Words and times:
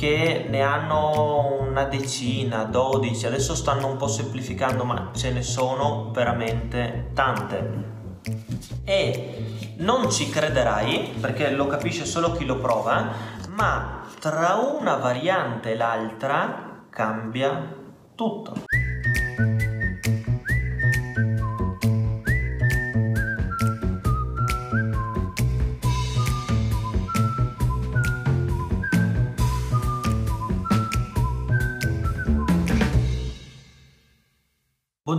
che 0.00 0.46
ne 0.48 0.62
hanno 0.62 1.58
una 1.60 1.84
decina, 1.84 2.64
12, 2.64 3.26
adesso 3.26 3.54
stanno 3.54 3.86
un 3.86 3.98
po' 3.98 4.08
semplificando, 4.08 4.82
ma 4.84 5.10
ce 5.14 5.30
ne 5.30 5.42
sono 5.42 6.10
veramente 6.10 7.10
tante. 7.12 7.84
E 8.84 9.74
non 9.76 10.10
ci 10.10 10.30
crederai, 10.30 11.12
perché 11.20 11.50
lo 11.50 11.66
capisce 11.66 12.06
solo 12.06 12.32
chi 12.32 12.46
lo 12.46 12.56
prova, 12.56 13.10
ma 13.50 14.06
tra 14.18 14.54
una 14.54 14.96
variante 14.96 15.72
e 15.72 15.76
l'altra 15.76 16.84
cambia 16.88 17.70
tutto. 18.14 18.54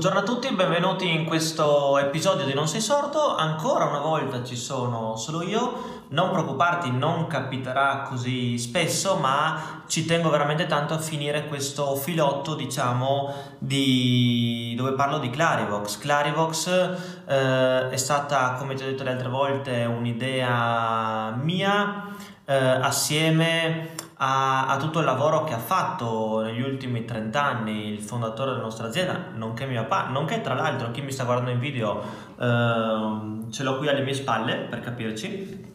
Buongiorno 0.02 0.28
a 0.28 0.34
tutti, 0.34 0.52
benvenuti 0.56 1.14
in 1.14 1.26
questo 1.26 2.00
episodio 2.00 2.44
di 2.44 2.56
Non 2.56 2.68
sei 2.68 2.82
sordo. 2.82 3.36
Ancora 3.36 3.86
una 3.86 4.00
volta 4.00 4.44
ci 4.44 4.56
sono 4.56 5.16
solo 5.16 5.44
io. 5.44 6.06
Non 6.08 6.32
preoccuparti, 6.32 6.90
non 6.90 7.28
capiterà 7.28 8.08
così 8.10 8.58
spesso, 8.58 9.18
ma 9.18 9.84
ci 9.86 10.08
tengo 10.08 10.32
veramente 10.32 10.66
tanto 10.66 10.96
a 10.96 10.98
finire 10.98 11.46
questo 11.46 11.96
filotto, 11.96 12.56
diciamo, 12.56 13.32
di... 13.60 14.74
dove 14.76 14.94
parlo 14.94 15.20
di 15.20 15.30
Clarivox. 15.30 16.00
Clarivox 16.00 16.68
eh, 17.28 17.90
è 17.90 17.98
stata, 17.98 18.54
come 18.54 18.74
ti 18.74 18.82
ho 18.82 18.88
detto 18.88 19.04
le 19.04 19.12
altre 19.12 19.30
volte, 19.30 19.86
un'idea 19.86 21.38
mia 21.40 22.08
eh, 22.46 22.56
assieme 22.56 24.10
a, 24.24 24.68
a, 24.68 24.78
tutto 24.78 25.00
il 25.00 25.06
lavoro 25.06 25.44
che 25.44 25.54
ha 25.54 25.60
fatto 25.60 26.42
negli 26.42 26.62
ultimi 26.62 27.06
30 27.06 27.44
anni 27.44 27.88
il 27.88 28.02
fondatore 28.02 28.52
della 28.52 28.64
nostra 28.64 28.88
azienda, 28.88 29.30
nonché 29.34 29.66
mio 29.66 29.84
papà, 29.86 30.10
nonché 30.10 30.42
tra 30.42 30.54
l'altro 30.54 30.92
chi 30.92 31.02
mi 31.02 31.12
sta 31.12 31.24
guardando 31.24 31.50
in 31.50 31.60
video 31.60 32.02
eh, 32.40 33.52
ce 33.52 33.64
l'ho 33.64 33.78
qui 33.78 33.88
alle 33.88 34.02
mie 34.02 34.14
spalle 34.14 34.58
per 34.70 34.82
capirci. 34.82 35.70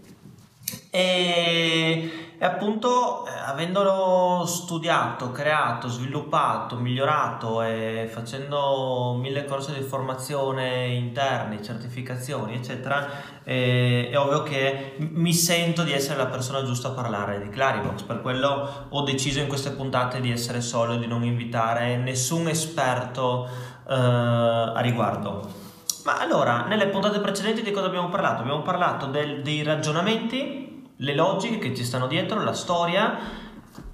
E 0.91 2.26
e 2.39 2.45
appunto 2.45 3.27
eh, 3.27 3.31
avendolo 3.31 4.45
studiato, 4.45 5.33
creato, 5.33 5.89
sviluppato, 5.89 6.77
migliorato 6.77 7.63
e 7.63 8.09
facendo 8.13 9.17
mille 9.19 9.47
corsi 9.47 9.73
di 9.73 9.81
formazione 9.81 10.89
interni, 10.89 11.63
certificazioni 11.63 12.55
eccetera 12.57 13.09
eh, 13.43 14.11
è 14.11 14.19
ovvio 14.19 14.43
che 14.43 14.97
mi 14.99 15.33
sento 15.33 15.83
di 15.83 15.93
essere 15.93 16.19
la 16.19 16.27
persona 16.27 16.63
giusta 16.65 16.89
a 16.89 16.93
parlare 16.93 17.41
di 17.41 17.49
Claribox 17.49 18.03
per 18.03 18.21
quello 18.21 18.87
ho 18.89 19.03
deciso 19.03 19.41
in 19.41 19.49
queste 19.49 19.71
puntate 19.71 20.21
di 20.21 20.31
essere 20.31 20.61
solo 20.61 20.97
di 20.97 21.07
non 21.07 21.25
invitare 21.25 21.97
nessun 21.97 22.49
esperto 22.49 23.49
eh, 23.89 23.95
a 23.95 24.81
riguardo 24.81 25.65
ma 26.05 26.21
allora, 26.21 26.67
nelle 26.69 26.87
puntate 26.87 27.19
precedenti 27.19 27.63
di 27.63 27.73
cosa 27.73 27.87
abbiamo 27.87 28.09
parlato? 28.09 28.43
Abbiamo 28.43 28.63
parlato 28.63 29.07
del, 29.07 29.43
dei 29.43 29.65
ragionamenti 29.65 30.66
le 30.99 31.15
logiche 31.15 31.59
che 31.59 31.75
ci 31.75 31.85
stanno 31.85 32.07
dietro, 32.07 32.43
la 32.43 32.53
storia. 32.53 33.45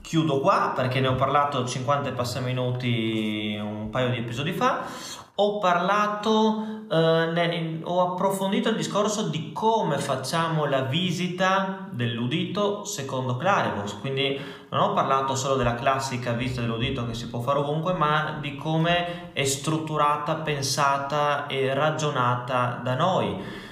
Chiudo 0.00 0.40
qua 0.40 0.72
perché 0.74 1.00
ne 1.00 1.08
ho 1.08 1.14
parlato 1.14 1.64
50 1.64 2.10
e 2.10 2.12
passa 2.12 2.40
minuti 2.40 3.58
un 3.60 3.88
paio 3.90 4.10
di 4.10 4.18
episodi 4.18 4.52
fa. 4.52 4.84
Ho 5.36 5.58
parlato, 5.58 6.84
eh, 6.90 7.30
ne, 7.32 7.80
ho 7.82 8.12
approfondito 8.12 8.68
il 8.68 8.76
discorso 8.76 9.28
di 9.28 9.50
come 9.52 9.96
facciamo 9.98 10.66
la 10.66 10.82
visita 10.82 11.88
dell'udito 11.90 12.84
secondo 12.84 13.38
Clarivos, 13.38 13.98
quindi 13.98 14.38
non 14.68 14.80
ho 14.80 14.92
parlato 14.92 15.34
solo 15.34 15.56
della 15.56 15.74
classica 15.74 16.32
visita 16.32 16.60
dell'udito 16.60 17.06
che 17.06 17.14
si 17.14 17.28
può 17.28 17.40
fare 17.40 17.60
ovunque, 17.60 17.94
ma 17.94 18.36
di 18.40 18.56
come 18.56 19.32
è 19.32 19.44
strutturata, 19.44 20.34
pensata 20.34 21.46
e 21.46 21.72
ragionata 21.72 22.80
da 22.82 22.94
noi 22.94 23.70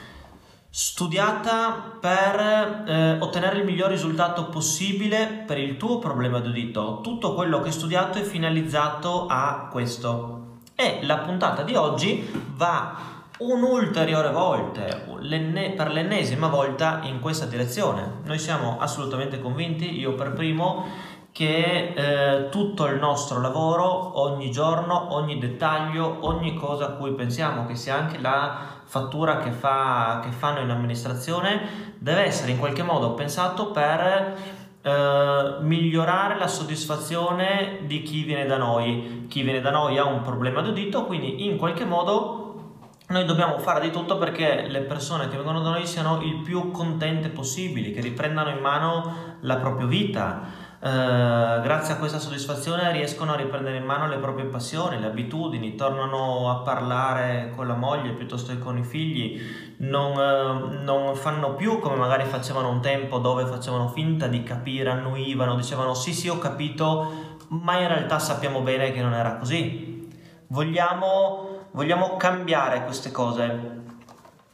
studiata 0.72 1.98
per 2.00 2.84
eh, 2.86 3.16
ottenere 3.18 3.58
il 3.58 3.64
miglior 3.64 3.90
risultato 3.90 4.46
possibile 4.46 5.42
per 5.44 5.58
il 5.58 5.76
tuo 5.76 5.98
problema 5.98 6.38
d'udito. 6.38 7.00
Tutto 7.02 7.34
quello 7.34 7.60
che 7.60 7.66
hai 7.66 7.72
studiato 7.72 8.18
è 8.18 8.22
finalizzato 8.22 9.26
a 9.28 9.68
questo. 9.70 10.36
E 10.76 11.00
la 11.02 11.18
puntata 11.18 11.62
di 11.62 11.74
oggi 11.74 12.30
va 12.54 13.18
un'ulteriore 13.38 14.30
volta, 14.30 14.82
per 14.82 15.90
l'ennesima 15.90 16.48
volta 16.48 17.00
in 17.02 17.20
questa 17.20 17.46
direzione. 17.46 18.20
Noi 18.24 18.38
siamo 18.38 18.78
assolutamente 18.78 19.40
convinti, 19.40 19.98
io 19.98 20.14
per 20.14 20.32
primo, 20.32 20.86
che 21.32 21.94
eh, 21.94 22.48
tutto 22.50 22.86
il 22.86 22.98
nostro 22.98 23.40
lavoro, 23.40 24.20
ogni 24.20 24.50
giorno, 24.50 25.14
ogni 25.14 25.38
dettaglio, 25.38 26.18
ogni 26.20 26.54
cosa 26.54 26.86
a 26.86 26.90
cui 26.92 27.12
pensiamo, 27.12 27.66
che 27.66 27.74
sia 27.74 27.96
anche 27.96 28.20
la 28.20 28.79
fattura 28.90 29.38
che, 29.38 29.52
fa, 29.52 30.20
che 30.20 30.32
fanno 30.32 30.58
in 30.58 30.70
amministrazione, 30.70 31.94
deve 31.96 32.24
essere 32.24 32.50
in 32.50 32.58
qualche 32.58 32.82
modo 32.82 33.14
pensato 33.14 33.70
per 33.70 34.36
eh, 34.82 35.56
migliorare 35.60 36.36
la 36.36 36.48
soddisfazione 36.48 37.82
di 37.86 38.02
chi 38.02 38.24
viene 38.24 38.46
da 38.46 38.56
noi. 38.56 39.26
Chi 39.28 39.42
viene 39.42 39.60
da 39.60 39.70
noi 39.70 39.96
ha 39.96 40.04
un 40.04 40.22
problema 40.22 40.60
d'udito, 40.60 41.04
quindi 41.04 41.46
in 41.46 41.56
qualche 41.56 41.84
modo 41.84 42.46
noi 43.10 43.24
dobbiamo 43.24 43.60
fare 43.60 43.80
di 43.80 43.92
tutto 43.92 44.18
perché 44.18 44.66
le 44.66 44.80
persone 44.80 45.28
che 45.28 45.36
vengono 45.36 45.60
da 45.60 45.70
noi 45.70 45.86
siano 45.86 46.20
il 46.22 46.40
più 46.42 46.72
contente 46.72 47.28
possibili, 47.28 47.92
che 47.92 48.00
riprendano 48.00 48.50
in 48.50 48.58
mano 48.58 49.36
la 49.42 49.58
propria 49.58 49.86
vita. 49.86 50.59
Eh, 50.82 51.60
grazie 51.62 51.92
a 51.92 51.96
questa 51.98 52.18
soddisfazione 52.18 52.90
riescono 52.90 53.34
a 53.34 53.36
riprendere 53.36 53.76
in 53.76 53.84
mano 53.84 54.08
le 54.08 54.16
proprie 54.16 54.46
passioni, 54.46 54.98
le 54.98 55.08
abitudini, 55.08 55.74
tornano 55.74 56.48
a 56.48 56.62
parlare 56.62 57.52
con 57.54 57.66
la 57.66 57.74
moglie 57.74 58.12
piuttosto 58.12 58.52
che 58.52 58.58
con 58.58 58.78
i 58.78 58.82
figli, 58.82 59.38
non, 59.78 60.16
uh, 60.16 60.82
non 60.82 61.14
fanno 61.16 61.54
più 61.54 61.80
come 61.80 61.96
magari 61.96 62.24
facevano 62.24 62.70
un 62.70 62.80
tempo 62.80 63.18
dove 63.18 63.44
facevano 63.44 63.88
finta 63.88 64.26
di 64.26 64.42
capire, 64.42 64.88
annuivano, 64.88 65.54
dicevano 65.54 65.92
sì 65.92 66.14
sì 66.14 66.28
ho 66.28 66.38
capito, 66.38 67.12
ma 67.48 67.78
in 67.78 67.88
realtà 67.88 68.18
sappiamo 68.18 68.62
bene 68.62 68.90
che 68.92 69.02
non 69.02 69.12
era 69.12 69.36
così. 69.36 70.08
Vogliamo, 70.46 71.66
vogliamo 71.72 72.16
cambiare 72.16 72.84
queste 72.84 73.10
cose 73.10 73.79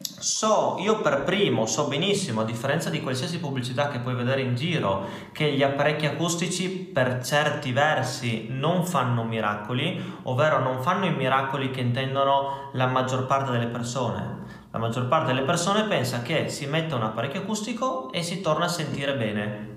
So, 0.08 0.76
io 0.78 1.00
per 1.00 1.24
primo 1.24 1.66
so 1.66 1.88
benissimo, 1.88 2.40
a 2.40 2.44
differenza 2.44 2.90
di 2.90 3.02
qualsiasi 3.02 3.40
pubblicità 3.40 3.88
che 3.88 3.98
puoi 3.98 4.14
vedere 4.14 4.40
in 4.40 4.54
giro, 4.54 5.06
che 5.32 5.52
gli 5.52 5.62
apparecchi 5.62 6.06
acustici 6.06 6.68
per 6.68 7.22
certi 7.24 7.72
versi 7.72 8.46
non 8.48 8.86
fanno 8.86 9.24
miracoli, 9.24 10.00
ovvero 10.22 10.60
non 10.60 10.80
fanno 10.80 11.06
i 11.06 11.14
miracoli 11.14 11.70
che 11.70 11.80
intendono 11.80 12.70
la 12.72 12.86
maggior 12.86 13.26
parte 13.26 13.50
delle 13.50 13.66
persone. 13.66 14.44
La 14.70 14.78
maggior 14.78 15.08
parte 15.08 15.32
delle 15.32 15.44
persone 15.44 15.84
pensa 15.84 16.22
che 16.22 16.48
si 16.48 16.66
metta 16.66 16.96
un 16.96 17.02
apparecchio 17.02 17.40
acustico 17.40 18.10
e 18.12 18.22
si 18.22 18.40
torna 18.40 18.66
a 18.66 18.68
sentire 18.68 19.16
bene. 19.16 19.74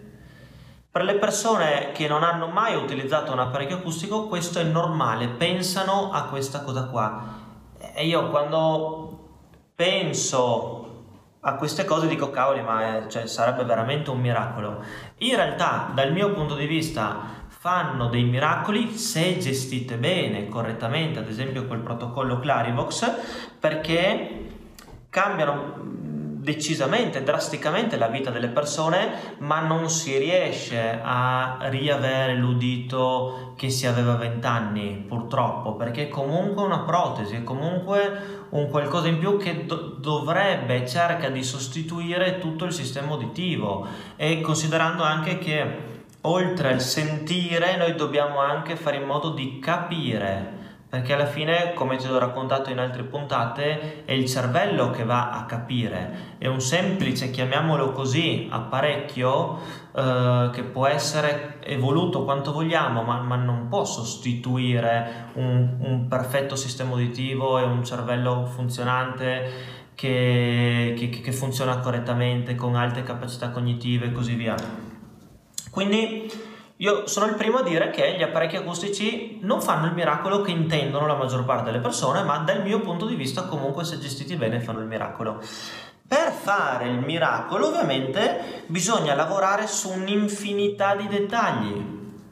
Per 0.91 1.03
le 1.03 1.15
persone 1.15 1.91
che 1.91 2.07
non 2.07 2.23
hanno 2.23 2.47
mai 2.47 2.75
utilizzato 2.75 3.31
un 3.31 3.39
apparecchio 3.39 3.77
acustico 3.77 4.27
questo 4.27 4.59
è 4.59 4.63
normale, 4.63 5.27
pensano 5.27 6.11
a 6.11 6.23
questa 6.23 6.61
cosa 6.61 6.85
qua. 6.85 7.23
E 7.93 8.05
io 8.05 8.29
quando 8.29 9.08
penso 9.79 11.03
a 11.39 11.53
queste 11.53 11.85
cose 11.85 12.09
dico 12.09 12.31
cavoli 12.31 12.61
ma 12.61 12.97
è, 12.97 13.07
cioè, 13.07 13.27
sarebbe 13.27 13.63
veramente 13.63 14.09
un 14.09 14.19
miracolo. 14.19 14.83
In 15.19 15.37
realtà 15.37 15.89
dal 15.93 16.11
mio 16.11 16.33
punto 16.33 16.53
di 16.53 16.65
vista 16.65 17.45
fanno 17.47 18.09
dei 18.09 18.25
miracoli 18.25 18.97
se 18.97 19.37
gestite 19.37 19.95
bene 19.95 20.49
correttamente 20.49 21.19
ad 21.19 21.29
esempio 21.29 21.65
quel 21.65 21.79
protocollo 21.79 22.39
Clarivox 22.39 23.09
perché 23.57 24.49
cambiano 25.09 26.08
decisamente, 26.41 27.21
drasticamente 27.21 27.97
la 27.97 28.07
vita 28.07 28.29
delle 28.29 28.47
persone, 28.47 29.35
ma 29.39 29.59
non 29.59 29.89
si 29.89 30.17
riesce 30.17 30.99
a 31.03 31.57
riavere 31.63 32.35
l'udito 32.35 33.53
che 33.57 33.69
si 33.69 33.85
aveva 33.85 34.13
a 34.13 34.17
20 34.17 34.47
anni, 34.47 35.05
purtroppo, 35.05 35.75
perché 35.75 36.03
è 36.03 36.07
comunque 36.07 36.63
una 36.63 36.79
protesi, 36.79 37.35
è 37.35 37.43
comunque 37.43 38.45
un 38.49 38.69
qualcosa 38.69 39.09
in 39.09 39.19
più 39.19 39.37
che 39.37 39.65
do- 39.65 39.97
dovrebbe, 39.99 40.87
cerca 40.87 41.27
di 41.27 41.43
sostituire 41.43 42.39
tutto 42.39 42.63
il 42.63 42.71
sistema 42.71 43.13
uditivo. 43.13 43.85
E 44.15 44.39
considerando 44.39 45.03
anche 45.03 45.37
che 45.39 45.87
oltre 46.21 46.71
al 46.71 46.81
sentire 46.81 47.75
noi 47.75 47.95
dobbiamo 47.95 48.39
anche 48.39 48.77
fare 48.77 48.95
in 48.97 49.03
modo 49.03 49.31
di 49.31 49.59
capire 49.59 50.58
perché 50.89 51.13
alla 51.13 51.27
fine, 51.27 51.73
come 51.75 51.97
ti 51.97 52.07
ho 52.07 52.17
raccontato 52.17 52.71
in 52.71 52.79
altre 52.79 53.03
puntate, 53.03 54.05
è 54.05 54.11
il 54.11 54.25
cervello 54.25 54.89
che 54.89 55.03
va 55.03 55.29
a 55.29 55.45
capire. 55.45 56.35
È 56.39 56.47
un 56.47 56.59
semplice, 56.59 57.29
chiamiamolo 57.29 57.91
così, 57.91 58.47
apparecchio 58.49 59.59
eh, 59.95 60.49
che 60.51 60.63
può 60.63 60.87
essere 60.87 61.57
evoluto 61.61 62.23
quanto 62.23 62.51
vogliamo, 62.51 63.03
ma, 63.03 63.21
ma 63.21 63.35
non 63.35 63.67
può 63.67 63.85
sostituire 63.85 65.27
un, 65.33 65.77
un, 65.79 66.07
perfetto 66.07 66.55
sistema 66.55 66.95
uditivo 66.95 67.59
e 67.59 67.63
un 67.63 67.85
cervello 67.85 68.47
funzionante 68.47 69.51
che, 69.93 70.95
che, 70.97 71.09
che 71.09 71.31
funziona 71.31 71.77
correttamente, 71.77 72.55
con 72.55 72.75
alte 72.75 73.03
capacità 73.03 73.51
cognitive 73.51 74.07
e 74.07 74.11
così 74.11 74.33
via. 74.33 74.55
Quindi 75.69 76.48
Io 76.81 77.07
sono 77.07 77.25
il 77.25 77.35
primo 77.35 77.57
a 77.57 77.61
dire 77.61 77.89
che 77.89 78.15
gli 78.15 78.23
apparecchi 78.23 78.55
acustici 78.55 79.39
non 79.41 79.61
fanno 79.61 79.87
il 79.87 79.93
miracolo 79.93 80.39
che 80.39 80.51
intendono 80.51 81.07
la 81.07 81.15
maggior 81.15 81.43
parte 81.43 81.65
delle 81.65 81.83
persone, 81.83 82.23
ma 82.23 82.37
dal 82.37 82.61
mio 82.61 82.79
punto 82.79 83.05
di 83.05 83.15
vista 83.15 83.43
comunque 83.43 83.83
se 83.83 83.99
gestiti 83.99 84.37
bene 84.37 84.61
fanno 84.61 84.79
il 84.79 84.85
miracolo. 84.85 85.41
Per 86.07 86.31
fare 86.31 86.87
il 86.87 86.99
miracolo 86.99 87.67
ovviamente 87.67 88.63
bisogna 88.67 89.13
lavorare 89.13 89.67
su 89.67 89.91
un'infinità 89.91 90.95
di 90.95 91.07
dettagli, 91.07 91.85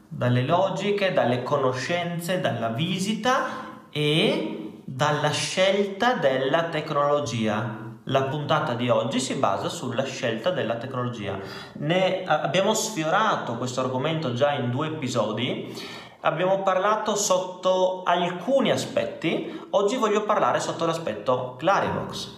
dalle 0.08 0.42
logiche, 0.42 1.12
dalle 1.12 1.42
conoscenze, 1.42 2.40
dalla 2.40 2.68
visita 2.68 3.90
e 3.90 4.80
dalla 4.82 5.30
scelta 5.30 6.14
della 6.14 6.70
tecnologia. 6.70 7.87
La 8.10 8.22
puntata 8.22 8.72
di 8.72 8.88
oggi 8.88 9.20
si 9.20 9.34
basa 9.34 9.68
sulla 9.68 10.04
scelta 10.04 10.50
della 10.50 10.76
tecnologia. 10.76 11.38
Ne 11.74 12.24
abbiamo 12.24 12.72
sfiorato 12.72 13.56
questo 13.56 13.80
argomento 13.80 14.32
già 14.32 14.52
in 14.52 14.70
due 14.70 14.86
episodi. 14.86 15.76
Abbiamo 16.20 16.62
parlato 16.62 17.14
sotto 17.16 18.02
alcuni 18.04 18.70
aspetti, 18.70 19.66
oggi 19.70 19.96
voglio 19.96 20.22
parlare 20.22 20.58
sotto 20.58 20.86
l'aspetto 20.86 21.56
Clarivox. 21.58 22.30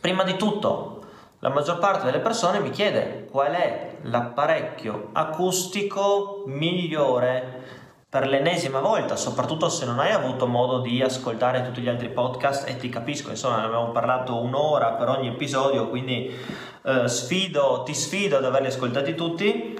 Prima 0.00 0.22
di 0.22 0.36
tutto, 0.36 1.04
la 1.40 1.48
maggior 1.48 1.80
parte 1.80 2.04
delle 2.04 2.20
persone 2.20 2.60
mi 2.60 2.70
chiede 2.70 3.26
qual 3.28 3.52
è 3.52 3.96
l'apparecchio 4.02 5.08
acustico 5.12 6.44
migliore 6.46 7.75
per 8.16 8.28
l'ennesima 8.28 8.80
volta, 8.80 9.14
soprattutto 9.14 9.68
se 9.68 9.84
non 9.84 9.98
hai 9.98 10.10
avuto 10.10 10.46
modo 10.46 10.78
di 10.78 11.02
ascoltare 11.02 11.62
tutti 11.62 11.82
gli 11.82 11.88
altri 11.88 12.08
podcast 12.08 12.66
e 12.66 12.78
ti 12.78 12.88
capisco, 12.88 13.28
insomma, 13.28 13.58
ne 13.58 13.66
abbiamo 13.66 13.90
parlato 13.90 14.40
un'ora 14.40 14.92
per 14.92 15.10
ogni 15.10 15.28
episodio, 15.28 15.90
quindi 15.90 16.34
eh, 16.82 17.08
sfido, 17.08 17.82
ti 17.84 17.92
sfido 17.92 18.38
ad 18.38 18.46
averli 18.46 18.68
ascoltati 18.68 19.14
tutti 19.14 19.78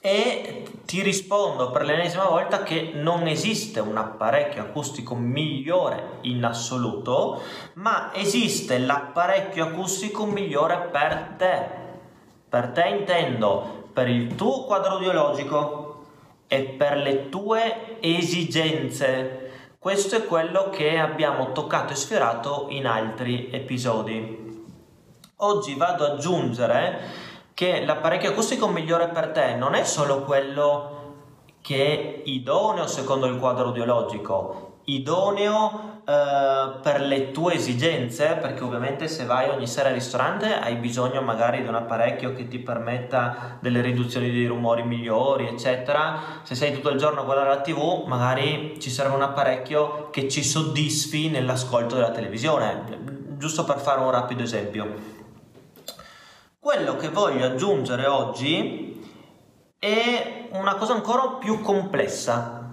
e 0.00 0.64
ti 0.84 1.02
rispondo 1.02 1.72
per 1.72 1.84
l'ennesima 1.84 2.26
volta 2.26 2.62
che 2.62 2.92
non 2.94 3.26
esiste 3.26 3.80
un 3.80 3.96
apparecchio 3.96 4.62
acustico 4.62 5.16
migliore 5.16 6.18
in 6.20 6.44
assoluto, 6.44 7.42
ma 7.72 8.14
esiste 8.14 8.78
l'apparecchio 8.78 9.64
acustico 9.64 10.24
migliore 10.24 10.88
per 10.92 11.34
te. 11.36 11.66
Per 12.48 12.68
te 12.68 12.86
intendo 12.96 13.88
per 13.92 14.08
il 14.08 14.36
tuo 14.36 14.66
quadro 14.66 14.92
audiologico, 14.92 15.83
e 16.54 16.62
per 16.62 16.98
le 16.98 17.28
tue 17.28 17.98
esigenze. 18.00 19.72
Questo 19.76 20.14
è 20.14 20.24
quello 20.24 20.70
che 20.70 20.98
abbiamo 20.98 21.50
toccato 21.50 21.92
e 21.92 21.96
sfiorato 21.96 22.66
in 22.68 22.86
altri 22.86 23.50
episodi. 23.50 24.66
Oggi 25.38 25.74
vado 25.74 26.04
ad 26.04 26.12
aggiungere 26.12 27.22
che 27.54 27.84
l'apparecchio 27.84 28.30
acustico 28.30 28.68
migliore 28.68 29.08
per 29.08 29.30
te 29.30 29.56
non 29.56 29.74
è 29.74 29.82
solo 29.82 30.22
quello 30.22 30.92
che 31.60 31.86
è 31.86 32.22
idoneo 32.24 32.86
secondo 32.86 33.26
il 33.26 33.38
quadro 33.38 33.66
audiologico, 33.66 34.73
idoneo 34.84 36.02
eh, 36.06 36.80
per 36.82 37.00
le 37.00 37.30
tue 37.30 37.54
esigenze, 37.54 38.36
perché 38.40 38.62
ovviamente 38.62 39.08
se 39.08 39.24
vai 39.24 39.48
ogni 39.48 39.66
sera 39.66 39.88
al 39.88 39.94
ristorante 39.94 40.52
hai 40.52 40.76
bisogno 40.76 41.22
magari 41.22 41.62
di 41.62 41.68
un 41.68 41.74
apparecchio 41.74 42.34
che 42.34 42.48
ti 42.48 42.58
permetta 42.58 43.58
delle 43.60 43.80
riduzioni 43.80 44.30
dei 44.30 44.46
rumori 44.46 44.82
migliori, 44.82 45.48
eccetera. 45.48 46.20
Se 46.42 46.54
sei 46.54 46.72
tutto 46.72 46.90
il 46.90 46.98
giorno 46.98 47.20
a 47.20 47.24
guardare 47.24 47.48
la 47.48 47.60
TV, 47.60 48.04
magari 48.06 48.76
ci 48.80 48.90
serve 48.90 49.14
un 49.14 49.22
apparecchio 49.22 50.10
che 50.10 50.28
ci 50.28 50.44
soddisfi 50.44 51.30
nell'ascolto 51.30 51.94
della 51.94 52.10
televisione, 52.10 52.84
giusto 53.38 53.64
per 53.64 53.78
fare 53.78 54.00
un 54.00 54.10
rapido 54.10 54.42
esempio. 54.42 55.12
Quello 56.58 56.96
che 56.96 57.08
voglio 57.08 57.46
aggiungere 57.46 58.06
oggi 58.06 59.02
è 59.78 60.48
una 60.52 60.76
cosa 60.76 60.94
ancora 60.94 61.36
più 61.38 61.60
complessa, 61.60 62.63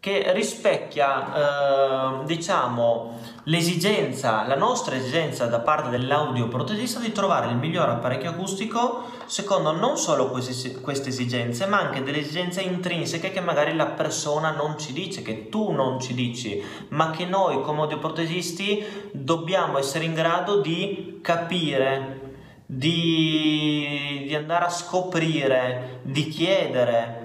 che 0.00 0.32
rispecchia 0.32 2.22
eh, 2.22 2.24
diciamo 2.24 3.18
l'esigenza, 3.44 4.46
la 4.46 4.56
nostra 4.56 4.96
esigenza 4.96 5.44
da 5.44 5.60
parte 5.60 5.90
dell'audioprotesista 5.90 7.00
di 7.00 7.12
trovare 7.12 7.50
il 7.50 7.56
miglior 7.56 7.90
apparecchio 7.90 8.30
acustico 8.30 9.04
secondo 9.26 9.72
non 9.72 9.98
solo 9.98 10.30
queste, 10.30 10.80
queste 10.80 11.10
esigenze 11.10 11.66
ma 11.66 11.80
anche 11.80 12.02
delle 12.02 12.20
esigenze 12.20 12.62
intrinseche 12.62 13.30
che 13.30 13.40
magari 13.40 13.76
la 13.76 13.88
persona 13.88 14.52
non 14.52 14.78
ci 14.78 14.94
dice, 14.94 15.20
che 15.20 15.50
tu 15.50 15.70
non 15.70 16.00
ci 16.00 16.14
dici 16.14 16.62
ma 16.88 17.10
che 17.10 17.26
noi 17.26 17.60
come 17.60 17.82
audioprotesisti 17.82 19.10
dobbiamo 19.12 19.76
essere 19.76 20.06
in 20.06 20.14
grado 20.14 20.62
di 20.62 21.18
capire 21.20 22.28
di, 22.64 24.24
di 24.28 24.34
andare 24.34 24.66
a 24.66 24.70
scoprire, 24.70 25.98
di 26.02 26.28
chiedere, 26.28 27.19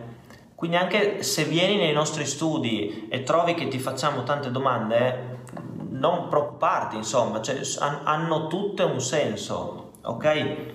quindi 0.56 0.78
anche 0.78 1.22
se 1.22 1.44
vieni 1.44 1.76
nei 1.76 1.92
nostri 1.92 2.26
studi 2.26 3.08
e 3.10 3.24
trovi 3.24 3.54
che 3.56 3.68
ti 3.68 3.78
facciamo 3.78 4.24
tante 4.24 4.52
domande, 4.52 5.44
non 5.90 6.30
preoccuparti, 6.30 6.96
insomma, 6.96 7.42
cioè, 7.42 7.60
hanno 7.80 8.48
tutte 8.48 8.84
un 8.84 9.02
senso, 9.02 9.92
ok? 10.02 10.74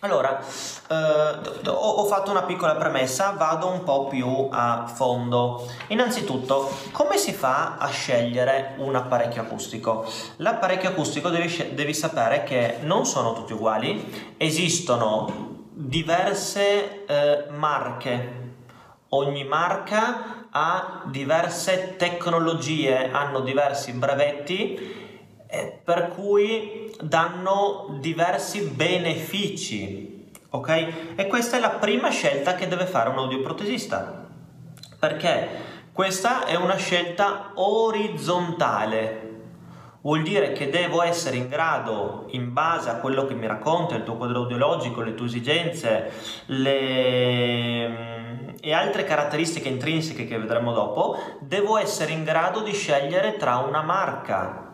Allora, 0.00 0.40
eh, 0.40 1.68
ho 1.68 2.04
fatto 2.06 2.32
una 2.32 2.42
piccola 2.42 2.74
premessa, 2.74 3.30
vado 3.30 3.68
un 3.68 3.84
po' 3.84 4.08
più 4.08 4.48
a 4.50 4.90
fondo. 4.92 5.64
Innanzitutto, 5.88 6.70
come 6.90 7.16
si 7.16 7.32
fa 7.32 7.76
a 7.78 7.86
scegliere 7.86 8.74
un 8.78 8.96
apparecchio 8.96 9.42
acustico? 9.42 10.04
L'apparecchio 10.38 10.88
acustico 10.88 11.28
devi, 11.28 11.74
devi 11.74 11.94
sapere 11.94 12.42
che 12.42 12.78
non 12.82 13.06
sono 13.06 13.32
tutti 13.32 13.52
uguali, 13.52 14.34
esistono 14.36 15.50
diverse 15.72 17.06
eh, 17.06 17.46
marche 17.50 18.41
Ogni 19.14 19.44
marca 19.44 20.46
ha 20.50 21.02
diverse 21.04 21.96
tecnologie, 21.98 23.10
hanno 23.10 23.40
diversi 23.40 23.92
brevetti 23.92 25.00
eh, 25.46 25.80
per 25.84 26.08
cui 26.08 26.94
danno 27.02 27.98
diversi 28.00 28.62
benefici. 28.62 30.30
Ok? 30.48 31.14
E 31.14 31.26
questa 31.26 31.58
è 31.58 31.60
la 31.60 31.70
prima 31.70 32.08
scelta 32.08 32.54
che 32.54 32.68
deve 32.68 32.86
fare 32.86 33.10
un 33.10 33.18
audioprotesista. 33.18 34.28
Perché 34.98 35.48
questa 35.92 36.46
è 36.46 36.54
una 36.54 36.76
scelta 36.76 37.50
orizzontale. 37.56 39.30
Vuol 40.00 40.22
dire 40.22 40.52
che 40.52 40.70
devo 40.70 41.02
essere 41.02 41.36
in 41.36 41.48
grado, 41.48 42.28
in 42.30 42.54
base 42.54 42.88
a 42.88 42.94
quello 42.94 43.26
che 43.26 43.34
mi 43.34 43.46
racconta 43.46 43.94
il 43.94 44.04
tuo 44.04 44.16
quadro 44.16 44.38
audiologico, 44.40 45.02
le 45.02 45.14
tue 45.14 45.26
esigenze, 45.26 46.10
le 46.46 48.31
e 48.60 48.72
altre 48.72 49.04
caratteristiche 49.04 49.68
intrinseche 49.68 50.26
che 50.26 50.38
vedremo 50.38 50.72
dopo, 50.72 51.16
devo 51.40 51.78
essere 51.78 52.12
in 52.12 52.24
grado 52.24 52.60
di 52.60 52.72
scegliere 52.72 53.36
tra 53.36 53.56
una 53.58 53.82
marca. 53.82 54.70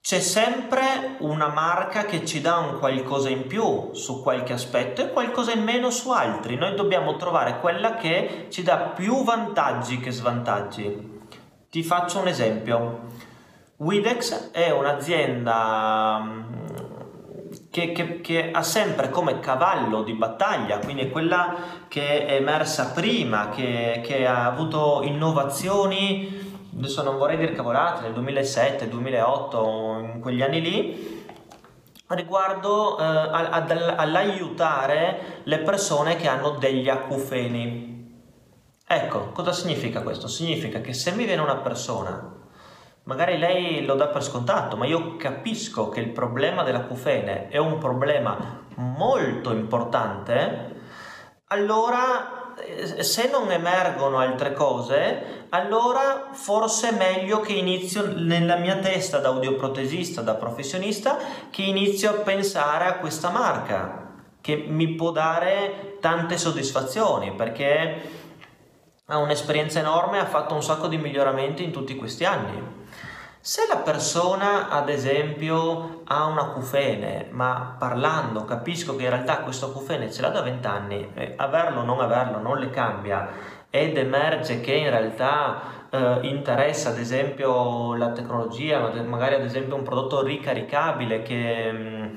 C'è 0.00 0.18
sempre 0.18 1.16
una 1.20 1.46
marca 1.46 2.04
che 2.04 2.24
ci 2.26 2.40
dà 2.40 2.56
un 2.56 2.80
qualcosa 2.80 3.28
in 3.28 3.46
più 3.46 3.94
su 3.94 4.20
qualche 4.20 4.52
aspetto 4.52 5.00
e 5.00 5.12
qualcosa 5.12 5.52
in 5.52 5.62
meno 5.62 5.90
su 5.90 6.10
altri. 6.10 6.56
Noi 6.56 6.74
dobbiamo 6.74 7.14
trovare 7.16 7.60
quella 7.60 7.94
che 7.94 8.48
ci 8.50 8.64
dà 8.64 8.78
più 8.78 9.22
vantaggi 9.22 10.00
che 10.00 10.10
svantaggi. 10.10 11.20
Ti 11.70 11.82
faccio 11.84 12.18
un 12.18 12.26
esempio. 12.26 13.10
Widex 13.76 14.50
è 14.50 14.70
un'azienda 14.70 16.20
che, 17.72 17.92
che, 17.92 18.20
che, 18.20 18.50
ha 18.52 18.62
sempre 18.62 19.08
come 19.08 19.40
cavallo 19.40 20.02
di 20.02 20.12
battaglia, 20.12 20.76
quindi 20.76 21.08
quella 21.08 21.56
che 21.88 22.26
è 22.26 22.34
emersa 22.34 22.90
prima, 22.90 23.48
che, 23.48 24.02
che 24.04 24.26
ha 24.26 24.44
avuto 24.44 25.00
innovazioni, 25.02 26.68
adesso 26.76 27.02
non 27.02 27.16
vorrei 27.16 27.38
dire 27.38 27.54
cavolate, 27.54 28.02
nel 28.02 28.12
2007, 28.12 28.90
2008, 28.90 30.10
in 30.12 30.20
quegli 30.20 30.42
anni 30.42 30.60
lì, 30.60 31.24
riguardo 32.08 32.98
eh, 32.98 33.04
ad, 33.04 33.70
all'aiutare 33.96 35.40
le 35.44 35.58
persone 35.60 36.16
che 36.16 36.28
hanno 36.28 36.50
degli 36.50 36.90
acufeni. 36.90 38.20
Ecco, 38.86 39.30
cosa 39.32 39.52
significa 39.52 40.02
questo? 40.02 40.28
Significa 40.28 40.82
che 40.82 40.92
se 40.92 41.12
mi 41.12 41.24
viene 41.24 41.40
una 41.40 41.56
persona 41.56 42.40
Magari 43.04 43.36
lei 43.36 43.84
lo 43.84 43.94
dà 43.94 44.06
per 44.06 44.22
scontato, 44.22 44.76
ma 44.76 44.86
io 44.86 45.16
capisco 45.16 45.88
che 45.88 46.00
il 46.00 46.10
problema 46.10 46.62
dell'acufene 46.62 47.48
è 47.48 47.58
un 47.58 47.78
problema 47.78 48.64
molto 48.76 49.52
importante, 49.52 50.80
allora 51.48 52.54
eh, 52.56 53.02
se 53.02 53.28
non 53.28 53.50
emergono 53.50 54.18
altre 54.18 54.52
cose, 54.52 55.46
allora 55.50 56.28
forse 56.30 56.90
è 56.90 56.96
meglio 56.96 57.40
che 57.40 57.52
inizio 57.54 58.06
nella 58.14 58.56
mia 58.56 58.76
testa 58.76 59.18
da 59.18 59.28
audioprotesista, 59.28 60.22
da 60.22 60.34
professionista, 60.34 61.18
che 61.50 61.62
inizio 61.62 62.10
a 62.10 62.20
pensare 62.20 62.86
a 62.86 62.98
questa 62.98 63.30
marca 63.30 64.00
che 64.40 64.64
mi 64.68 64.94
può 64.94 65.10
dare 65.10 65.98
tante 66.00 66.38
soddisfazioni 66.38 67.32
perché 67.34 68.20
ha 69.06 69.18
un'esperienza 69.18 69.80
enorme, 69.80 70.18
ha 70.18 70.26
fatto 70.26 70.54
un 70.54 70.62
sacco 70.62 70.88
di 70.88 70.96
miglioramenti 70.96 71.64
in 71.64 71.70
tutti 71.70 71.96
questi 71.96 72.24
anni. 72.24 72.80
Se 73.44 73.62
la 73.68 73.78
persona, 73.78 74.68
ad 74.68 74.88
esempio, 74.88 76.02
ha 76.04 76.26
una 76.26 76.50
cufene, 76.50 77.26
ma 77.32 77.74
parlando 77.76 78.44
capisco 78.44 78.94
che 78.94 79.02
in 79.02 79.08
realtà 79.10 79.38
questo 79.38 79.72
cufene 79.72 80.12
ce 80.12 80.20
l'ha 80.20 80.28
da 80.28 80.42
20 80.42 80.66
anni, 80.68 81.10
eh, 81.14 81.34
averlo 81.36 81.80
o 81.80 81.82
non 81.82 81.98
averlo 81.98 82.38
non 82.38 82.58
le 82.58 82.70
cambia. 82.70 83.28
Ed 83.68 83.96
emerge 83.96 84.60
che 84.60 84.74
in 84.74 84.90
realtà 84.90 85.88
eh, 85.90 86.20
interessa 86.22 86.90
ad 86.90 86.98
esempio 86.98 87.96
la 87.96 88.12
tecnologia, 88.12 88.92
magari 89.02 89.34
ad 89.34 89.44
esempio 89.44 89.74
un 89.74 89.82
prodotto 89.82 90.22
ricaricabile 90.22 91.22
che, 91.22 91.72
mm, 91.72 92.14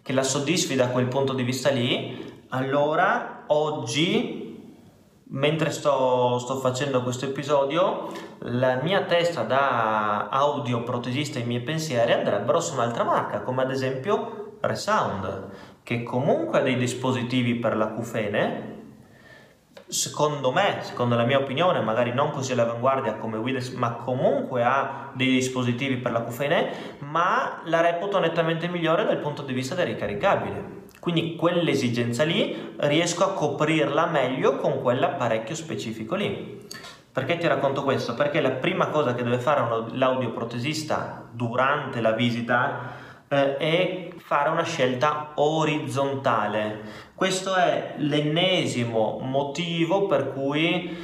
che 0.00 0.12
la 0.12 0.22
soddisfi 0.22 0.76
da 0.76 0.90
quel 0.90 1.08
punto 1.08 1.32
di 1.32 1.42
vista 1.42 1.70
lì, 1.70 2.44
allora 2.50 3.46
oggi 3.48 4.48
mentre 5.30 5.70
sto, 5.70 6.38
sto, 6.38 6.56
facendo 6.56 7.02
questo 7.02 7.26
episodio, 7.26 8.08
la 8.42 8.76
mia 8.82 9.02
testa 9.02 9.42
da 9.42 10.28
audio 10.28 10.82
protesista 10.82 11.38
e 11.38 11.42
i 11.42 11.46
miei 11.46 11.62
pensieri 11.62 12.12
andrebbero 12.12 12.60
su 12.60 12.74
un'altra 12.74 13.04
marca, 13.04 13.40
come 13.40 13.62
ad 13.62 13.70
esempio 13.70 14.56
Resound, 14.60 15.50
che 15.82 16.02
comunque 16.02 16.58
ha 16.58 16.62
dei 16.62 16.76
dispositivi 16.76 17.56
per 17.56 17.76
l'acufene, 17.76 18.76
secondo 19.86 20.52
me, 20.52 20.78
secondo 20.82 21.16
la 21.16 21.24
mia 21.24 21.38
opinione, 21.38 21.80
magari 21.80 22.12
non 22.12 22.30
così 22.30 22.52
all'avanguardia 22.52 23.14
come 23.14 23.38
Widex, 23.38 23.72
ma 23.72 23.92
comunque 23.92 24.62
ha 24.62 25.10
dei 25.14 25.28
dispositivi 25.28 25.96
per 25.96 26.12
l'acufene, 26.12 26.70
ma 27.00 27.62
la 27.64 27.80
reputo 27.80 28.18
nettamente 28.18 28.68
migliore 28.68 29.04
dal 29.04 29.18
punto 29.18 29.42
di 29.42 29.52
vista 29.52 29.74
del 29.74 29.86
ricaricabile. 29.86 30.76
Quindi 31.00 31.36
quell'esigenza 31.36 32.24
lì 32.24 32.74
riesco 32.78 33.24
a 33.24 33.32
coprirla 33.32 34.06
meglio 34.06 34.56
con 34.56 34.82
quell'apparecchio 34.82 35.54
specifico 35.54 36.14
lì. 36.16 36.57
Perché 37.18 37.36
ti 37.36 37.48
racconto 37.48 37.82
questo? 37.82 38.14
Perché 38.14 38.40
la 38.40 38.52
prima 38.52 38.90
cosa 38.90 39.12
che 39.12 39.24
deve 39.24 39.40
fare 39.40 39.88
l'audioprotesista 39.90 41.24
durante 41.32 42.00
la 42.00 42.12
visita 42.12 42.92
eh, 43.26 43.56
è 43.56 44.08
fare 44.18 44.50
una 44.50 44.62
scelta 44.62 45.32
orizzontale. 45.34 46.80
Questo 47.16 47.56
è 47.56 47.94
l'ennesimo 47.96 49.18
motivo 49.20 50.06
per 50.06 50.32
cui 50.32 50.96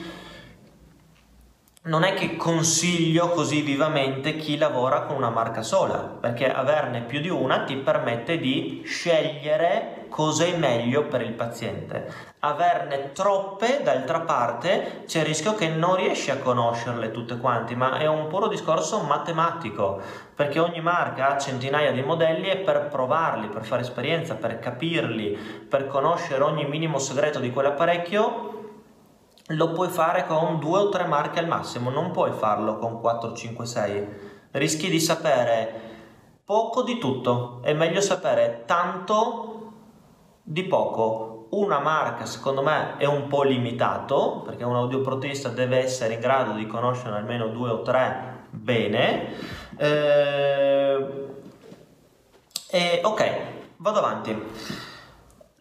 non 1.86 2.02
è 2.02 2.14
che 2.14 2.36
consiglio 2.36 3.28
così 3.28 3.60
vivamente 3.60 4.36
chi 4.36 4.56
lavora 4.56 5.02
con 5.02 5.16
una 5.16 5.28
marca 5.28 5.62
sola, 5.62 5.98
perché 5.98 6.50
averne 6.50 7.02
più 7.02 7.20
di 7.20 7.28
una 7.28 7.64
ti 7.64 7.76
permette 7.76 8.38
di 8.38 8.82
scegliere 8.86 10.06
cosa 10.08 10.44
è 10.44 10.56
meglio 10.56 11.04
per 11.08 11.20
il 11.20 11.32
paziente. 11.32 12.32
Averne 12.38 13.12
troppe, 13.12 13.82
d'altra 13.82 14.20
parte, 14.20 15.02
c'è 15.06 15.18
il 15.18 15.26
rischio 15.26 15.54
che 15.54 15.68
non 15.68 15.96
riesci 15.96 16.30
a 16.30 16.38
conoscerle 16.38 17.10
tutte 17.10 17.36
quanti, 17.36 17.74
ma 17.74 17.98
è 17.98 18.06
un 18.06 18.28
puro 18.28 18.48
discorso 18.48 19.00
matematico, 19.00 20.00
perché 20.34 20.60
ogni 20.60 20.80
marca 20.80 21.34
ha 21.34 21.38
centinaia 21.38 21.92
di 21.92 22.00
modelli 22.00 22.48
e 22.48 22.56
per 22.58 22.88
provarli, 22.88 23.48
per 23.48 23.64
fare 23.64 23.82
esperienza, 23.82 24.36
per 24.36 24.58
capirli, 24.58 25.36
per 25.68 25.86
conoscere 25.88 26.44
ogni 26.44 26.64
minimo 26.66 26.98
segreto 26.98 27.40
di 27.40 27.50
quell'apparecchio, 27.50 28.53
lo 29.48 29.72
puoi 29.72 29.88
fare 29.88 30.26
con 30.26 30.58
due 30.58 30.78
o 30.78 30.88
tre 30.88 31.04
marche 31.06 31.38
al 31.38 31.46
massimo, 31.46 31.90
non 31.90 32.10
puoi 32.10 32.32
farlo 32.32 32.78
con 32.78 33.00
4, 33.00 33.34
5, 33.34 33.66
6. 33.66 34.08
Rischi 34.52 34.88
di 34.88 35.00
sapere 35.00 35.80
poco 36.44 36.82
di 36.82 36.98
tutto, 36.98 37.60
è 37.62 37.72
meglio 37.74 38.00
sapere 38.00 38.62
tanto 38.66 39.72
di 40.42 40.64
poco. 40.64 41.46
Una 41.50 41.78
marca 41.78 42.26
secondo 42.26 42.62
me 42.62 42.96
è 42.96 43.04
un 43.04 43.28
po' 43.28 43.42
limitato, 43.42 44.42
perché 44.44 44.64
un 44.64 44.76
audioprotista 44.76 45.50
deve 45.50 45.78
essere 45.78 46.14
in 46.14 46.20
grado 46.20 46.52
di 46.52 46.66
conoscere 46.66 47.16
almeno 47.16 47.48
due 47.48 47.70
o 47.70 47.82
tre 47.82 48.46
bene. 48.50 49.34
Eh, 49.76 51.26
e, 52.70 53.00
ok, 53.04 53.32
vado 53.76 53.98
avanti. 53.98 54.83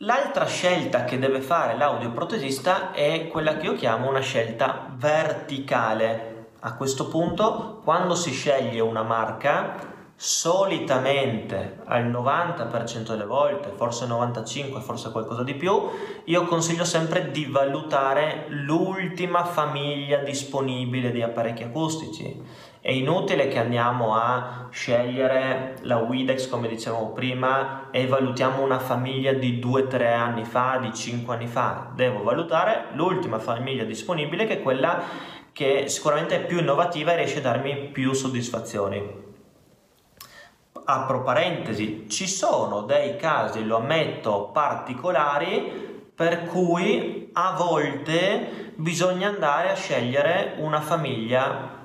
L'altra 0.05 0.45
scelta 0.45 1.05
che 1.05 1.17
deve 1.17 1.39
fare 1.39 1.77
l'audioprotesista 1.77 2.91
è 2.91 3.29
quella 3.29 3.55
che 3.55 3.67
io 3.67 3.75
chiamo 3.75 4.09
una 4.09 4.19
scelta 4.19 4.85
verticale. 4.97 6.47
A 6.59 6.75
questo 6.75 7.07
punto, 7.07 7.79
quando 7.85 8.13
si 8.13 8.31
sceglie 8.31 8.81
una 8.81 9.03
marca, 9.03 9.91
solitamente 10.13 11.79
al 11.85 12.11
90% 12.11 13.11
delle 13.11 13.23
volte, 13.23 13.71
forse 13.77 14.05
95, 14.05 14.81
forse 14.81 15.09
qualcosa 15.09 15.41
di 15.43 15.53
più, 15.53 15.89
io 16.25 16.45
consiglio 16.47 16.83
sempre 16.83 17.31
di 17.31 17.45
valutare 17.45 18.47
l'ultima 18.49 19.45
famiglia 19.45 20.17
disponibile 20.17 21.11
di 21.11 21.21
apparecchi 21.21 21.63
acustici 21.63 22.41
è 22.83 22.91
inutile 22.91 23.47
che 23.47 23.59
andiamo 23.59 24.13
a 24.13 24.67
scegliere 24.69 25.77
la 25.83 25.99
Widex 25.99 26.49
come 26.49 26.67
dicevamo 26.67 27.13
prima 27.13 27.89
e 27.91 28.07
valutiamo 28.07 28.61
una 28.61 28.77
famiglia 28.77 29.31
di 29.31 29.57
2-3 29.57 30.13
anni 30.13 30.43
fa, 30.43 30.79
di 30.81 30.93
5 30.93 31.33
anni 31.33 31.47
fa. 31.47 31.91
Devo 31.95 32.23
valutare 32.23 32.87
l'ultima 32.91 33.39
famiglia 33.39 33.85
disponibile 33.85 34.45
che 34.45 34.55
è 34.55 34.61
quella 34.61 35.01
che 35.53 35.87
sicuramente 35.87 36.35
è 36.35 36.45
più 36.45 36.59
innovativa 36.59 37.13
e 37.13 37.15
riesce 37.15 37.37
a 37.37 37.43
darmi 37.43 37.73
più 37.93 38.11
soddisfazioni. 38.11 39.01
Apro 40.83 41.23
parentesi, 41.23 42.09
ci 42.09 42.27
sono 42.27 42.81
dei 42.81 43.15
casi, 43.15 43.63
lo 43.63 43.77
ammetto, 43.77 44.49
particolari 44.51 46.11
per 46.13 46.47
cui 46.47 47.29
a 47.31 47.55
volte 47.57 48.73
bisogna 48.75 49.29
andare 49.29 49.69
a 49.69 49.75
scegliere 49.75 50.55
una 50.57 50.81
famiglia 50.81 51.79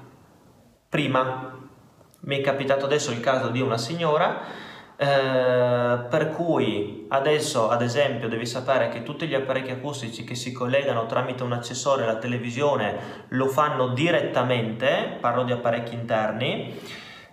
prima. 0.88 1.56
Mi 2.20 2.38
è 2.38 2.40
capitato 2.40 2.84
adesso 2.84 3.10
il 3.10 3.20
caso 3.20 3.48
di 3.48 3.60
una 3.60 3.78
signora 3.78 4.66
eh, 5.00 6.06
per 6.10 6.30
cui 6.34 7.06
adesso 7.10 7.70
ad 7.70 7.82
esempio 7.82 8.28
devi 8.28 8.44
sapere 8.44 8.88
che 8.88 9.04
tutti 9.04 9.28
gli 9.28 9.34
apparecchi 9.34 9.70
acustici 9.70 10.24
che 10.24 10.34
si 10.34 10.50
collegano 10.50 11.06
tramite 11.06 11.44
un 11.44 11.52
accessorio 11.52 12.02
alla 12.02 12.16
televisione 12.16 13.26
lo 13.28 13.46
fanno 13.46 13.90
direttamente, 13.90 15.16
parlo 15.20 15.44
di 15.44 15.52
apparecchi 15.52 15.94
interni, 15.94 16.76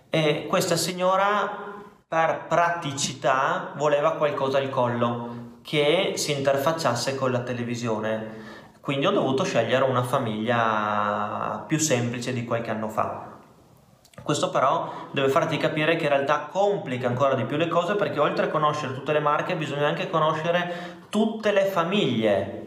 e 0.08 0.46
questa 0.46 0.76
signora 0.76 1.64
per 2.06 2.44
praticità 2.46 3.72
voleva 3.74 4.12
qualcosa 4.12 4.58
al 4.58 4.70
collo 4.70 5.58
che 5.62 6.12
si 6.14 6.30
interfacciasse 6.30 7.16
con 7.16 7.32
la 7.32 7.40
televisione. 7.40 8.44
Quindi 8.80 9.06
ho 9.06 9.10
dovuto 9.10 9.42
scegliere 9.42 9.82
una 9.82 10.04
famiglia 10.04 11.64
più 11.66 11.78
semplice 11.78 12.32
di 12.32 12.44
qualche 12.44 12.70
anno 12.70 12.88
fa. 12.88 13.35
Questo 14.26 14.50
però 14.50 15.06
deve 15.12 15.28
farti 15.28 15.56
capire 15.56 15.94
che 15.94 16.02
in 16.02 16.08
realtà 16.08 16.48
complica 16.50 17.06
ancora 17.06 17.34
di 17.34 17.44
più 17.44 17.56
le 17.56 17.68
cose 17.68 17.94
perché 17.94 18.18
oltre 18.18 18.46
a 18.46 18.48
conoscere 18.48 18.92
tutte 18.92 19.12
le 19.12 19.20
marche 19.20 19.54
bisogna 19.54 19.86
anche 19.86 20.10
conoscere 20.10 21.04
tutte 21.10 21.52
le 21.52 21.64
famiglie 21.66 22.66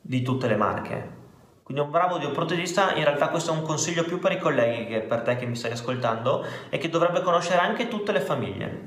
di 0.00 0.22
tutte 0.22 0.48
le 0.48 0.56
marche. 0.56 1.16
Quindi 1.62 1.84
un 1.84 1.92
bravo 1.92 2.14
audioprotesista, 2.14 2.96
in 2.96 3.04
realtà 3.04 3.28
questo 3.28 3.52
è 3.52 3.54
un 3.54 3.62
consiglio 3.62 4.02
più 4.02 4.18
per 4.18 4.32
i 4.32 4.40
colleghi 4.40 4.86
che 4.86 5.02
per 5.02 5.20
te 5.20 5.36
che 5.36 5.46
mi 5.46 5.54
stai 5.54 5.70
ascoltando, 5.70 6.44
e 6.68 6.78
che 6.78 6.88
dovrebbe 6.88 7.20
conoscere 7.20 7.60
anche 7.60 7.86
tutte 7.86 8.10
le 8.10 8.20
famiglie. 8.20 8.86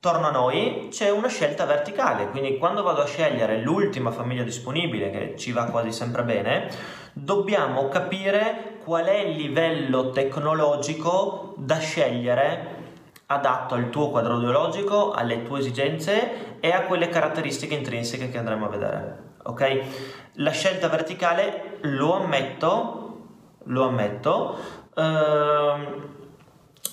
Torno 0.00 0.28
a 0.28 0.30
noi, 0.30 0.88
c'è 0.90 1.10
una 1.10 1.28
scelta 1.28 1.66
verticale, 1.66 2.30
quindi 2.30 2.56
quando 2.56 2.82
vado 2.82 3.02
a 3.02 3.06
scegliere 3.06 3.60
l'ultima 3.60 4.10
famiglia 4.10 4.42
disponibile, 4.42 5.10
che 5.10 5.34
ci 5.36 5.52
va 5.52 5.64
quasi 5.64 5.92
sempre 5.92 6.22
bene, 6.22 6.70
dobbiamo 7.18 7.88
capire 7.88 8.76
qual 8.84 9.06
è 9.06 9.16
il 9.16 9.36
livello 9.36 10.10
tecnologico 10.10 11.54
da 11.56 11.78
scegliere 11.78 12.74
adatto 13.26 13.74
al 13.74 13.88
tuo 13.88 14.10
quadro 14.10 14.36
ideologico, 14.36 15.12
alle 15.12 15.42
tue 15.42 15.60
esigenze 15.60 16.60
e 16.60 16.70
a 16.70 16.82
quelle 16.82 17.08
caratteristiche 17.08 17.74
intrinseche 17.74 18.28
che 18.28 18.36
andremo 18.36 18.66
a 18.66 18.68
vedere. 18.68 19.18
Ok? 19.44 19.80
La 20.34 20.50
scelta 20.50 20.88
verticale, 20.88 21.78
lo 21.82 22.16
ammetto, 22.16 23.20
lo 23.64 23.84
ammetto, 23.84 24.58
ehm, 24.94 26.08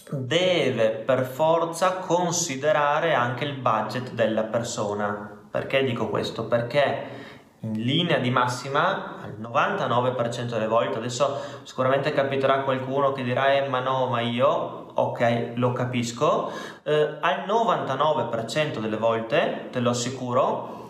deve 0.09 0.89
per 0.89 1.25
forza 1.25 1.97
considerare 1.97 3.13
anche 3.13 3.43
il 3.43 3.55
budget 3.55 4.11
della 4.11 4.43
persona. 4.43 5.41
Perché 5.51 5.83
dico 5.83 6.07
questo? 6.07 6.45
Perché 6.45 7.22
in 7.63 7.73
linea 7.73 8.17
di 8.17 8.29
massima 8.29 9.19
al 9.21 9.35
99% 9.39 10.45
delle 10.45 10.67
volte. 10.67 10.97
Adesso 10.97 11.61
sicuramente 11.63 12.13
capiterà 12.13 12.61
qualcuno 12.61 13.11
che 13.13 13.23
dirà 13.23 13.53
eh 13.53 13.67
ma 13.67 13.79
no 13.79 14.07
ma 14.07 14.21
io 14.21 14.91
ok 14.93 15.53
lo 15.55 15.71
capisco. 15.71 16.51
Eh, 16.83 17.17
al 17.19 17.45
99% 17.47 18.79
delle 18.79 18.97
volte 18.97 19.67
te 19.71 19.79
lo 19.79 19.89
assicuro 19.91 20.89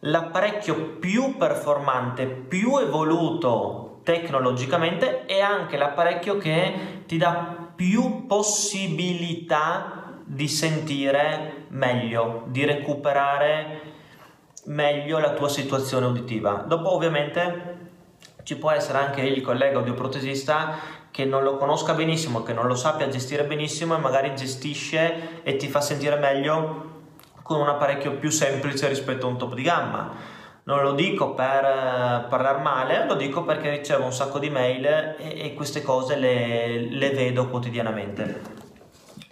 l'apparecchio 0.00 0.96
più 1.00 1.36
performante 1.36 2.26
più 2.26 2.78
evoluto 2.78 4.00
tecnologicamente 4.04 5.26
è 5.26 5.40
anche 5.40 5.76
l'apparecchio 5.76 6.38
che 6.38 7.02
ti 7.06 7.16
dà 7.16 7.68
più 7.74 8.26
possibilità 8.26 10.20
di 10.24 10.46
sentire 10.46 11.66
meglio 11.68 12.44
di 12.46 12.64
recuperare 12.64 13.96
meglio 14.68 15.18
la 15.18 15.32
tua 15.32 15.48
situazione 15.48 16.06
uditiva. 16.06 16.64
Dopo 16.66 16.94
ovviamente 16.94 17.76
ci 18.42 18.56
può 18.56 18.70
essere 18.70 18.98
anche 18.98 19.20
il 19.20 19.42
collega 19.42 19.78
audioprotesista 19.78 20.96
che 21.10 21.24
non 21.24 21.42
lo 21.42 21.56
conosca 21.56 21.94
benissimo, 21.94 22.42
che 22.42 22.52
non 22.52 22.66
lo 22.66 22.74
sappia 22.74 23.08
gestire 23.08 23.44
benissimo 23.44 23.94
e 23.94 23.98
magari 23.98 24.34
gestisce 24.34 25.42
e 25.42 25.56
ti 25.56 25.68
fa 25.68 25.80
sentire 25.80 26.16
meglio 26.16 26.96
con 27.42 27.60
un 27.60 27.68
apparecchio 27.68 28.12
più 28.12 28.30
semplice 28.30 28.88
rispetto 28.88 29.26
a 29.26 29.30
un 29.30 29.38
top 29.38 29.54
di 29.54 29.62
gamma. 29.62 30.36
Non 30.64 30.82
lo 30.82 30.92
dico 30.92 31.32
per 31.32 31.64
eh, 31.64 32.26
parlare 32.28 32.60
male, 32.60 33.06
lo 33.06 33.14
dico 33.14 33.42
perché 33.44 33.70
ricevo 33.70 34.04
un 34.04 34.12
sacco 34.12 34.38
di 34.38 34.50
mail 34.50 34.84
e, 34.84 35.16
e 35.18 35.54
queste 35.54 35.80
cose 35.80 36.16
le, 36.16 36.88
le 36.90 37.10
vedo 37.10 37.48
quotidianamente. 37.48 38.57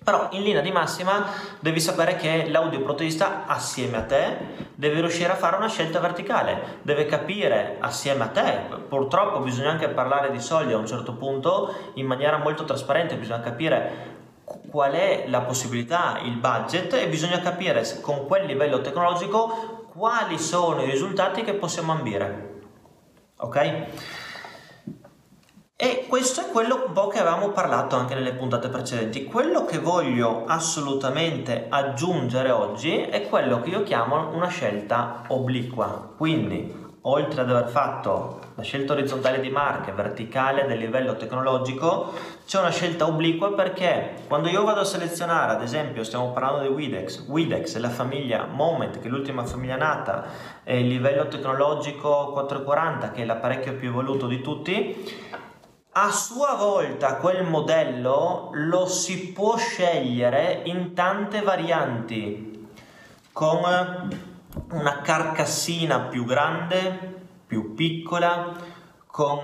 Però 0.07 0.29
in 0.31 0.45
linea 0.45 0.61
di 0.61 0.71
massima 0.71 1.27
devi 1.59 1.81
sapere 1.81 2.15
che 2.15 2.47
l'audioprotesista 2.49 3.45
assieme 3.47 3.97
a 3.97 4.03
te 4.03 4.37
deve 4.77 5.01
riuscire 5.01 5.33
a 5.33 5.35
fare 5.35 5.57
una 5.57 5.69
scelta 5.69 5.99
verticale, 5.99 6.79
deve 6.83 7.07
capire 7.07 7.79
assieme 7.81 8.23
a 8.23 8.29
te, 8.29 8.61
purtroppo 8.89 9.41
bisogna 9.41 9.71
anche 9.71 9.89
parlare 9.89 10.31
di 10.31 10.39
soldi 10.39 10.73
a 10.73 10.77
un 10.77 10.87
certo 10.87 11.15
punto 11.15 11.75
in 11.95 12.07
maniera 12.07 12.37
molto 12.37 12.65
trasparente, 12.65 13.17
bisogna 13.17 13.41
capire 13.41 14.15
qual 14.71 14.93
è 14.93 15.25
la 15.27 15.41
possibilità, 15.41 16.21
il 16.23 16.37
budget 16.37 16.93
e 16.93 17.09
bisogna 17.09 17.41
capire 17.41 17.85
con 18.01 18.27
quel 18.29 18.47
livello 18.47 18.81
tecnologico 18.83 19.89
quali 19.93 20.39
sono 20.39 20.83
i 20.83 20.89
risultati 20.89 21.43
che 21.43 21.55
possiamo 21.55 21.91
ambire. 21.91 22.61
Ok? 23.39 23.87
E 25.79 26.07
questo 26.09 26.41
è 26.41 26.51
quello 26.51 26.87
un 26.87 26.95
po' 26.95 27.09
che 27.09 27.19
avevamo 27.19 27.51
parlato 27.51 27.97
anche 27.97 28.15
nelle 28.15 28.33
puntate 28.33 28.71
precedenti. 28.71 29.25
Quello 29.25 29.67
che 29.67 29.79
voglio 29.79 30.47
assolutamente 30.47 31.67
aggiungere 31.69 32.51
oggi 32.51 32.97
è 32.97 33.29
quello 33.29 33.61
che 33.61 33.69
io 33.69 33.83
chiamo 33.83 34.35
una 34.35 34.49
scelta 34.49 35.25
obliqua. 35.29 36.15
Quindi, 36.17 36.85
oltre 37.03 37.43
ad 37.43 37.51
aver 37.51 37.69
fatto 37.69 38.41
la 38.55 38.63
scelta 38.63 38.95
orizzontale 38.95 39.39
di 39.39 39.51
marche, 39.51 39.93
verticale 39.93 40.65
del 40.65 40.79
livello 40.79 41.15
tecnologico, 41.15 42.11
c'è 42.47 42.59
una 42.59 42.71
scelta 42.71 43.07
obliqua 43.07 43.53
perché 43.53 44.23
quando 44.29 44.49
io 44.49 44.65
vado 44.65 44.81
a 44.81 44.85
selezionare, 44.85 45.53
ad 45.53 45.63
esempio, 45.63 46.05
stiamo 46.05 46.33
parlando 46.33 46.63
di 46.63 46.69
Widex, 46.69 47.27
Widex 47.29 47.77
è 47.77 47.81
la 47.81 47.91
famiglia 47.91 48.47
Moment, 48.51 48.99
che 48.99 49.09
è 49.09 49.11
l'ultima 49.11 49.45
famiglia 49.45 49.77
nata, 49.77 50.25
è 50.63 50.73
il 50.73 50.87
livello 50.87 51.29
tecnologico 51.29 52.31
440, 52.33 53.11
che 53.11 53.21
è 53.21 53.25
l'apparecchio 53.27 53.75
più 53.75 53.91
evoluto 53.91 54.27
di 54.27 54.41
tutti, 54.41 55.45
a 55.99 56.11
sua 56.11 56.57
volta 56.57 57.17
quel 57.17 57.43
modello 57.43 58.51
lo 58.53 58.87
si 58.87 59.33
può 59.33 59.57
scegliere 59.57 60.61
in 60.65 60.93
tante 60.93 61.41
varianti, 61.41 62.69
con 63.33 64.11
una 64.73 65.01
carcassina 65.01 66.01
più 66.01 66.27
grande, 66.27 67.25
più 67.47 67.73
piccola, 67.75 68.53
con, 69.07 69.41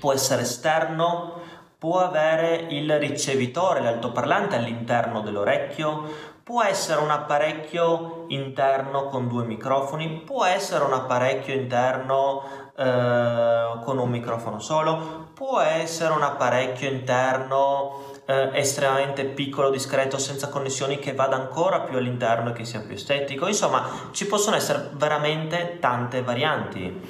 può 0.00 0.12
essere 0.14 0.42
esterno, 0.42 1.42
può 1.76 1.98
avere 1.98 2.68
il 2.70 2.98
ricevitore, 2.98 3.82
l'altoparlante 3.82 4.56
all'interno 4.56 5.20
dell'orecchio, 5.20 6.36
può 6.42 6.62
essere 6.62 7.02
un 7.02 7.10
apparecchio 7.10 8.24
interno 8.28 9.08
con 9.08 9.28
due 9.28 9.44
microfoni, 9.44 10.22
può 10.24 10.46
essere 10.46 10.82
un 10.84 10.94
apparecchio 10.94 11.52
interno 11.52 12.67
eh, 12.78 13.80
con 13.84 13.98
un 13.98 14.08
microfono 14.08 14.60
solo, 14.60 15.30
può 15.34 15.58
essere 15.58 16.12
un 16.12 16.22
apparecchio 16.22 16.88
interno 16.88 18.04
eh, 18.24 18.50
estremamente 18.52 19.24
piccolo, 19.24 19.70
discreto, 19.70 20.16
senza 20.16 20.48
connessioni 20.48 20.98
che 21.00 21.12
vada 21.12 21.34
ancora 21.34 21.80
più 21.80 21.96
all'interno 21.96 22.50
e 22.50 22.52
che 22.52 22.64
sia 22.64 22.80
più 22.80 22.94
estetico. 22.94 23.48
Insomma, 23.48 24.10
ci 24.12 24.26
possono 24.26 24.54
essere 24.54 24.90
veramente 24.92 25.78
tante 25.80 26.22
varianti. 26.22 27.02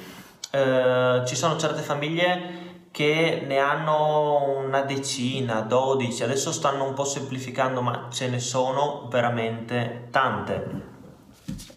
Eh, 0.51 1.21
ci 1.25 1.35
sono 1.35 1.57
certe 1.57 1.81
famiglie 1.81 2.87
che 2.89 3.43
ne 3.45 3.59
hanno 3.59 4.57
una 4.65 4.81
decina, 4.81 5.61
dodici, 5.61 6.23
adesso 6.23 6.51
stanno 6.51 6.85
un 6.85 6.95
po' 6.95 7.05
semplificando, 7.05 7.81
ma 7.81 8.07
ce 8.09 8.27
ne 8.27 8.39
sono 8.39 9.07
veramente 9.09 10.07
tante. 10.09 10.97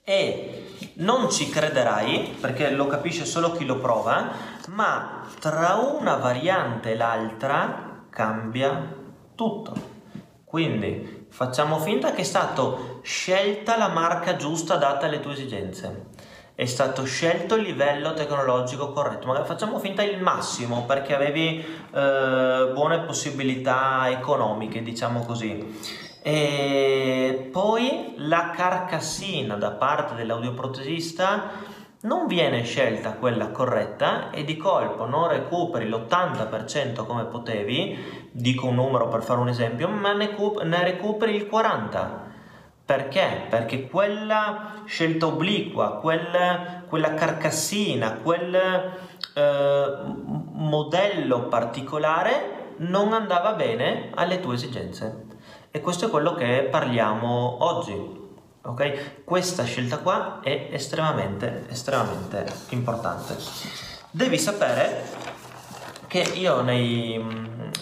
E 0.05 0.82
non 1.03 1.31
ci 1.31 1.49
crederai, 1.49 2.37
perché 2.41 2.71
lo 2.71 2.87
capisce 2.87 3.25
solo 3.25 3.53
chi 3.53 3.65
lo 3.65 3.77
prova, 3.77 4.31
ma 4.69 5.27
tra 5.39 5.75
una 5.75 6.17
variante 6.17 6.93
e 6.93 6.97
l'altra 6.97 8.05
cambia 8.09 8.95
tutto. 9.35 9.91
Quindi 10.45 11.27
facciamo 11.31 11.79
finta 11.79 12.13
che 12.13 12.21
è 12.21 12.25
stata 12.25 12.77
scelta 13.03 13.77
la 13.77 13.89
marca 13.89 14.37
giusta 14.37 14.75
adatta 14.75 15.07
alle 15.07 15.21
tue 15.21 15.33
esigenze. 15.33 16.11
È 16.55 16.67
stato 16.67 17.05
scelto 17.05 17.55
il 17.57 17.63
livello 17.63 18.13
tecnologico 18.13 18.93
corretto, 18.93 19.27
magari 19.27 19.47
facciamo 19.47 19.79
finta 19.79 20.03
il 20.03 20.21
massimo 20.21 20.85
perché 20.85 21.15
avevi 21.15 21.59
eh, 21.59 22.71
buone 22.73 23.01
possibilità 23.01 24.11
economiche, 24.11 24.83
diciamo 24.83 25.25
così 25.25 26.01
e 26.23 27.49
poi 27.51 28.15
la 28.19 28.51
carcassina 28.55 29.57
da 29.57 29.73
parte 29.73 30.15
dell'audioprotesista 30.15 31.51
non 32.03 32.27
viene 32.27 32.63
scelta 32.63 33.15
quella 33.15 33.51
corretta 33.51 34.31
e 34.31 34.45
di 34.45 34.57
colpo 34.57 35.05
non 35.05 35.29
recuperi 35.29 35.89
l'80% 35.89 37.05
come 37.05 37.25
potevi, 37.25 38.31
dico 38.31 38.67
un 38.67 38.77
numero 38.77 39.09
per 39.09 39.23
fare 39.23 39.41
un 39.41 39.49
esempio, 39.49 39.89
ma 39.89 40.13
ne, 40.13 40.35
ne 40.65 40.85
recuperi 40.85 41.35
il 41.35 41.49
40%. 41.51 42.31
Perché? 42.85 43.47
Perché 43.49 43.89
quella 43.89 44.83
scelta 44.87 45.27
obliqua, 45.27 45.99
quel, 45.99 46.85
quella 46.89 47.15
carcassina, 47.15 48.19
quel 48.23 48.55
eh, 49.35 49.99
modello 50.53 51.47
particolare 51.47 52.75
non 52.79 53.13
andava 53.13 53.53
bene 53.53 54.11
alle 54.15 54.41
tue 54.41 54.55
esigenze. 54.55 55.32
E 55.75 55.81
questo 55.81 56.05
è 56.05 56.11
quello 56.11 56.35
che 56.35 56.69
parliamo 56.71 57.65
oggi. 57.65 58.21
Ok? 58.61 59.25
Questa 59.25 59.65
scelta 59.65 60.01
qua 60.01 60.41
è 60.43 60.69
estremamente, 60.71 61.65
estremamente 61.71 62.45
importante. 62.69 63.35
Devi 64.11 64.37
sapere 64.39 65.03
che 66.09 66.21
io 66.35 66.61
nei, 66.61 67.19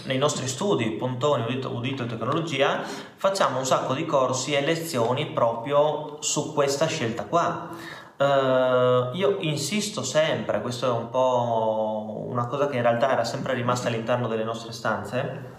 nei 0.05 0.19
nostri 0.19 0.47
studi, 0.47 0.93
Pontoni, 0.93 1.43
Udito, 1.43 1.75
Udito 1.75 2.05
e 2.05 2.07
Tecnologia, 2.07 2.81
facciamo 3.17 3.59
un 3.59 3.67
sacco 3.67 3.93
di 3.93 4.07
corsi 4.07 4.53
e 4.53 4.61
lezioni 4.61 5.27
proprio 5.27 6.19
su 6.21 6.55
questa 6.55 6.87
scelta 6.87 7.25
qua. 7.25 7.71
Uh, 8.17 9.17
io 9.17 9.39
insisto 9.41 10.05
sempre, 10.05 10.61
questo 10.61 10.87
è 10.87 10.91
un 10.91 11.11
po' 11.11 12.25
una 12.29 12.47
cosa 12.47 12.69
che 12.69 12.77
in 12.77 12.83
realtà 12.83 13.11
era 13.11 13.25
sempre 13.25 13.55
rimasta 13.55 13.89
all'interno 13.89 14.29
delle 14.29 14.45
nostre 14.45 14.71
stanze, 14.71 15.59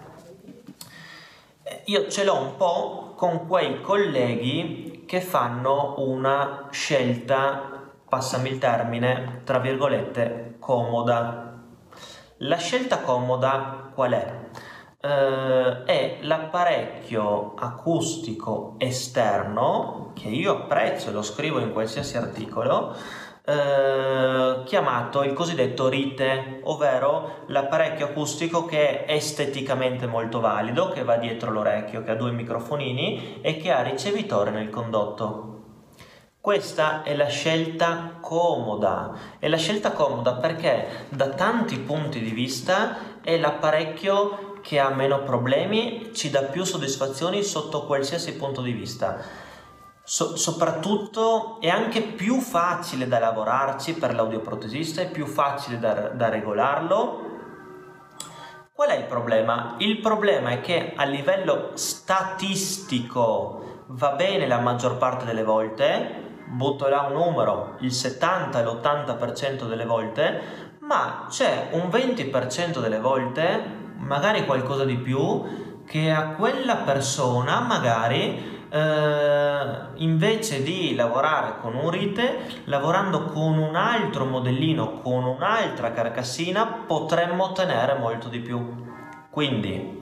io 1.86 2.08
ce 2.08 2.24
l'ho 2.24 2.36
un 2.36 2.56
po' 2.56 3.12
con 3.16 3.46
quei 3.46 3.80
colleghi 3.80 5.04
che 5.06 5.20
fanno 5.20 5.94
una 5.98 6.68
scelta, 6.70 7.90
passami 8.08 8.50
il 8.50 8.58
termine, 8.58 9.42
tra 9.44 9.58
virgolette, 9.58 10.56
comoda. 10.58 11.60
La 12.38 12.56
scelta 12.56 13.00
comoda 13.00 13.90
qual 13.94 14.12
è? 14.12 14.40
Uh, 15.02 15.84
è 15.84 16.18
l'apparecchio 16.20 17.54
acustico 17.56 18.76
esterno 18.78 20.12
che 20.14 20.28
io 20.28 20.52
apprezzo 20.52 21.10
e 21.10 21.12
lo 21.12 21.22
scrivo 21.22 21.58
in 21.58 21.72
qualsiasi 21.72 22.16
articolo 22.16 22.94
eh, 23.44 24.62
chiamato 24.64 25.24
il 25.24 25.32
cosiddetto 25.32 25.88
rite, 25.88 26.60
ovvero 26.62 27.44
l'apparecchio 27.46 28.06
acustico 28.06 28.64
che 28.64 29.04
è 29.04 29.12
esteticamente 29.12 30.06
molto 30.06 30.40
valido, 30.40 30.90
che 30.90 31.02
va 31.02 31.16
dietro 31.16 31.50
l'orecchio, 31.50 32.04
che 32.04 32.12
ha 32.12 32.16
due 32.16 32.30
microfonini 32.30 33.40
e 33.40 33.56
che 33.56 33.72
ha 33.72 33.82
ricevitore 33.82 34.50
nel 34.50 34.70
condotto. 34.70 35.48
Questa 36.40 37.02
è 37.02 37.14
la 37.14 37.28
scelta 37.28 38.18
comoda, 38.20 39.16
è 39.38 39.46
la 39.46 39.56
scelta 39.56 39.92
comoda 39.92 40.34
perché 40.34 41.06
da 41.08 41.28
tanti 41.28 41.78
punti 41.78 42.20
di 42.20 42.30
vista 42.30 43.20
è 43.22 43.38
l'apparecchio 43.38 44.58
che 44.60 44.80
ha 44.80 44.88
meno 44.90 45.22
problemi, 45.22 46.10
ci 46.12 46.30
dà 46.30 46.42
più 46.42 46.64
soddisfazioni 46.64 47.42
sotto 47.42 47.86
qualsiasi 47.86 48.34
punto 48.36 48.60
di 48.60 48.72
vista 48.72 49.50
So, 50.04 50.36
soprattutto 50.36 51.60
è 51.60 51.68
anche 51.68 52.02
più 52.02 52.40
facile 52.40 53.06
da 53.06 53.20
lavorarci 53.20 53.94
per 53.94 54.14
l'audioprotesista, 54.14 55.00
è 55.00 55.08
più 55.08 55.26
facile 55.26 55.78
da, 55.78 56.08
da 56.08 56.28
regolarlo. 56.28 57.30
Qual 58.72 58.88
è 58.88 58.96
il 58.96 59.04
problema? 59.04 59.76
Il 59.78 60.00
problema 60.00 60.50
è 60.50 60.60
che 60.60 60.94
a 60.96 61.04
livello 61.04 61.70
statistico 61.74 63.84
va 63.88 64.12
bene 64.12 64.48
la 64.48 64.58
maggior 64.58 64.96
parte 64.96 65.24
delle 65.24 65.44
volte, 65.44 66.40
butto 66.48 66.88
là 66.88 67.02
un 67.02 67.12
numero, 67.12 67.76
il 67.80 67.92
70 67.92 68.58
e 68.58 68.64
l'80% 68.64 69.68
delle 69.68 69.84
volte, 69.84 70.40
ma 70.80 71.26
c'è 71.28 71.68
un 71.72 71.88
20% 71.88 72.80
delle 72.80 72.98
volte, 72.98 73.62
magari 73.98 74.46
qualcosa 74.46 74.84
di 74.84 74.96
più, 74.96 75.80
che 75.86 76.10
a 76.10 76.30
quella 76.30 76.76
persona 76.76 77.60
magari 77.60 78.51
eh, 78.72 79.64
invece 79.96 80.62
di 80.62 80.94
lavorare 80.94 81.56
con 81.60 81.74
un 81.74 81.90
rite, 81.90 82.38
lavorando 82.64 83.24
con 83.26 83.58
un 83.58 83.76
altro 83.76 84.24
modellino, 84.24 85.00
con 85.00 85.24
un'altra 85.24 85.92
carcassina, 85.92 86.66
potremmo 86.86 87.44
ottenere 87.44 87.98
molto 87.98 88.28
di 88.28 88.38
più. 88.40 88.86
Quindi 89.28 90.01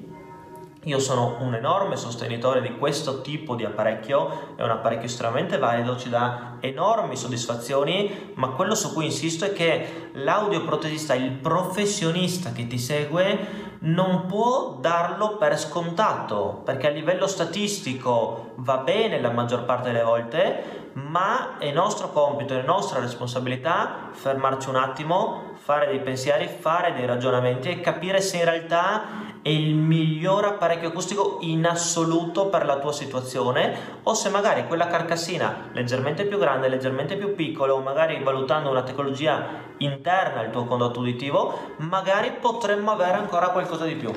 io 0.85 0.99
sono 0.99 1.37
un 1.41 1.55
enorme 1.55 1.97
sostenitore 1.97 2.63
di 2.63 2.79
questo 2.79 3.21
tipo 3.21 3.55
di 3.55 3.67
apparecchio, 3.67 4.55
è 4.57 4.63
un 4.63 4.71
apparecchio 4.71 5.07
estremamente 5.07 5.59
valido, 5.59 5.99
ci 5.99 6.09
dà 6.09 6.57
enormi 6.61 7.17
soddisfazioni, 7.17 8.33
ma 8.35 8.49
quello 8.51 8.75
su 8.75 8.95
cui 8.95 9.05
insisto 9.05 9.45
è 9.45 9.53
che 9.53 10.11
l'audioprotesista, 10.13 11.15
il 11.15 11.33
professionista 11.33 12.53
che 12.53 12.67
ti 12.67 12.79
segue, 12.79 13.69
non 13.81 14.25
può 14.27 14.79
darlo 14.81 15.37
per 15.37 15.59
scontato, 15.59 16.63
perché 16.65 16.87
a 16.87 16.91
livello 16.91 17.27
statistico 17.27 18.53
va 18.57 18.79
bene 18.79 19.21
la 19.21 19.31
maggior 19.31 19.65
parte 19.65 19.93
delle 19.93 20.05
volte, 20.05 20.79
ma 20.95 21.59
è 21.59 21.71
nostro 21.73 22.11
compito, 22.11 22.55
è 22.55 22.63
nostra 22.63 23.01
responsabilità 23.01 24.09
fermarci 24.13 24.69
un 24.71 24.77
attimo, 24.77 25.53
fare 25.55 25.87
dei 25.87 26.01
pensieri, 26.01 26.49
fare 26.49 26.95
dei 26.95 27.07
ragionamenti 27.07 27.69
e 27.69 27.81
capire 27.81 28.21
se 28.21 28.39
in 28.39 28.45
realtà 28.45 29.29
è 29.43 29.49
il 29.49 29.75
miglior 29.75 30.45
apparecchio 30.45 30.89
acustico 30.89 31.39
in 31.41 31.65
assoluto 31.67 32.49
per 32.49 32.67
la 32.67 32.79
tua 32.79 32.93
situazione 32.93 33.99
o 34.03 34.13
se 34.13 34.29
magari 34.29 34.67
quella 34.67 34.87
carcassina 34.87 35.71
leggermente 35.73 36.27
più 36.27 36.39
grande, 36.39 36.69
leggermente 36.69 37.17
più 37.17 37.35
piccola 37.35 37.73
o 37.73 37.81
magari 37.81 38.23
valutando 38.23 38.69
una 38.69 38.83
tecnologia 38.83 39.47
interna 39.79 40.41
al 40.41 40.51
tuo 40.51 40.67
condotto 40.67 41.01
uditivo, 41.01 41.75
magari 41.79 42.33
potremmo 42.39 42.91
avere 42.91 43.17
ancora 43.17 43.49
qualcosa 43.49 43.85
di 43.87 43.95
più. 43.95 44.13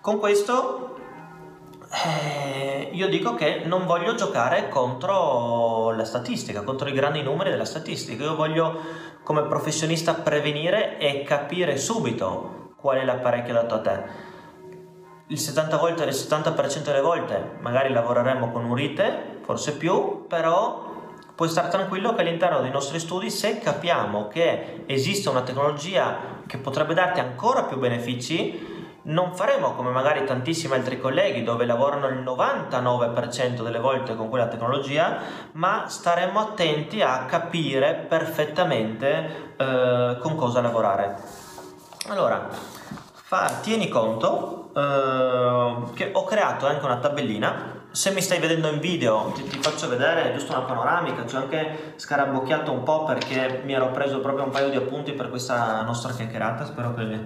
Con 0.00 0.18
questo 0.18 0.96
eh, 2.04 2.90
io 2.92 3.08
dico 3.08 3.34
che 3.34 3.62
non 3.66 3.86
voglio 3.86 4.14
giocare 4.14 4.68
contro 4.68 5.92
la 5.92 6.04
statistica, 6.04 6.62
contro 6.62 6.88
i 6.88 6.92
grandi 6.92 7.22
numeri 7.22 7.50
della 7.50 7.64
statistica, 7.64 8.24
io 8.24 8.34
voglio 8.34 8.80
come 9.22 9.42
professionista 9.42 10.14
prevenire 10.14 10.98
e 10.98 11.22
capire 11.22 11.76
subito 11.76 12.61
qual 12.82 12.98
è 12.98 13.04
l'apparecchio 13.04 13.56
adatto 13.56 13.74
a 13.76 13.80
te. 13.80 14.02
Il 15.28 15.38
70%, 15.38 15.78
volte, 15.78 16.02
il 16.02 16.10
70% 16.10 16.82
delle 16.82 17.00
volte 17.00 17.52
magari 17.60 17.90
lavoreremo 17.92 18.50
con 18.50 18.64
un 18.64 18.74
rite, 18.74 19.38
forse 19.42 19.76
più, 19.76 20.26
però 20.26 20.90
puoi 21.34 21.48
stare 21.48 21.68
tranquillo 21.68 22.12
che 22.12 22.20
all'interno 22.20 22.60
dei 22.60 22.70
nostri 22.70 22.98
studi 22.98 23.30
se 23.30 23.58
capiamo 23.58 24.28
che 24.28 24.82
esiste 24.86 25.28
una 25.28 25.42
tecnologia 25.42 26.40
che 26.46 26.58
potrebbe 26.58 26.92
darti 26.92 27.20
ancora 27.20 27.62
più 27.62 27.78
benefici, 27.78 28.90
non 29.04 29.34
faremo 29.34 29.72
come 29.72 29.90
magari 29.90 30.24
tantissimi 30.24 30.74
altri 30.74 31.00
colleghi 31.00 31.42
dove 31.42 31.64
lavorano 31.64 32.08
il 32.08 32.18
99% 32.18 33.62
delle 33.62 33.78
volte 33.78 34.14
con 34.14 34.28
quella 34.28 34.48
tecnologia, 34.48 35.18
ma 35.52 35.88
staremo 35.88 36.38
attenti 36.38 37.00
a 37.00 37.24
capire 37.24 37.94
perfettamente 37.94 39.54
eh, 39.56 40.18
con 40.20 40.36
cosa 40.36 40.60
lavorare. 40.60 41.41
Allora, 42.08 42.48
fa, 43.12 43.60
tieni 43.62 43.88
conto 43.88 44.72
eh, 44.74 45.92
che 45.94 46.10
ho 46.12 46.24
creato 46.24 46.66
anche 46.66 46.84
una 46.84 46.96
tabellina. 46.96 47.80
Se 47.92 48.10
mi 48.10 48.20
stai 48.20 48.40
vedendo 48.40 48.68
in 48.68 48.80
video 48.80 49.30
ti, 49.34 49.44
ti 49.44 49.58
faccio 49.58 49.86
vedere 49.88 50.32
giusto 50.32 50.52
una 50.52 50.62
panoramica, 50.62 51.26
ci 51.26 51.36
ho 51.36 51.38
anche 51.38 51.92
scarabocchiato 51.96 52.72
un 52.72 52.82
po' 52.82 53.04
perché 53.04 53.62
mi 53.64 53.74
ero 53.74 53.90
preso 53.90 54.20
proprio 54.20 54.44
un 54.44 54.50
paio 54.50 54.70
di 54.70 54.76
appunti 54.76 55.12
per 55.12 55.28
questa 55.28 55.82
nostra 55.82 56.12
chiacchierata, 56.12 56.64
spero 56.64 56.94
che 56.94 57.20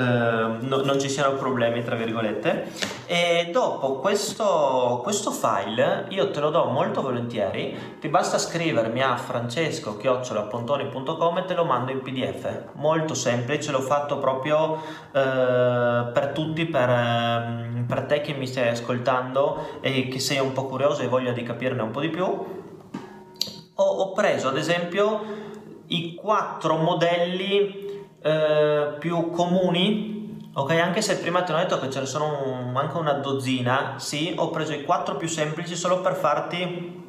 no, 0.00 0.82
non 0.82 0.98
ci 0.98 1.08
siano 1.08 1.36
problemi 1.36 1.82
tra 1.82 1.94
virgolette. 1.96 2.70
E 3.06 3.48
dopo 3.52 3.96
questo, 3.96 5.00
questo 5.02 5.30
file 5.30 6.06
io 6.08 6.30
te 6.30 6.40
lo 6.40 6.50
do 6.50 6.64
molto 6.66 7.02
volentieri. 7.02 7.96
Ti 8.00 8.08
basta 8.08 8.38
scrivermi 8.38 9.02
a 9.02 9.16
francesco-pontoni.com 9.16 11.38
e 11.38 11.44
te 11.44 11.54
lo 11.54 11.64
mando 11.64 11.90
in 11.90 12.00
pdf 12.00 12.70
molto 12.74 13.14
semplice 13.14 13.70
l'ho 13.70 13.80
fatto 13.80 14.18
proprio 14.18 14.80
eh, 15.12 16.10
per 16.12 16.30
tutti 16.32 16.64
per, 16.66 16.88
eh, 16.88 17.84
per 17.86 18.02
te 18.02 18.20
che 18.20 18.32
mi 18.32 18.46
stai 18.46 18.68
ascoltando 18.68 19.78
e 19.80 20.08
che 20.08 20.18
sei 20.18 20.38
un 20.38 20.52
po' 20.52 20.66
curioso 20.66 21.02
e 21.02 21.08
voglia 21.08 21.32
di 21.32 21.42
capirne 21.42 21.82
un 21.82 21.90
po' 21.90 22.00
di 22.00 22.08
più. 22.08 22.60
Ho 23.74 24.12
preso 24.12 24.48
ad 24.48 24.56
esempio 24.56 25.20
i 25.88 26.14
quattro 26.14 26.76
modelli 26.76 27.81
eh, 28.22 28.94
più 28.98 29.30
comuni, 29.30 30.50
ok? 30.54 30.70
Anche 30.72 31.02
se 31.02 31.18
prima 31.18 31.42
ti 31.42 31.52
ho 31.52 31.56
detto 31.56 31.78
che 31.78 31.90
ce 31.90 32.00
ne 32.00 32.06
sono 32.06 32.42
un, 32.46 32.76
anche 32.76 32.96
una 32.96 33.14
dozzina, 33.14 33.94
sì, 33.98 34.32
ho 34.36 34.50
preso 34.50 34.72
i 34.72 34.84
quattro 34.84 35.16
più 35.16 35.28
semplici 35.28 35.74
solo 35.74 36.00
per 36.00 36.14
farti 36.14 37.00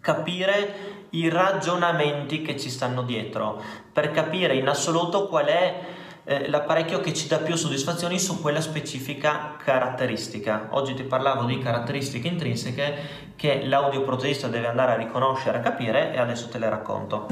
capire 0.00 0.92
i 1.10 1.28
ragionamenti 1.28 2.42
che 2.42 2.58
ci 2.58 2.70
stanno 2.70 3.02
dietro, 3.02 3.62
per 3.92 4.10
capire 4.10 4.56
in 4.56 4.68
assoluto 4.68 5.28
qual 5.28 5.46
è 5.46 5.80
eh, 6.24 6.48
l'apparecchio 6.48 7.00
che 7.00 7.12
ci 7.12 7.28
dà 7.28 7.38
più 7.38 7.54
soddisfazioni 7.54 8.18
su 8.18 8.40
quella 8.40 8.60
specifica 8.60 9.56
caratteristica. 9.62 10.68
Oggi 10.70 10.94
ti 10.94 11.02
parlavo 11.02 11.44
di 11.44 11.58
caratteristiche 11.58 12.28
intrinseche 12.28 13.32
che 13.36 13.64
l'audioprotesista 13.64 14.48
deve 14.48 14.68
andare 14.68 14.92
a 14.92 14.96
riconoscere, 14.96 15.58
a 15.58 15.60
capire 15.60 16.12
e 16.12 16.18
adesso 16.18 16.48
te 16.48 16.58
le 16.58 16.68
racconto. 16.68 17.26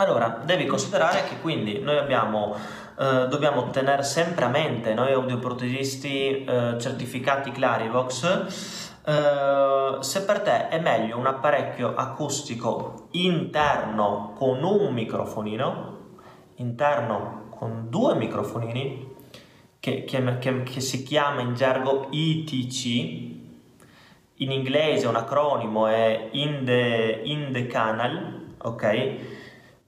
Allora, 0.00 0.40
devi 0.42 0.64
considerare 0.64 1.24
che 1.24 1.40
quindi 1.42 1.78
noi 1.80 1.98
abbiamo, 1.98 2.56
eh, 2.98 3.26
dobbiamo 3.28 3.68
tenere 3.68 4.02
sempre 4.02 4.46
a 4.46 4.48
mente, 4.48 4.94
noi 4.94 5.12
audioprotesisti 5.12 6.42
eh, 6.42 6.76
certificati 6.80 7.50
Clarivox, 7.50 8.96
eh, 9.04 9.96
se 10.00 10.24
per 10.24 10.40
te 10.40 10.68
è 10.68 10.80
meglio 10.80 11.18
un 11.18 11.26
apparecchio 11.26 11.94
acustico 11.94 13.08
interno 13.10 14.32
con 14.38 14.64
un 14.64 14.90
microfonino, 14.90 15.98
interno 16.54 17.48
con 17.50 17.90
due 17.90 18.14
microfonini, 18.14 19.16
che, 19.78 20.04
che, 20.04 20.38
che, 20.38 20.62
che 20.62 20.80
si 20.80 21.02
chiama 21.02 21.42
in 21.42 21.52
gergo 21.52 22.06
ITC, 22.08 22.84
in 24.36 24.50
inglese 24.50 25.06
un 25.06 25.16
acronimo 25.16 25.88
è 25.88 26.28
in 26.30 26.62
the, 26.64 27.20
in 27.22 27.50
the 27.52 27.66
canal, 27.66 28.46
ok? 28.62 29.38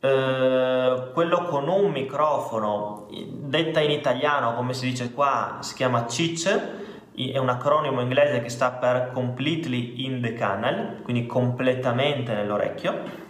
Eh, 0.05 1.11
quello 1.13 1.45
con 1.45 1.69
un 1.69 1.93
microfono, 1.93 3.07
detta 3.09 3.79
in 3.79 3.93
italiano 3.93 4.55
come 4.55 4.75
si 4.75 4.87
dice 4.87 5.13
qua, 5.13 5.59
si 5.61 5.75
chiama 5.75 6.09
CIC, 6.09 6.71
è 7.15 7.39
un 7.39 7.49
acronimo 7.49 8.01
inglese 8.01 8.43
che 8.43 8.49
sta 8.49 8.73
per 8.73 9.13
Completely 9.13 10.05
in 10.05 10.21
the 10.21 10.33
Canal, 10.33 11.03
quindi 11.05 11.27
completamente 11.27 12.35
nell'orecchio. 12.35 13.21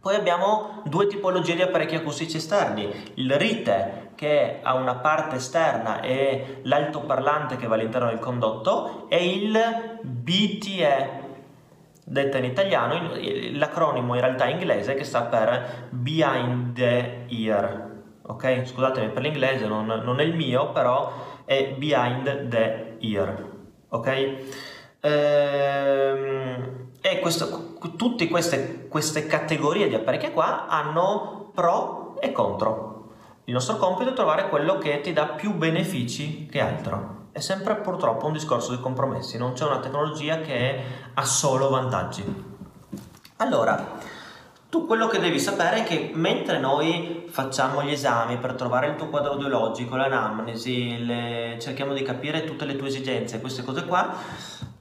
Poi 0.00 0.16
abbiamo 0.16 0.82
due 0.84 1.06
tipologie 1.06 1.54
di 1.54 1.62
apparecchi 1.62 1.94
acustici 1.94 2.38
esterni, 2.38 2.90
il 3.14 3.32
RITE 3.32 4.10
che 4.16 4.58
ha 4.62 4.74
una 4.74 4.96
parte 4.96 5.36
esterna 5.36 6.00
e 6.00 6.60
l'altoparlante 6.64 7.54
che 7.54 7.68
va 7.68 7.76
all'interno 7.76 8.08
del 8.08 8.18
condotto 8.18 9.06
e 9.08 9.32
il 9.32 9.56
BTE 10.02 11.23
detta 12.04 12.38
in 12.38 12.44
italiano, 12.44 13.12
l'acronimo 13.52 14.14
in 14.14 14.20
realtà 14.20 14.44
è 14.44 14.50
inglese 14.50 14.94
che 14.94 15.04
sta 15.04 15.22
per 15.22 15.88
Behind 15.90 16.74
the 16.74 17.24
Ear. 17.28 17.92
Ok? 18.26 18.66
Scusatemi 18.66 19.08
per 19.08 19.22
l'inglese, 19.22 19.66
non, 19.66 19.86
non, 19.86 20.20
è 20.20 20.22
il 20.22 20.34
mio, 20.34 20.70
però 20.70 21.12
è 21.44 21.74
Behind 21.76 22.48
the 22.48 22.96
Ear. 23.00 23.52
Ok? 23.88 24.36
Ehm, 25.00 26.88
e 27.00 27.18
questo, 27.20 27.78
tutte 27.96 28.28
queste, 28.28 28.86
queste 28.88 29.26
categorie 29.26 29.88
di 29.88 29.94
apparecchi 29.94 30.30
qua 30.30 30.66
hanno 30.66 31.50
pro 31.54 32.16
e 32.20 32.32
contro. 32.32 32.92
Il 33.44 33.52
nostro 33.52 33.76
compito 33.76 34.10
è 34.10 34.14
trovare 34.14 34.48
quello 34.48 34.78
che 34.78 35.00
ti 35.00 35.12
dà 35.12 35.26
più 35.26 35.52
benefici 35.54 36.46
che 36.46 36.60
altro 36.60 37.13
è 37.34 37.40
sempre 37.40 37.74
purtroppo 37.74 38.26
un 38.26 38.32
discorso 38.32 38.70
di 38.70 38.80
compromessi, 38.80 39.38
non 39.38 39.54
c'è 39.54 39.64
una 39.64 39.80
tecnologia 39.80 40.38
che 40.38 40.80
ha 41.14 41.24
solo 41.24 41.68
vantaggi. 41.68 42.22
Allora, 43.38 43.98
tu 44.68 44.86
quello 44.86 45.08
che 45.08 45.18
devi 45.18 45.40
sapere 45.40 45.78
è 45.78 45.82
che 45.82 46.12
mentre 46.14 46.60
noi 46.60 47.26
facciamo 47.28 47.82
gli 47.82 47.90
esami 47.90 48.36
per 48.36 48.52
trovare 48.52 48.86
il 48.86 48.94
tuo 48.94 49.08
quadro 49.08 49.32
audiologico, 49.32 49.96
l'anamnesi, 49.96 51.04
le... 51.04 51.58
cerchiamo 51.60 51.92
di 51.92 52.02
capire 52.02 52.44
tutte 52.44 52.66
le 52.66 52.76
tue 52.76 52.86
esigenze, 52.86 53.40
queste 53.40 53.64
cose 53.64 53.84
qua, 53.84 54.14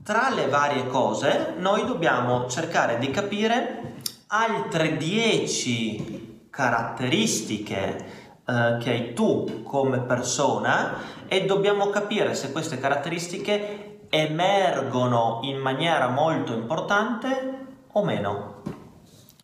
tra 0.03 0.29
le 0.29 0.47
varie 0.47 0.85
cose 0.85 1.55
noi 1.57 1.87
dobbiamo 1.87 2.47
cercare 2.47 2.99
di 2.99 3.09
capire 3.09 3.93
altre 4.27 4.95
10 4.95 6.49
caratteristiche 6.51 8.22
eh, 8.45 8.77
che 8.79 8.89
hai 8.89 9.13
tu 9.13 9.63
come 9.63 10.01
persona 10.01 10.95
e 11.27 11.45
dobbiamo 11.45 11.89
capire 11.89 12.34
se 12.36 12.51
queste 12.51 12.77
caratteristiche 12.77 14.08
emergono 14.10 15.39
in 15.43 15.58
maniera 15.58 16.08
molto 16.08 16.53
importante 16.53 17.65
o 17.91 18.03
meno. 18.03 18.62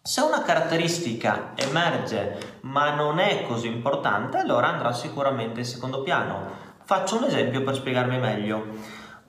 Se 0.02 0.22
una 0.22 0.42
caratteristica 0.42 1.54
emerge 1.56 2.58
ma 2.62 2.94
non 2.94 3.20
è 3.20 3.46
così 3.48 3.68
importante, 3.68 4.38
allora 4.38 4.68
andrà 4.68 4.92
sicuramente 4.92 5.60
in 5.60 5.66
secondo 5.66 6.02
piano. 6.02 6.68
Faccio 6.84 7.18
un 7.18 7.26
esempio 7.26 7.64
per 7.64 7.76
spiegarmi 7.76 8.18
meglio. 8.18 8.66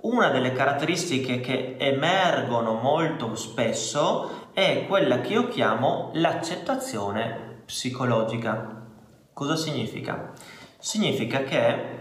Una 0.03 0.31
delle 0.31 0.53
caratteristiche 0.53 1.41
che 1.41 1.77
emergono 1.79 2.75
molto 2.75 3.35
spesso 3.35 4.49
è 4.53 4.87
quella 4.89 5.21
che 5.21 5.35
io 5.35 5.49
chiamo 5.49 6.11
l'accettazione 6.15 7.63
psicologica. 7.67 8.80
Cosa 9.41 9.57
significa? 9.57 10.33
Significa 10.79 11.45
che 11.45 11.99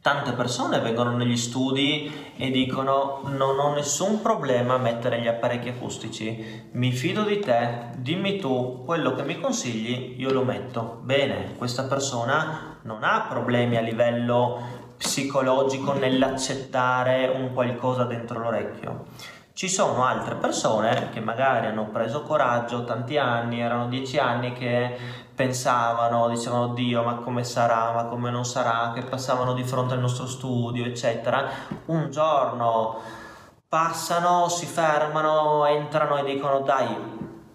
tante 0.00 0.30
persone 0.34 0.78
vengono 0.78 1.16
negli 1.16 1.36
studi 1.36 2.08
e 2.36 2.52
dicono 2.52 3.22
non 3.24 3.58
ho 3.58 3.74
nessun 3.74 4.22
problema 4.22 4.74
a 4.74 4.78
mettere 4.78 5.20
gli 5.20 5.26
apparecchi 5.26 5.70
acustici, 5.70 6.68
mi 6.74 6.92
fido 6.92 7.24
di 7.24 7.40
te, 7.40 7.88
dimmi 7.96 8.38
tu 8.38 8.84
quello 8.84 9.16
che 9.16 9.24
mi 9.24 9.40
consigli, 9.40 10.14
io 10.20 10.32
lo 10.32 10.44
metto. 10.44 11.00
Bene, 11.02 11.54
questa 11.58 11.86
persona 11.86 12.78
non 12.82 13.02
ha 13.02 13.26
problemi 13.28 13.76
a 13.76 13.80
livello 13.80 14.94
psicologico 14.96 15.92
nell'accettare 15.92 17.32
un 17.34 17.52
qualcosa 17.52 18.04
dentro 18.04 18.38
l'orecchio. 18.38 19.06
Ci 19.54 19.68
sono 19.68 20.04
altre 20.04 20.36
persone 20.36 21.08
che 21.12 21.18
magari 21.18 21.66
hanno 21.66 21.88
preso 21.88 22.22
coraggio 22.22 22.84
tanti 22.84 23.18
anni, 23.18 23.60
erano 23.60 23.88
dieci 23.88 24.16
anni 24.16 24.52
che 24.52 25.26
pensavano, 25.38 26.28
dicevano 26.28 26.74
Dio 26.74 27.04
ma 27.04 27.14
come 27.14 27.44
sarà, 27.44 27.92
ma 27.92 28.06
come 28.06 28.28
non 28.28 28.44
sarà, 28.44 28.90
che 28.92 29.02
passavano 29.02 29.54
di 29.54 29.62
fronte 29.62 29.94
al 29.94 30.00
nostro 30.00 30.26
studio, 30.26 30.84
eccetera. 30.84 31.48
Un 31.86 32.10
giorno 32.10 32.98
passano, 33.68 34.48
si 34.48 34.66
fermano, 34.66 35.64
entrano 35.66 36.16
e 36.16 36.24
dicono 36.24 36.62
dai, 36.62 36.88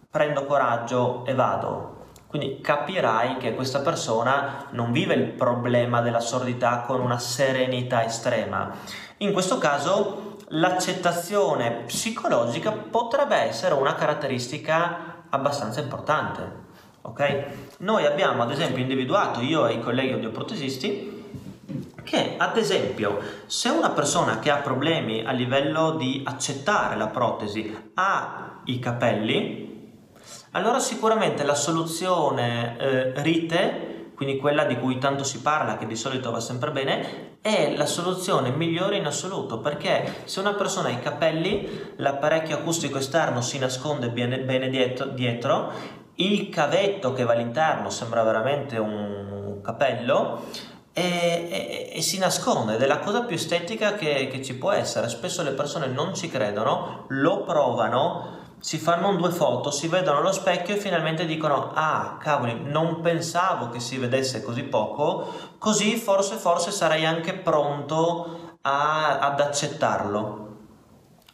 prendo 0.10 0.46
coraggio 0.46 1.26
e 1.26 1.34
vado. 1.36 2.06
Quindi 2.28 2.62
capirai 2.62 3.36
che 3.36 3.54
questa 3.54 3.82
persona 3.82 4.68
non 4.70 4.94
vive 4.94 5.16
il 5.16 5.34
problema 5.34 6.00
della 6.00 6.22
sordità 6.22 6.84
con 6.88 7.02
una 7.02 7.20
serenità 7.20 8.06
estrema. 8.06 8.72
In 9.18 9.34
questo 9.34 9.58
caso 9.58 10.38
l'accettazione 10.48 11.84
psicologica 11.86 12.72
potrebbe 12.72 13.36
essere 13.36 13.74
una 13.74 13.94
caratteristica 13.96 15.26
abbastanza 15.30 15.82
importante. 15.82 16.63
Ok? 17.06 17.46
Noi 17.80 18.06
abbiamo 18.06 18.44
ad 18.44 18.52
esempio 18.52 18.82
individuato, 18.82 19.42
io 19.42 19.68
e 19.68 19.74
i 19.74 19.80
colleghi 19.80 20.14
audioprotesisti, 20.14 21.12
che 22.04 22.36
ad 22.38 22.58
esempio 22.58 23.20
se 23.46 23.70
una 23.70 23.92
persona 23.92 24.40
che 24.40 24.50
ha 24.50 24.58
problemi 24.58 25.24
a 25.26 25.32
livello 25.32 25.92
di 25.92 26.22
accettare 26.26 26.98
la 26.98 27.08
protesi 27.08 27.92
ha 27.96 28.62
i 28.66 28.80
capelli, 28.80 29.92
allora 30.52 30.80
sicuramente 30.80 31.44
la 31.44 31.56
soluzione 31.56 32.78
eh, 32.78 33.22
rite 33.22 33.92
quindi 34.16 34.38
quella 34.38 34.64
di 34.64 34.78
cui 34.78 35.00
tanto 35.00 35.24
si 35.24 35.42
parla, 35.42 35.78
che 35.78 35.88
di 35.88 35.96
solito 35.96 36.32
va 36.32 36.40
sempre 36.40 36.72
bene, 36.72 37.38
è 37.42 37.76
la 37.76 37.86
soluzione 37.86 38.52
migliore 38.52 38.96
in 38.96 39.06
assoluto, 39.06 39.60
perché 39.60 40.22
se 40.26 40.40
una 40.40 40.54
persona 40.54 40.90
ha 40.90 40.92
i 40.92 41.02
capelli, 41.02 41.94
l'apparecchio 41.98 42.58
acustico 42.58 43.00
esterno 43.00 43.42
si 43.42 43.58
nasconde 43.58 44.10
bene, 44.10 44.40
bene 44.40 44.70
dietro, 44.70 45.08
dietro, 45.08 45.72
il 46.16 46.50
cavetto 46.50 47.14
che 47.14 47.24
va 47.24 47.34
all'interno 47.34 47.90
sembra 47.90 48.24
veramente 48.24 48.78
un 48.78 49.60
capello, 49.62 50.42
e, 50.94 51.02
e, 51.02 51.92
e, 51.98 52.02
si 52.04 52.20
nasconde 52.20 52.76
ed 52.76 52.82
è 52.84 52.86
la 52.86 53.00
cosa 53.00 53.24
più 53.24 53.36
estetica 53.36 53.96
che, 53.96 54.28
che 54.28 54.44
ci 54.44 54.56
può 54.56 54.72
essere. 54.72 55.10
Spesso 55.10 55.42
le 55.42 55.52
persone 55.52 55.88
non 55.88 56.14
ci 56.14 56.30
credono, 56.30 57.06
lo 57.10 57.44
provano 57.44 58.42
si 58.64 58.78
fanno 58.78 59.14
due 59.16 59.30
foto, 59.30 59.72
si 59.72 59.90
vedono 59.90 60.20
allo 60.20 60.32
specchio 60.32 60.76
e 60.76 60.78
finalmente 60.78 61.26
dicono 61.26 61.72
ah 61.74 62.16
cavoli 62.18 62.62
non 62.64 63.02
pensavo 63.02 63.68
che 63.68 63.82
si 63.82 63.98
vedesse 63.98 64.42
così 64.42 64.64
poco, 64.64 65.28
così 65.58 65.98
forse 65.98 66.38
forse 66.38 66.72
sarei 66.72 67.06
anche 67.06 67.34
pronto 67.34 68.56
a, 68.62 69.20
ad 69.20 69.42
accettarlo. 69.42 70.53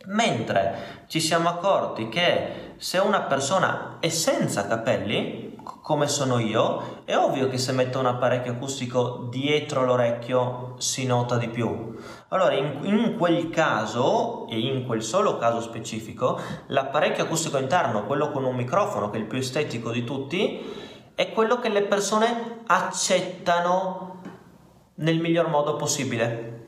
Mentre 0.09 1.03
ci 1.07 1.19
siamo 1.19 1.49
accorti 1.49 2.09
che 2.09 2.73
se 2.77 2.97
una 2.97 3.21
persona 3.21 3.97
è 3.99 4.09
senza 4.09 4.67
capelli, 4.67 5.55
come 5.61 6.07
sono 6.07 6.39
io, 6.39 7.01
è 7.05 7.15
ovvio 7.15 7.47
che 7.47 7.59
se 7.59 7.73
metto 7.73 7.99
un 7.99 8.07
apparecchio 8.07 8.53
acustico 8.53 9.27
dietro 9.29 9.85
l'orecchio 9.85 10.75
si 10.79 11.05
nota 11.05 11.37
di 11.37 11.49
più. 11.49 11.95
Allora, 12.29 12.55
in, 12.55 12.79
in, 12.83 13.17
quel 13.17 13.51
caso, 13.51 14.47
e 14.47 14.57
in 14.57 14.87
quel 14.87 15.03
solo 15.03 15.37
caso 15.37 15.61
specifico, 15.61 16.39
l'apparecchio 16.67 17.25
acustico 17.25 17.59
interno, 17.59 18.05
quello 18.05 18.31
con 18.31 18.45
un 18.45 18.55
microfono 18.55 19.11
che 19.11 19.17
è 19.17 19.19
il 19.19 19.27
più 19.27 19.37
estetico 19.37 19.91
di 19.91 20.03
tutti, 20.03 20.65
è 21.13 21.31
quello 21.33 21.59
che 21.59 21.69
le 21.69 21.83
persone 21.83 22.61
accettano 22.65 24.21
nel 24.95 25.19
miglior 25.19 25.49
modo 25.49 25.75
possibile. 25.75 26.58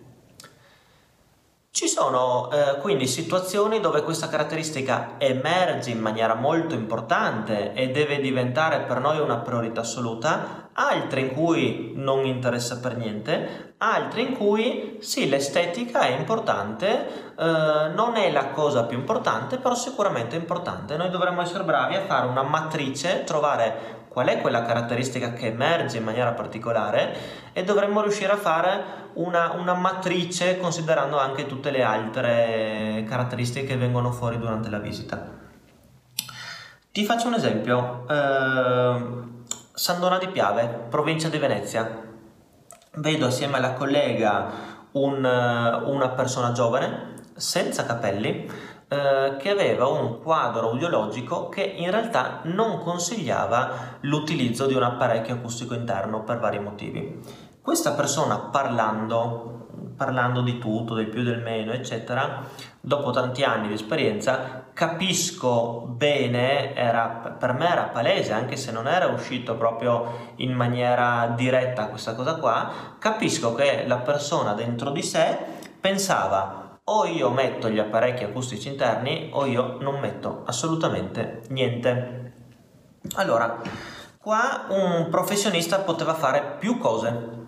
Ci 1.73 1.87
sono 1.87 2.51
eh, 2.51 2.79
quindi 2.79 3.07
situazioni 3.07 3.79
dove 3.79 4.03
questa 4.03 4.27
caratteristica 4.27 5.15
emerge 5.17 5.89
in 5.89 6.01
maniera 6.01 6.35
molto 6.35 6.75
importante 6.75 7.71
e 7.71 7.91
deve 7.91 8.19
diventare 8.19 8.81
per 8.81 8.99
noi 8.99 9.19
una 9.19 9.37
priorità 9.37 9.79
assoluta, 9.79 10.69
altre 10.73 11.21
in 11.21 11.33
cui 11.33 11.93
non 11.95 12.25
interessa 12.25 12.77
per 12.79 12.97
niente, 12.97 13.75
altre 13.77 14.21
in 14.21 14.35
cui 14.35 14.97
sì, 14.99 15.29
l'estetica 15.29 16.01
è 16.01 16.09
importante, 16.09 17.33
eh, 17.39 17.91
non 17.95 18.17
è 18.17 18.29
la 18.33 18.49
cosa 18.49 18.83
più 18.83 18.97
importante, 18.97 19.55
però 19.55 19.73
sicuramente 19.73 20.35
è 20.35 20.39
importante. 20.39 20.97
Noi 20.97 21.09
dovremmo 21.09 21.41
essere 21.41 21.63
bravi 21.63 21.95
a 21.95 22.01
fare 22.01 22.27
una 22.27 22.43
matrice, 22.43 23.23
trovare 23.23 24.00
qual 24.11 24.27
è 24.27 24.41
quella 24.41 24.63
caratteristica 24.63 25.31
che 25.31 25.47
emerge 25.47 25.97
in 25.97 26.03
maniera 26.03 26.33
particolare 26.33 27.15
e 27.53 27.63
dovremmo 27.63 28.01
riuscire 28.01 28.33
a 28.33 28.35
fare 28.35 28.83
una, 29.13 29.53
una, 29.53 29.73
matrice 29.73 30.57
considerando 30.57 31.17
anche 31.17 31.45
tutte 31.45 31.71
le 31.71 31.81
altre 31.81 33.05
caratteristiche 33.07 33.67
che 33.67 33.77
vengono 33.77 34.11
fuori 34.11 34.37
durante 34.37 34.69
la 34.69 34.79
visita. 34.79 35.29
Ti 36.91 37.05
faccio 37.05 37.27
un 37.27 37.35
esempio. 37.35 38.05
Eh, 38.09 39.29
Sandona 39.73 40.17
di 40.17 40.27
Piave, 40.27 40.87
provincia 40.89 41.29
di 41.29 41.37
Venezia. 41.37 42.03
Vedo 42.95 43.25
assieme 43.27 43.55
alla 43.55 43.71
collega 43.71 44.51
un, 44.91 45.23
una 45.23 46.09
persona 46.09 46.51
giovane, 46.51 47.13
senza 47.33 47.85
capelli, 47.85 48.45
eh, 48.93 49.37
che 49.37 49.49
aveva 49.49 49.87
un 49.87 50.21
quadro 50.21 50.71
audiologico 50.71 51.47
che 51.47 51.61
in 51.61 51.89
realtà 51.89 52.41
non 52.43 52.79
consigliava 52.79 53.99
l'utilizzo 54.01 54.65
di 54.65 54.73
un 54.73 54.83
apparecchio 54.83 55.35
acustico 55.35 55.73
interno 55.73 56.23
per 56.23 56.39
vari 56.39 56.59
motivi. 56.59 57.17
Questa 57.61 57.93
persona 57.93 58.37
parlando, 58.37 59.67
parlando 59.95 60.41
di 60.41 60.57
tutto, 60.57 60.93
del 60.93 61.07
più 61.07 61.23
del 61.23 61.41
meno, 61.41 61.71
eccetera, 61.71 62.43
dopo 62.81 63.11
tanti 63.11 63.45
anni 63.45 63.69
di 63.69 63.75
esperienza, 63.75 64.65
capisco 64.73 65.85
bene, 65.87 66.75
era, 66.75 67.35
per 67.39 67.53
me 67.53 67.69
era 67.69 67.83
palese, 67.83 68.33
anche 68.33 68.57
se 68.57 68.73
non 68.73 68.89
era 68.89 69.05
uscito 69.07 69.55
proprio 69.55 70.33
in 70.37 70.51
maniera 70.51 71.31
diretta 71.33 71.87
questa 71.87 72.13
cosa 72.13 72.35
qua, 72.35 72.69
capisco 72.99 73.55
che 73.55 73.85
la 73.87 73.99
persona 73.99 74.51
dentro 74.53 74.89
di 74.89 75.01
sé 75.01 75.37
pensava 75.79 76.60
o 76.83 77.05
io 77.05 77.29
metto 77.29 77.69
gli 77.69 77.79
apparecchi 77.79 78.23
acustici 78.23 78.67
interni 78.67 79.29
o 79.33 79.45
io 79.45 79.77
non 79.79 79.99
metto 79.99 80.43
assolutamente 80.45 81.43
niente. 81.49 82.33
Allora, 83.15 83.61
qua 84.17 84.65
un 84.69 85.07
professionista 85.09 85.79
poteva 85.79 86.13
fare 86.13 86.57
più 86.59 86.77
cose. 86.77 87.39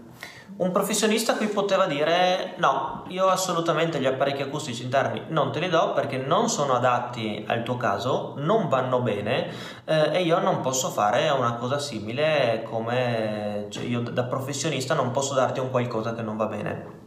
Un 0.56 0.72
professionista 0.72 1.36
qui 1.36 1.48
poteva 1.48 1.88
dire 1.88 2.54
no, 2.58 3.06
io 3.08 3.28
assolutamente 3.28 4.00
gli 4.00 4.06
apparecchi 4.06 4.44
acustici 4.44 4.84
interni 4.84 5.24
non 5.30 5.52
te 5.52 5.60
li 5.60 5.68
do 5.68 5.94
perché 5.94 6.18
non 6.18 6.48
sono 6.48 6.74
adatti 6.74 7.44
al 7.48 7.64
tuo 7.64 7.76
caso, 7.76 8.36
non 8.38 8.70
vanno 8.70 9.02
bene 9.02 9.50
eh, 9.84 10.12
e 10.14 10.22
io 10.22 10.38
non 10.40 10.62
posso 10.62 10.90
fare 10.90 11.28
una 11.32 11.56
cosa 11.56 11.80
simile 11.80 12.62
come 12.70 13.66
cioè 13.70 13.84
io 13.84 14.02
da 14.02 14.26
professionista 14.26 14.94
non 14.94 15.10
posso 15.10 15.34
darti 15.34 15.60
un 15.60 15.72
qualcosa 15.72 16.14
che 16.14 16.22
non 16.22 16.38
va 16.38 16.46
bene. 16.46 17.03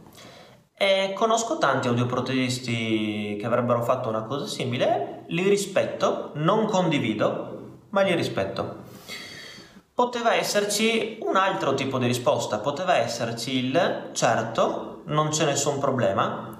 E 0.79 1.13
conosco 1.15 1.57
tanti 1.57 1.87
audioprotesisti 1.87 3.35
che 3.39 3.45
avrebbero 3.47 3.81
fatto 3.81 4.09
una 4.09 4.21
cosa 4.21 4.45
simile, 4.45 5.23
li 5.29 5.49
rispetto, 5.49 6.33
non 6.35 6.67
condivido, 6.67 7.79
ma 7.89 8.01
li 8.01 8.13
rispetto. 8.13 8.83
Poteva 9.91 10.35
esserci 10.35 11.17
un 11.21 11.35
altro 11.35 11.73
tipo 11.73 11.97
di 11.97 12.05
risposta, 12.05 12.59
poteva 12.59 12.95
esserci 12.97 13.65
il 13.65 14.09
certo, 14.11 15.01
non 15.05 15.29
c'è 15.29 15.45
nessun 15.45 15.79
problema, 15.79 16.55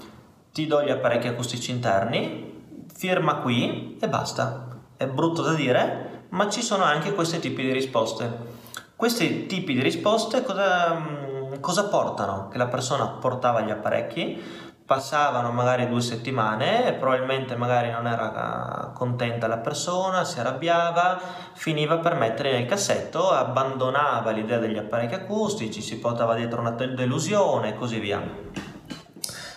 ti 0.52 0.66
do 0.66 0.82
gli 0.82 0.90
apparecchi 0.90 1.28
acustici 1.28 1.70
interni, 1.70 2.86
firma 2.92 3.36
qui 3.36 3.98
e 4.00 4.08
basta. 4.08 4.80
È 4.96 5.06
brutto 5.06 5.42
da 5.42 5.54
dire, 5.54 6.24
ma 6.30 6.50
ci 6.50 6.62
sono 6.62 6.82
anche 6.82 7.14
questi 7.14 7.38
tipi 7.38 7.62
di 7.62 7.70
risposte. 7.70 8.56
Questi 8.96 9.46
tipi 9.46 9.74
di 9.74 9.80
risposte 9.80 10.42
cosa 10.42 11.37
cosa 11.60 11.88
portano? 11.88 12.48
Che 12.48 12.58
la 12.58 12.66
persona 12.66 13.06
portava 13.06 13.60
gli 13.60 13.70
apparecchi, 13.70 14.66
passavano 14.88 15.52
magari 15.52 15.86
due 15.86 16.00
settimane 16.00 16.86
e 16.86 16.92
probabilmente 16.94 17.56
magari 17.56 17.90
non 17.90 18.06
era 18.06 18.90
contenta 18.94 19.46
la 19.46 19.58
persona, 19.58 20.24
si 20.24 20.40
arrabbiava, 20.40 21.20
finiva 21.52 21.98
per 21.98 22.14
mettere 22.14 22.52
nel 22.52 22.64
cassetto, 22.64 23.30
abbandonava 23.30 24.30
l'idea 24.30 24.58
degli 24.58 24.78
apparecchi 24.78 25.14
acustici, 25.14 25.82
si 25.82 25.98
portava 25.98 26.34
dietro 26.34 26.60
una 26.60 26.70
delusione 26.70 27.68
e 27.68 27.74
così 27.74 27.98
via. 27.98 28.22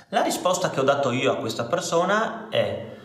La 0.09 0.21
risposta 0.21 0.69
che 0.69 0.81
ho 0.81 0.83
dato 0.83 1.11
io 1.11 1.31
a 1.31 1.37
questa 1.37 1.63
persona 1.63 2.49
è 2.49 2.97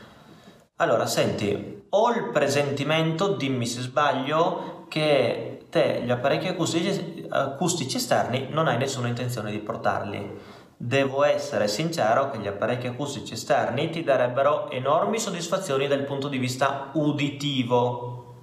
allora 0.78 1.06
senti, 1.06 1.84
ho 1.88 2.10
il 2.10 2.30
presentimento, 2.30 3.28
dimmi 3.28 3.66
se 3.66 3.82
sbaglio, 3.82 4.84
che 4.88 5.66
te 5.70 6.02
gli 6.04 6.10
apparecchi 6.10 6.48
acustici, 6.48 7.15
acustici 7.28 7.96
esterni 7.96 8.48
non 8.50 8.68
hai 8.68 8.78
nessuna 8.78 9.08
intenzione 9.08 9.50
di 9.50 9.58
portarli. 9.58 10.38
Devo 10.76 11.24
essere 11.24 11.68
sincero 11.68 12.30
che 12.30 12.38
gli 12.38 12.46
apparecchi 12.46 12.86
acustici 12.86 13.32
esterni 13.32 13.90
ti 13.90 14.04
darebbero 14.04 14.70
enormi 14.70 15.18
soddisfazioni 15.18 15.86
dal 15.86 16.04
punto 16.04 16.28
di 16.28 16.38
vista 16.38 16.90
uditivo. 16.92 18.34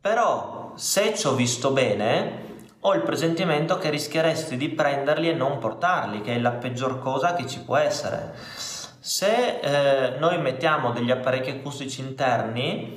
Però 0.00 0.72
se 0.76 1.14
ci 1.16 1.26
ho 1.26 1.34
visto 1.34 1.72
bene, 1.72 2.48
ho 2.80 2.94
il 2.94 3.02
presentimento 3.02 3.76
che 3.78 3.90
rischieresti 3.90 4.56
di 4.56 4.70
prenderli 4.70 5.28
e 5.28 5.34
non 5.34 5.58
portarli, 5.58 6.22
che 6.22 6.36
è 6.36 6.38
la 6.38 6.52
peggior 6.52 6.98
cosa 7.00 7.34
che 7.34 7.46
ci 7.46 7.60
può 7.60 7.76
essere. 7.76 8.32
Se 9.00 9.60
eh, 9.60 10.18
noi 10.18 10.40
mettiamo 10.40 10.92
degli 10.92 11.10
apparecchi 11.10 11.50
acustici 11.50 12.00
interni, 12.00 12.96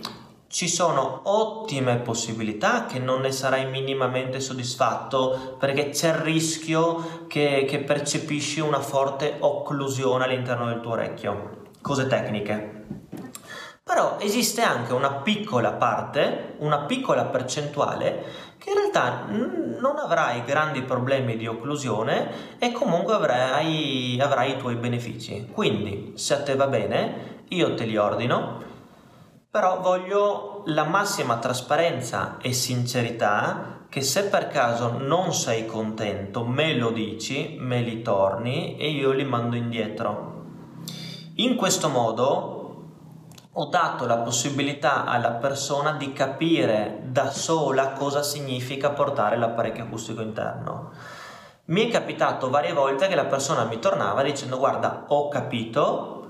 ci 0.54 0.70
sono 0.70 1.22
ottime 1.24 1.98
possibilità 1.98 2.86
che 2.86 3.00
non 3.00 3.22
ne 3.22 3.32
sarai 3.32 3.66
minimamente 3.66 4.39
soddisfatto 4.39 5.56
perché 5.58 5.89
c'è 5.89 6.10
il 6.10 6.13
rischio 6.22 7.26
che, 7.28 7.66
che 7.68 7.80
percepisci 7.80 8.60
una 8.60 8.80
forte 8.80 9.38
occlusione 9.39 10.26
all'interno 10.26 10.68
del 10.68 10.80
tuo 10.80 10.92
orecchio. 10.92 11.72
Cose 11.82 12.06
tecniche. 12.06 12.86
Però 13.84 14.18
esiste 14.20 14.62
anche 14.62 14.94
una 14.94 15.13
piccola 15.13 15.72
parte, 15.72 16.54
una 16.60 16.82
piccola 16.82 17.26
percentuale 17.26 18.24
che 18.60 18.70
in 18.70 18.76
realtà 18.76 19.26
non 19.30 19.98
avrai 19.98 20.44
grandi 20.46 20.84
problemi 20.84 21.36
di 21.36 21.48
occlusione 21.48 22.60
e 22.60 22.72
comunque 22.72 23.16
avrai, 23.16 24.20
avrai 24.22 24.52
i 24.52 24.58
tuoi 24.58 24.76
benefici. 24.76 25.48
Quindi, 25.52 26.13
se 26.13 26.36
a 26.36 26.44
te 26.44 26.56
va 26.56 26.68
bene, 26.68 27.42
io 27.48 27.74
te 27.74 27.86
li 27.86 27.98
ordino, 27.98 28.72
però 29.54 29.82
voglio 29.82 30.63
la 30.66 30.84
massima 30.84 31.38
trasparenza 31.38 32.38
e 32.42 32.54
sincerità 32.54 33.86
che 33.88 34.02
se 34.02 34.24
per 34.24 34.48
caso 34.48 34.98
non 34.98 35.32
sei 35.32 35.68
contento 35.68 36.44
me 36.44 36.74
lo 36.74 36.89
dici, 36.89 37.58
me 37.60 37.82
li 37.82 38.02
torni 38.02 38.80
e 38.80 38.89
io 38.89 39.12
li 39.12 39.24
mando 39.24 39.56
indietro. 39.56 40.46
In 41.36 41.56
questo 41.56 41.89
modo 41.89 42.86
ho 43.52 43.66
dato 43.66 44.08
la 44.08 44.18
possibilità 44.18 45.06
alla 45.06 45.34
persona 45.34 45.92
di 45.92 46.12
capire 46.13 47.04
da 47.04 47.30
sola 47.30 47.92
cosa 47.92 48.24
significa 48.24 48.89
portare 48.89 49.38
l'apparecchio 49.38 49.84
acustico 49.84 50.24
interno. 50.24 50.94
Mi 51.66 51.86
è 51.86 51.92
capitato 51.92 52.50
varie 52.50 52.74
volte 52.74 53.08
che 53.08 53.13
la 53.13 53.26
persona 53.26 53.66
mi 53.66 53.78
tornava 53.78 54.24
dicendo 54.24 54.58
guarda 54.58 55.04
ho 55.10 55.28
capito, 55.28 56.22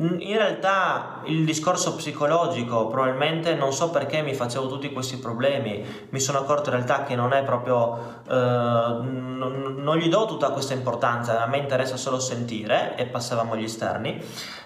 in 0.00 0.36
realtà 0.36 1.22
il 1.24 1.44
discorso 1.44 1.96
psicologico 1.96 2.86
probabilmente 2.86 3.54
non 3.54 3.72
so 3.72 3.90
perché 3.90 4.22
mi 4.22 4.32
facevo 4.32 4.68
tutti 4.68 4.92
questi 4.92 5.16
problemi, 5.16 5.84
mi 6.10 6.20
sono 6.20 6.38
accorto 6.38 6.70
in 6.70 6.76
realtà 6.76 7.02
che 7.02 7.16
non 7.16 7.32
è 7.32 7.42
proprio, 7.42 8.22
eh, 8.28 8.32
non, 8.32 9.74
non 9.78 9.96
gli 9.96 10.08
do 10.08 10.26
tutta 10.26 10.50
questa 10.50 10.74
importanza, 10.74 11.42
a 11.42 11.46
me 11.46 11.58
interessa 11.58 11.96
solo 11.96 12.20
sentire 12.20 12.94
e 12.96 13.06
passavamo 13.06 13.54
agli 13.54 13.64
esterni. 13.64 14.22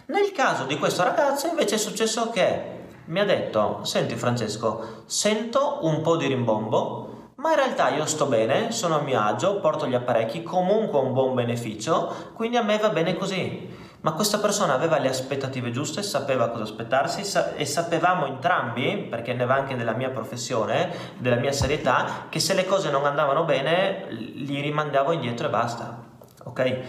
Nel 0.07 0.33
caso 0.33 0.65
di 0.65 0.79
questo 0.79 1.03
ragazzo 1.03 1.47
invece 1.47 1.77
è 1.77 1.79
successo 1.79 2.29
che 2.29 2.81
mi 3.07 3.19
ha 3.19 3.25
detto, 3.25 3.81
senti 3.85 4.15
Francesco, 4.17 5.05
sento 5.07 5.79
un 5.83 6.03
po' 6.03 6.17
di 6.17 6.27
rimbombo, 6.27 7.31
ma 7.37 7.51
in 7.51 7.57
realtà 7.57 7.89
io 7.89 8.05
sto 8.05 8.27
bene, 8.27 8.71
sono 8.71 8.99
a 8.99 9.01
mio 9.01 9.19
agio, 9.19 9.61
porto 9.61 9.87
gli 9.87 9.95
apparecchi, 9.95 10.43
comunque 10.43 10.99
un 10.99 11.15
buon 11.15 11.35
beneficio, 11.35 12.33
quindi 12.35 12.59
a 12.59 12.63
me 12.63 12.77
va 12.77 12.91
bene 12.91 13.17
così 13.17 13.81
ma 14.03 14.13
questa 14.13 14.39
persona 14.39 14.75
aveva 14.75 14.99
le 14.99 15.09
aspettative 15.09 15.71
giuste, 15.71 16.03
sapeva 16.03 16.49
cosa 16.49 16.65
aspettarsi 16.65 17.21
e 17.57 17.65
sapevamo 17.65 18.27
entrambi, 18.27 19.07
perché 19.09 19.33
ne 19.33 19.47
va 19.47 19.55
anche 19.55 19.77
della 19.77 19.93
mia 19.93 20.11
professione, 20.11 20.93
della 21.19 21.37
mia 21.37 21.53
serietà, 21.53 22.27
che 22.29 22.41
se 22.41 22.55
le 22.55 22.67
cose 22.67 22.91
non 22.91 23.07
andavano 23.07 23.45
bene 23.45 24.07
li 24.11 24.61
rimandavo 24.61 25.13
indietro 25.13 25.47
e 25.47 25.51
basta. 25.51 26.03
Ok? 26.45 26.81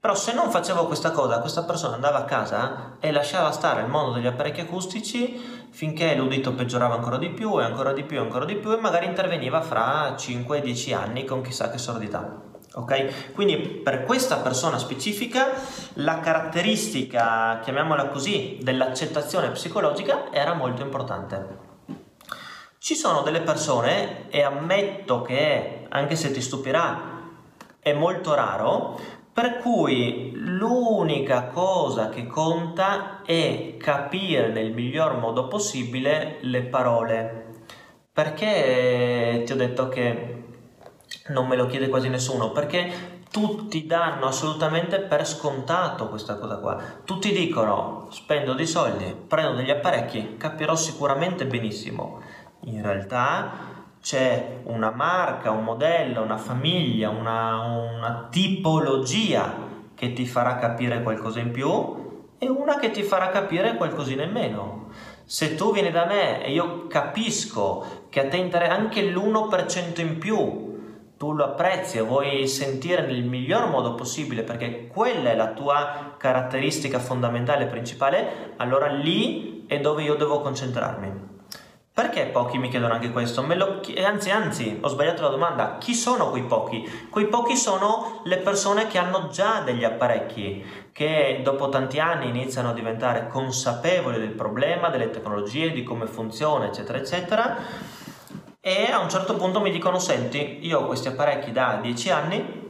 Però 0.00 0.14
se 0.14 0.32
non 0.32 0.50
facevo 0.50 0.86
questa 0.86 1.10
cosa, 1.10 1.40
questa 1.40 1.64
persona 1.64 1.94
andava 1.94 2.18
a 2.18 2.24
casa 2.24 2.96
e 3.00 3.10
lasciava 3.12 3.50
stare 3.50 3.80
il 3.80 3.88
mondo 3.88 4.12
degli 4.12 4.26
apparecchi 4.26 4.60
acustici 4.60 5.66
finché 5.70 6.14
l'udito 6.14 6.52
peggiorava 6.52 6.94
ancora 6.94 7.16
di 7.16 7.30
più 7.30 7.58
e 7.60 7.64
ancora 7.64 7.92
di 7.92 8.04
più 8.04 8.18
e 8.18 8.20
ancora 8.20 8.44
di 8.44 8.56
più 8.56 8.72
e 8.72 8.76
magari 8.76 9.06
interveniva 9.06 9.60
fra 9.60 10.14
5-10 10.14 10.94
anni 10.94 11.24
con 11.24 11.40
chissà 11.40 11.70
che 11.70 11.78
sordità. 11.78 12.47
Ok? 12.78 13.32
Quindi 13.32 13.56
per 13.56 14.04
questa 14.04 14.36
persona 14.36 14.78
specifica 14.78 15.48
la 15.94 16.20
caratteristica, 16.20 17.58
chiamiamola 17.60 18.06
così, 18.06 18.58
dell'accettazione 18.62 19.50
psicologica 19.50 20.30
era 20.30 20.54
molto 20.54 20.82
importante. 20.82 21.66
Ci 22.78 22.94
sono 22.94 23.22
delle 23.22 23.40
persone, 23.40 24.30
e 24.30 24.42
ammetto 24.42 25.22
che, 25.22 25.86
anche 25.88 26.14
se 26.14 26.30
ti 26.30 26.40
stupirà, 26.40 27.16
è 27.80 27.92
molto 27.92 28.34
raro, 28.34 28.96
per 29.32 29.58
cui 29.58 30.30
l'unica 30.34 31.46
cosa 31.46 32.08
che 32.10 32.28
conta 32.28 33.22
è 33.24 33.76
capire 33.76 34.48
nel 34.48 34.72
miglior 34.72 35.18
modo 35.18 35.48
possibile 35.48 36.38
le 36.42 36.62
parole. 36.62 37.46
Perché 38.12 39.42
ti 39.44 39.52
ho 39.52 39.56
detto 39.56 39.88
che 39.88 40.37
non 41.28 41.46
me 41.46 41.56
lo 41.56 41.66
chiede 41.66 41.88
quasi 41.88 42.08
nessuno 42.08 42.50
perché 42.50 43.16
tutti 43.30 43.86
danno 43.86 44.26
assolutamente 44.26 45.00
per 45.00 45.26
scontato 45.26 46.08
questa 46.08 46.36
cosa 46.36 46.56
qua. 46.56 46.80
Tutti 47.04 47.32
dicono 47.32 48.06
spendo 48.10 48.54
dei 48.54 48.66
soldi, 48.66 49.14
prendo 49.26 49.54
degli 49.54 49.70
apparecchi, 49.70 50.36
capirò 50.36 50.74
sicuramente 50.74 51.46
benissimo. 51.46 52.20
In 52.64 52.82
realtà 52.82 53.76
c'è 54.00 54.60
una 54.64 54.90
marca, 54.90 55.50
un 55.50 55.64
modello, 55.64 56.22
una 56.22 56.38
famiglia, 56.38 57.10
una, 57.10 57.60
una 57.60 58.28
tipologia 58.30 59.66
che 59.94 60.12
ti 60.12 60.26
farà 60.26 60.56
capire 60.56 61.02
qualcosa 61.02 61.40
in 61.40 61.50
più 61.50 62.06
e 62.38 62.48
una 62.48 62.78
che 62.78 62.90
ti 62.90 63.02
farà 63.02 63.28
capire 63.28 63.74
qualcosina 63.74 64.22
in 64.22 64.30
meno. 64.30 64.86
Se 65.24 65.54
tu 65.56 65.72
vieni 65.72 65.90
da 65.90 66.06
me 66.06 66.42
e 66.42 66.52
io 66.52 66.86
capisco 66.86 68.06
che 68.08 68.20
a 68.20 68.28
te 68.28 68.38
interessa 68.38 68.72
anche 68.72 69.02
l'1% 69.02 70.00
in 70.00 70.18
più 70.18 70.67
tu 71.18 71.32
lo 71.32 71.44
apprezzi 71.44 71.98
e 71.98 72.02
vuoi 72.02 72.46
sentire 72.46 73.02
nel 73.02 73.24
miglior 73.24 73.68
modo 73.68 73.94
possibile 73.94 74.44
perché 74.44 74.86
quella 74.86 75.30
è 75.30 75.34
la 75.34 75.48
tua 75.48 76.14
caratteristica 76.16 77.00
fondamentale 77.00 77.66
principale, 77.66 78.54
allora 78.56 78.86
lì 78.86 79.64
è 79.66 79.80
dove 79.80 80.04
io 80.04 80.14
devo 80.14 80.40
concentrarmi. 80.40 81.36
Perché 81.92 82.26
pochi 82.26 82.58
mi 82.58 82.68
chiedono 82.68 82.94
anche 82.94 83.10
questo? 83.10 83.44
Lo, 83.56 83.80
anzi, 84.04 84.30
anzi, 84.30 84.78
ho 84.80 84.86
sbagliato 84.86 85.22
la 85.22 85.30
domanda. 85.30 85.78
Chi 85.78 85.94
sono 85.94 86.30
quei 86.30 86.44
pochi? 86.44 86.88
Quei 87.10 87.26
pochi 87.26 87.56
sono 87.56 88.20
le 88.22 88.36
persone 88.36 88.86
che 88.86 88.98
hanno 88.98 89.26
già 89.32 89.62
degli 89.62 89.82
apparecchi, 89.82 90.64
che 90.92 91.40
dopo 91.42 91.68
tanti 91.68 91.98
anni 91.98 92.28
iniziano 92.28 92.70
a 92.70 92.72
diventare 92.72 93.26
consapevoli 93.26 94.20
del 94.20 94.30
problema, 94.30 94.90
delle 94.90 95.10
tecnologie, 95.10 95.72
di 95.72 95.82
come 95.82 96.06
funziona, 96.06 96.66
eccetera, 96.66 96.98
eccetera 96.98 97.56
e 98.60 98.90
a 98.90 98.98
un 98.98 99.08
certo 99.08 99.36
punto 99.36 99.60
mi 99.60 99.70
dicono 99.70 99.98
senti 99.98 100.58
io 100.62 100.80
ho 100.80 100.86
questi 100.86 101.08
apparecchi 101.08 101.52
da 101.52 101.78
10 101.80 102.10
anni 102.10 102.66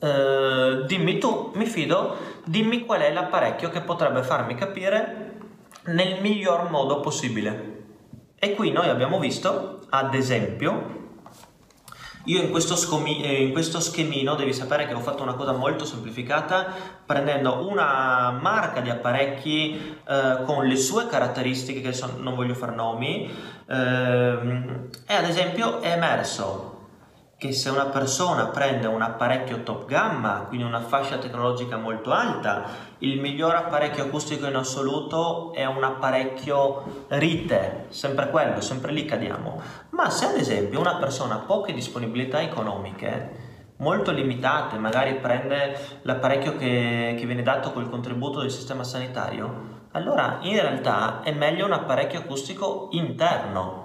eh, 0.00 0.84
dimmi 0.86 1.18
tu 1.18 1.52
mi 1.54 1.66
fido 1.66 2.16
dimmi 2.44 2.84
qual 2.84 3.00
è 3.00 3.12
l'apparecchio 3.12 3.70
che 3.70 3.80
potrebbe 3.80 4.22
farmi 4.22 4.54
capire 4.54 5.32
nel 5.86 6.20
miglior 6.20 6.70
modo 6.70 7.00
possibile. 7.00 7.72
E 8.38 8.54
qui 8.54 8.70
noi 8.70 8.88
abbiamo 8.88 9.18
visto 9.18 9.80
ad 9.90 10.14
esempio 10.14 11.02
io 12.26 12.40
in 12.40 12.50
questo, 12.50 12.74
scomi, 12.74 13.42
in 13.42 13.52
questo, 13.52 13.80
schemino 13.80 14.34
devi 14.34 14.54
sapere 14.54 14.86
che 14.86 14.94
ho 14.94 15.00
fatto 15.00 15.22
una 15.22 15.34
cosa 15.34 15.52
molto 15.52 15.84
semplificata 15.84 16.72
prendendo 17.04 17.68
una 17.68 18.30
marca 18.40 18.80
di 18.80 18.88
apparecchi 18.88 19.98
eh, 20.08 20.38
con 20.46 20.66
le 20.66 20.76
sue 20.76 21.06
caratteristiche 21.06 21.82
che 21.82 21.92
son, 21.92 22.22
non 22.22 22.34
voglio 22.34 22.54
fare 22.54 22.74
nomi 22.74 23.30
eh, 23.66 24.38
e 25.06 25.14
ad 25.14 25.24
esempio 25.24 25.80
è 25.80 25.92
emerso 25.92 26.72
che 27.36 27.52
se 27.52 27.68
una 27.68 27.86
persona 27.86 28.46
prende 28.46 28.86
un 28.86 29.02
apparecchio 29.02 29.64
top 29.64 29.84
gamma, 29.86 30.46
quindi 30.48 30.64
una 30.64 30.80
fascia 30.80 31.18
tecnologica 31.18 31.76
molto 31.76 32.10
alta, 32.10 32.64
il 32.98 33.20
miglior 33.20 33.54
apparecchio 33.54 34.04
acustico 34.04 34.46
in 34.46 34.54
assoluto 34.54 35.52
è 35.52 35.66
un 35.66 35.84
apparecchio 35.84 37.04
Rite, 37.08 37.86
sempre 37.88 38.30
quello, 38.30 38.62
sempre 38.62 38.92
lì 38.92 39.04
cadiamo. 39.04 39.60
Ma 39.90 40.08
se 40.08 40.26
ad 40.26 40.36
esempio 40.36 40.80
una 40.80 40.96
persona 40.96 41.34
ha 41.34 41.38
poche 41.38 41.74
disponibilità 41.74 42.40
economiche, 42.40 43.42
molto 43.76 44.10
limitate, 44.10 44.78
magari 44.78 45.16
prende 45.16 46.00
l'apparecchio 46.02 46.56
che, 46.56 47.14
che 47.18 47.26
viene 47.26 47.42
dato 47.42 47.72
col 47.72 47.90
contributo 47.90 48.40
del 48.40 48.50
sistema 48.50 48.84
sanitario, 48.84 49.73
allora 49.94 50.38
in 50.42 50.60
realtà 50.60 51.22
è 51.22 51.32
meglio 51.32 51.66
un 51.66 51.72
apparecchio 51.72 52.20
acustico 52.20 52.88
interno 52.92 53.82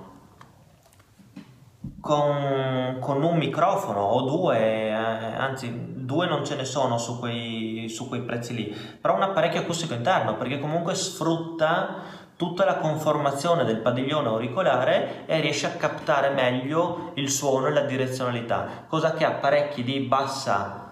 con, 2.01 2.97
con, 2.99 3.21
un 3.21 3.37
microfono 3.37 3.99
o 3.99 4.21
due, 4.21 4.87
eh, 4.87 4.91
anzi 4.91 6.05
due 6.05 6.27
non 6.27 6.43
ce 6.43 6.55
ne 6.55 6.65
sono 6.65 6.97
su 6.97 7.19
quei, 7.19 7.89
su 7.89 8.07
quei 8.07 8.21
prezzi 8.21 8.55
lì, 8.55 8.75
però 8.99 9.15
un 9.15 9.21
apparecchio 9.21 9.61
acustico 9.61 9.93
interno 9.93 10.35
perché 10.35 10.59
comunque 10.59 10.95
sfrutta 10.95 12.17
tutta 12.35 12.65
la 12.65 12.77
conformazione 12.77 13.63
del 13.63 13.77
padiglione 13.77 14.29
auricolare 14.29 15.25
e 15.27 15.39
riesce 15.41 15.67
a 15.67 15.71
captare 15.71 16.29
meglio 16.29 17.11
il 17.15 17.29
suono 17.29 17.67
e 17.67 17.71
la 17.71 17.81
direzionalità, 17.81 18.85
cosa 18.87 19.13
che 19.13 19.25
apparecchi 19.25 19.83
di 19.83 19.99
bassa 19.99 20.89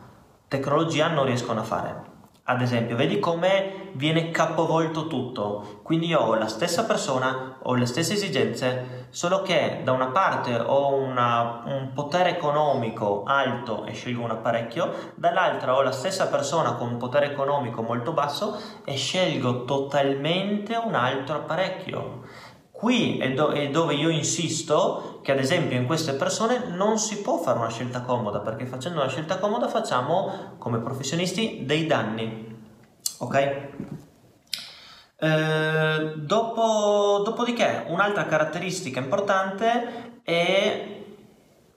tecnologia 0.48 1.08
non 1.08 1.26
riescono 1.26 1.62
a 1.62 1.64
fare. 1.64 2.16
Ad 2.50 2.62
esempio, 2.62 2.96
vedi 2.96 3.20
come 3.20 3.92
viene 3.96 4.32
capovolto 4.32 5.08
tutto. 5.08 5.82
Quindi 5.84 6.08
io 6.08 6.20
ho 6.20 6.36
la 6.36 6.48
stessa 6.48 6.86
persona, 6.86 7.58
ho 7.62 7.74
le 7.74 7.86
stesse 7.86 8.14
esigenze, 8.14 9.08
solo 9.10 9.42
che 9.42 9.82
da 9.84 9.92
una 9.92 10.08
parte 10.08 10.56
ho 10.56 10.94
una, 10.94 11.64
un 11.66 11.92
potere 11.94 12.38
economico 12.38 13.24
alto 13.26 13.84
e 13.84 13.92
scelgo 13.92 14.24
un 14.24 14.32
apparecchio, 14.32 15.12
dall'altra 15.16 15.76
ho 15.76 15.82
la 15.82 15.92
stessa 15.92 16.28
persona 16.28 16.76
con 16.76 16.88
un 16.88 16.98
potere 16.98 17.32
economico 17.32 17.82
molto 17.82 18.14
basso 18.14 18.58
e 18.86 18.96
scelgo 18.96 19.66
totalmente 19.66 20.74
un 20.78 20.96
altro 20.96 21.36
apparecchio. 21.36 22.22
Qui 22.78 23.18
è, 23.18 23.34
do- 23.34 23.54
è, 23.54 23.70
dove 23.72 23.96
io 23.96 24.10
insisto 24.10 25.20
che 25.24 25.32
ad 25.32 25.40
esempio 25.40 25.76
in 25.76 25.88
queste 25.88 26.14
persone 26.14 26.68
non 26.68 27.00
si 27.00 27.22
può 27.24 27.38
fare 27.38 27.58
una 27.58 27.72
scelta 27.72 28.02
comoda 28.02 28.42
perché 28.42 28.68
facendo 28.68 29.00
una 29.00 29.10
scelta 29.10 29.40
comoda 29.40 29.68
facciamo 29.68 30.54
come 30.60 30.78
professionisti 30.78 31.64
dei 31.66 31.88
danni. 31.88 32.56
Ok? 33.18 33.62
Eh, 35.20 36.14
dopo, 36.18 37.24
dopodiché 37.26 37.86
un'altra 37.88 38.28
caratteristica 38.28 39.00
importante 39.00 40.20
è, 40.22 41.02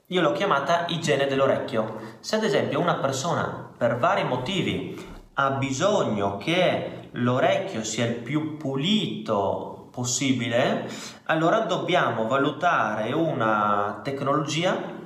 io 0.05 0.21
l'ho 0.21 0.33
chiamata 0.33 0.85
igiene 0.89 1.25
dell'orecchio. 1.25 2.17
Se 2.19 2.35
ad 2.35 2.43
esempio 2.43 2.79
una 2.79 2.97
persona 2.97 3.73
per 3.75 3.97
vari 3.97 4.23
motivi 4.23 5.03
ha 5.33 5.49
bisogno 5.49 6.37
che 6.37 7.09
l'orecchio 7.13 7.83
sia 7.83 8.05
il 8.05 8.17
più 8.17 8.55
pulito 8.57 9.80
possibile, 9.91 10.89
allora 11.25 11.59
dobbiamo 11.59 12.27
valutare 12.27 13.11
una 13.11 13.99
tecnologia 14.03 14.99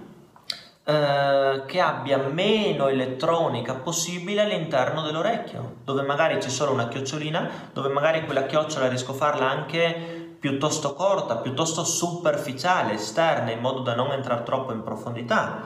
eh, 0.88 1.64
che 1.66 1.82
abbia 1.82 2.20
meno 2.20 2.88
elettronica 2.88 3.74
possibile 3.74 4.44
all'interno 4.44 5.02
dell'orecchio, 5.02 5.78
dove 5.84 6.04
magari 6.04 6.38
c'è 6.38 6.50
solo 6.50 6.72
una 6.72 6.88
chiocciolina, 6.88 7.70
dove 7.74 7.90
magari 7.90 8.24
quella 8.24 8.46
chiocciola 8.46 8.88
riesco 8.88 9.12
a 9.12 9.16
farla 9.16 9.50
anche 9.50 10.36
piuttosto 10.40 10.94
corta, 10.94 11.38
piuttosto 11.38 11.84
superficiale, 11.84 12.94
esterna, 12.94 13.50
in 13.50 13.62
modo 13.62 13.80
da 13.80 13.96
non 13.96 14.12
entrare 14.12 14.44
troppo 14.44 14.74
in 14.74 14.84
profondità. 14.84 15.64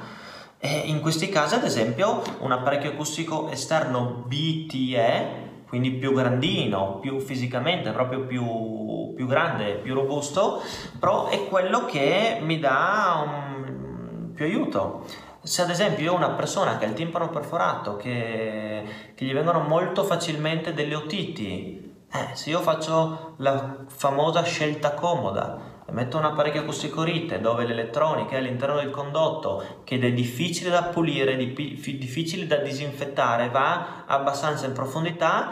E 0.57 0.69
in 0.85 1.01
questi 1.01 1.27
casi, 1.27 1.55
ad 1.55 1.65
esempio, 1.65 2.21
un 2.39 2.53
apparecchio 2.53 2.91
acustico 2.91 3.49
esterno 3.49 4.23
BTE 4.25 5.48
quindi 5.69 5.91
più 5.91 6.13
grandino, 6.13 6.97
più 6.99 7.19
fisicamente, 7.19 7.91
proprio 7.91 8.21
più, 8.21 9.13
più 9.15 9.27
grande, 9.27 9.75
più 9.75 9.93
robusto, 9.93 10.61
però 10.99 11.27
è 11.27 11.47
quello 11.47 11.85
che 11.85 12.39
mi 12.41 12.59
dà 12.59 13.23
un, 13.23 14.31
più 14.33 14.45
aiuto. 14.45 15.05
Se 15.41 15.61
ad 15.61 15.69
esempio 15.69 16.03
io 16.03 16.13
ho 16.13 16.17
una 16.17 16.31
persona 16.31 16.77
che 16.77 16.85
ha 16.85 16.87
il 16.87 16.95
timpano 16.95 17.29
perforato, 17.29 17.95
che, 17.95 18.83
che 19.13 19.25
gli 19.25 19.33
vengono 19.33 19.59
molto 19.59 20.03
facilmente 20.03 20.73
delle 20.73 20.95
otiti, 20.95 21.95
eh, 22.11 22.35
se 22.35 22.49
io 22.49 22.61
faccio 22.61 23.35
la 23.37 23.85
famosa 23.87 24.41
scelta 24.41 24.95
comoda, 24.95 25.68
metto 25.91 26.17
un 26.17 26.25
apparecchio 26.25 26.61
acustico 26.61 27.03
rite 27.03 27.39
dove 27.39 27.65
l'elettronica 27.65 28.35
è 28.35 28.37
all'interno 28.37 28.75
del 28.75 28.89
condotto 28.89 29.81
che 29.83 29.99
è 29.99 30.11
difficile 30.11 30.69
da 30.69 30.83
pulire, 30.83 31.35
difficile 31.35 32.47
da 32.47 32.57
disinfettare, 32.57 33.49
va 33.49 34.03
abbastanza 34.05 34.65
in 34.65 34.73
profondità, 34.73 35.51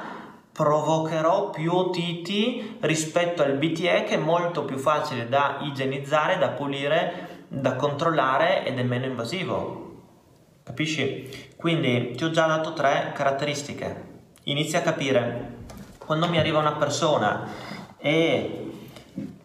provocherò 0.52 1.52
più 1.52 1.74
otiti 1.74 2.78
rispetto 2.82 3.44
al 3.44 3.58
BTE 3.58 4.04
che 4.04 4.16
è 4.16 4.18
molto 4.18 4.66
più 4.66 4.78
facile 4.78 5.30
da 5.30 5.60
igienizzare, 5.62 6.38
da 6.38 6.50
pulire, 6.50 7.46
da 7.48 7.76
controllare 7.76 8.66
ed 8.66 8.78
è 8.80 8.84
meno 8.84 9.06
invasivo. 9.06 9.86
Capisci? 10.64 11.54
Quindi 11.56 12.14
ti 12.16 12.24
ho 12.24 12.32
già 12.32 12.46
dato 12.46 12.74
tre 12.74 13.12
caratteristiche. 13.14 14.06
Inizia 14.44 14.80
a 14.80 14.82
capire 14.82 15.56
quando 15.98 16.28
mi 16.28 16.38
arriva 16.38 16.60
una 16.60 16.74
persona 16.74 17.48
e 17.98 18.67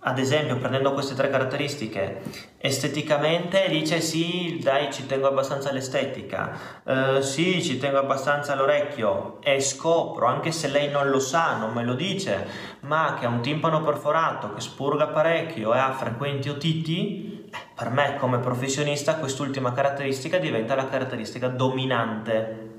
ad 0.05 0.19
esempio 0.19 0.57
prendendo 0.57 0.93
queste 0.95 1.15
tre 1.15 1.31
caratteristiche 1.31 2.23
esteticamente 2.59 3.69
dice 3.69 4.01
sì 4.01 4.59
dai 4.61 4.93
ci 4.93 5.07
tengo 5.07 5.29
abbastanza 5.29 5.71
all'estetica. 5.71 6.59
Uh, 6.83 7.21
sì 7.21 7.63
ci 7.63 7.79
tengo 7.79 7.99
abbastanza 7.99 8.53
all'orecchio. 8.53 9.41
E 9.43 9.61
scopro 9.61 10.27
anche 10.27 10.51
se 10.51 10.69
lei 10.69 10.91
non 10.91 11.09
lo 11.09 11.21
sa 11.21 11.57
non 11.57 11.73
me 11.73 11.85
lo 11.85 11.95
dice 11.95 12.71
ma 12.81 13.17
che 13.19 13.27
ha 13.27 13.29
un 13.29 13.43
timpano 13.43 13.81
perforato 13.83 14.53
che 14.55 14.61
spurga 14.61 15.07
parecchio 15.07 15.73
e 15.73 15.79
ha 15.79 15.93
frequenti 15.93 16.49
otiti 16.49 17.47
eh, 17.53 17.57
per 17.75 17.91
me 17.91 18.17
come 18.17 18.39
professionista 18.39 19.17
quest'ultima 19.17 19.73
caratteristica 19.73 20.39
diventa 20.39 20.75
la 20.75 20.89
caratteristica 20.89 21.47
dominante. 21.47 22.71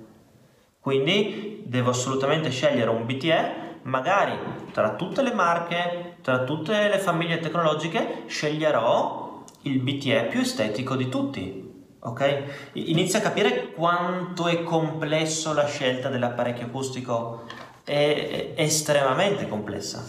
Quindi 0.80 1.64
devo 1.66 1.92
assolutamente 1.92 2.50
scegliere 2.50 2.90
un 2.90 3.06
BTE 3.06 3.63
magari 3.84 4.38
tra 4.72 4.96
tutte 4.96 5.22
le 5.22 5.34
marche, 5.34 6.18
tra 6.22 6.44
tutte 6.44 6.88
le 6.88 7.00
famiglie 7.00 7.40
tecnologiche, 7.40 8.24
sceglierò 8.28 9.44
il 9.64 9.80
BTE 9.80 10.28
più 10.30 10.42
estetico 10.42 10.96
di 10.96 11.10
tutti. 11.10 11.72
Ok? 12.00 12.72
Inizia 12.74 13.20
a 13.20 13.22
capire 13.22 13.72
quanto 13.72 14.48
è 14.48 14.64
complesso 14.64 15.54
la 15.54 15.66
scelta 15.66 16.10
dell'apparecchio 16.10 16.66
acustico. 16.66 17.44
È 17.84 18.54
estremamente 18.56 19.48
complessa. 19.48 20.04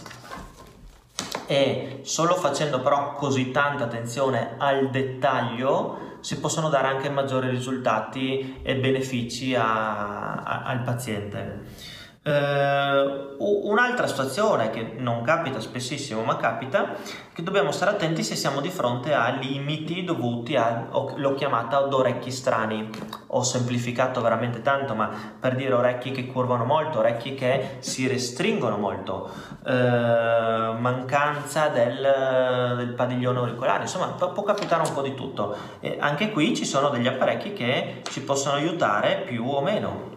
E 1.47 1.99
solo 2.03 2.35
facendo 2.35 2.81
però 2.81 3.13
così 3.13 3.51
tanta 3.51 3.83
attenzione 3.83 4.55
al 4.57 4.89
dettaglio 4.89 6.17
si 6.21 6.39
possono 6.39 6.69
dare 6.69 6.87
anche 6.87 7.09
maggiori 7.09 7.49
risultati 7.49 8.59
e 8.63 8.75
benefici 8.77 9.53
a, 9.53 10.33
a, 10.33 10.63
al 10.63 10.81
paziente. 10.81 11.93
Uh, 12.27 13.69
un'altra 13.69 14.07
situazione 14.07 14.71
che 14.71 14.95
non 14.97 15.21
capita 15.21 15.59
spessissimo 15.59 16.23
ma 16.23 16.37
capita 16.37 16.95
che 17.31 17.43
dobbiamo 17.43 17.71
stare 17.71 17.91
attenti 17.91 18.23
se 18.23 18.35
siamo 18.35 18.61
di 18.61 18.69
fronte 18.69 19.13
a 19.13 19.29
limiti 19.29 20.03
dovuti 20.03 20.55
a 20.55 20.87
l'ho 20.89 21.33
chiamata 21.35 21.77
ad 21.77 21.93
orecchi 21.93 22.31
strani. 22.31 22.89
Ho 23.27 23.43
semplificato 23.43 24.21
veramente 24.21 24.63
tanto 24.63 24.95
ma 24.95 25.11
per 25.39 25.53
dire 25.53 25.75
orecchi 25.75 26.09
che 26.09 26.25
curvano 26.25 26.65
molto 26.65 26.97
orecchi 26.97 27.35
che 27.35 27.77
si 27.77 28.07
restringono 28.07 28.77
molto. 28.77 29.29
Uh, 29.63 30.79
mancanza 30.79 31.67
del, 31.67 32.73
del, 32.75 32.93
padiglione 32.95 33.37
auricolare 33.37 33.83
insomma 33.83 34.07
può 34.07 34.41
capitare 34.41 34.81
un 34.87 34.95
po' 34.95 35.03
di 35.03 35.13
tutto. 35.13 35.55
E 35.79 35.97
anche 35.99 36.31
qui 36.31 36.55
ci 36.55 36.65
sono 36.65 36.89
degli 36.89 37.05
apparecchi 37.05 37.53
che 37.53 38.01
ci 38.09 38.23
possono 38.23 38.55
aiutare 38.55 39.21
più 39.27 39.47
o 39.47 39.61
meno 39.61 40.14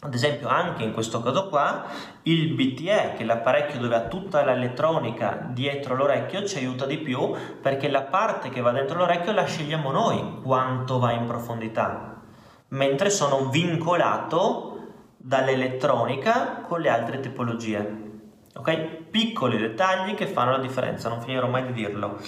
ad 0.00 0.14
esempio 0.14 0.46
anche 0.46 0.84
in 0.84 0.92
questo 0.92 1.20
caso 1.20 1.48
qua 1.48 1.86
il 2.22 2.54
BTE, 2.54 3.14
che 3.16 3.22
è 3.22 3.24
l'apparecchio 3.24 3.80
dove 3.80 3.96
ha 3.96 4.02
tutta 4.02 4.44
l'elettronica 4.44 5.48
dietro 5.50 5.96
l'orecchio, 5.96 6.44
ci 6.44 6.58
aiuta 6.58 6.86
di 6.86 6.98
più 6.98 7.34
perché 7.60 7.88
la 7.88 8.02
parte 8.02 8.48
che 8.48 8.60
va 8.60 8.70
dentro 8.70 8.98
l'orecchio 8.98 9.32
la 9.32 9.44
scegliamo 9.44 9.90
noi 9.90 10.40
quanto 10.42 11.00
va 11.00 11.10
in 11.10 11.26
profondità, 11.26 12.20
mentre 12.68 13.10
sono 13.10 13.48
vincolato 13.48 14.76
dall'elettronica 15.16 16.60
con 16.60 16.80
le 16.80 16.90
altre 16.90 17.18
tipologie. 17.18 18.06
Ok? 18.54 18.76
Piccoli 19.10 19.58
dettagli 19.58 20.14
che 20.14 20.26
fanno 20.26 20.52
la 20.52 20.58
differenza, 20.58 21.08
non 21.08 21.20
finirò 21.20 21.48
mai 21.48 21.66
di 21.66 21.72
dirlo. 21.72 22.20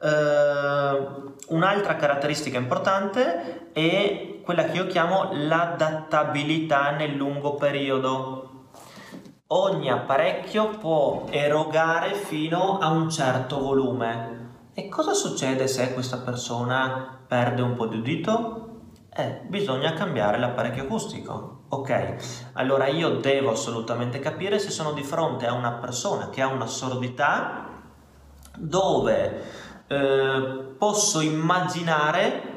Uh, 0.00 1.27
un'altra 1.48 1.96
caratteristica 1.96 2.58
importante 2.58 3.70
è 3.72 4.40
quella 4.42 4.64
che 4.64 4.76
io 4.76 4.86
chiamo 4.86 5.30
l'adattabilità 5.32 6.90
nel 6.90 7.14
lungo 7.14 7.54
periodo. 7.54 8.44
Ogni 9.48 9.90
apparecchio 9.90 10.70
può 10.78 11.26
erogare 11.30 12.14
fino 12.14 12.78
a 12.78 12.88
un 12.90 13.10
certo 13.10 13.60
volume. 13.60 14.46
E 14.74 14.88
cosa 14.88 15.14
succede 15.14 15.66
se 15.66 15.92
questa 15.92 16.18
persona 16.18 17.18
perde 17.26 17.62
un 17.62 17.74
po' 17.74 17.86
di 17.86 17.98
udito? 17.98 18.68
Eh, 19.14 19.42
bisogna 19.46 19.94
cambiare 19.94 20.38
l'apparecchio 20.38 20.84
acustico. 20.84 21.64
Ok, 21.70 22.50
allora 22.54 22.86
io 22.86 23.16
devo 23.16 23.50
assolutamente 23.50 24.20
capire 24.20 24.58
se 24.58 24.70
sono 24.70 24.92
di 24.92 25.02
fronte 25.02 25.46
a 25.46 25.52
una 25.52 25.72
persona 25.72 26.30
che 26.30 26.40
ha 26.40 26.46
una 26.46 26.66
sordità 26.66 27.68
dove 28.56 29.42
eh, 29.88 30.74
posso 30.78 31.20
immaginare 31.20 32.56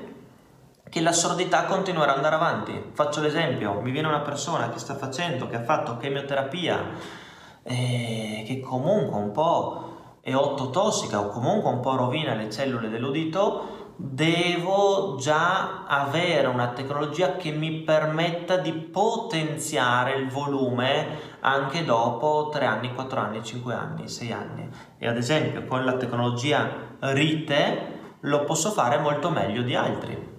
che 0.89 1.01
la 1.01 1.13
sordità 1.13 1.63
continuerà 1.63 2.11
ad 2.11 2.17
andare 2.17 2.35
avanti. 2.35 2.91
Faccio 2.91 3.21
l'esempio, 3.21 3.79
mi 3.79 3.91
viene 3.91 4.09
una 4.09 4.19
persona 4.19 4.69
che 4.69 4.77
sta 4.77 4.95
facendo, 4.95 5.47
che 5.47 5.55
ha 5.55 5.63
fatto 5.63 5.97
chemioterapia, 5.97 6.79
eh, 7.63 8.43
che 8.45 8.59
comunque 8.59 9.17
un 9.17 9.31
po' 9.31 9.91
è 10.21 10.35
ottotossica 10.35 11.19
o 11.21 11.29
comunque 11.29 11.71
un 11.71 11.79
po' 11.79 11.95
rovina 11.95 12.33
le 12.33 12.51
cellule 12.51 12.89
dell'udito, 12.89 13.80
devo 13.95 15.17
già 15.19 15.85
avere 15.85 16.47
una 16.47 16.69
tecnologia 16.69 17.35
che 17.35 17.51
mi 17.51 17.81
permetta 17.81 18.57
di 18.57 18.71
potenziare 18.71 20.13
il 20.15 20.29
volume 20.29 21.29
anche 21.41 21.83
dopo 21.83 22.49
3 22.51 22.65
anni, 22.65 22.93
4 22.93 23.19
anni, 23.19 23.43
5 23.43 23.73
anni, 23.73 24.07
6 24.07 24.31
anni. 24.31 24.69
E 24.97 25.07
ad 25.07 25.17
esempio 25.17 25.65
con 25.65 25.85
la 25.85 25.97
tecnologia 25.97 26.95
Rite 26.99 27.99
lo 28.21 28.43
posso 28.43 28.71
fare 28.71 28.97
molto 28.97 29.29
meglio 29.29 29.61
di 29.61 29.75
altri. 29.75 30.29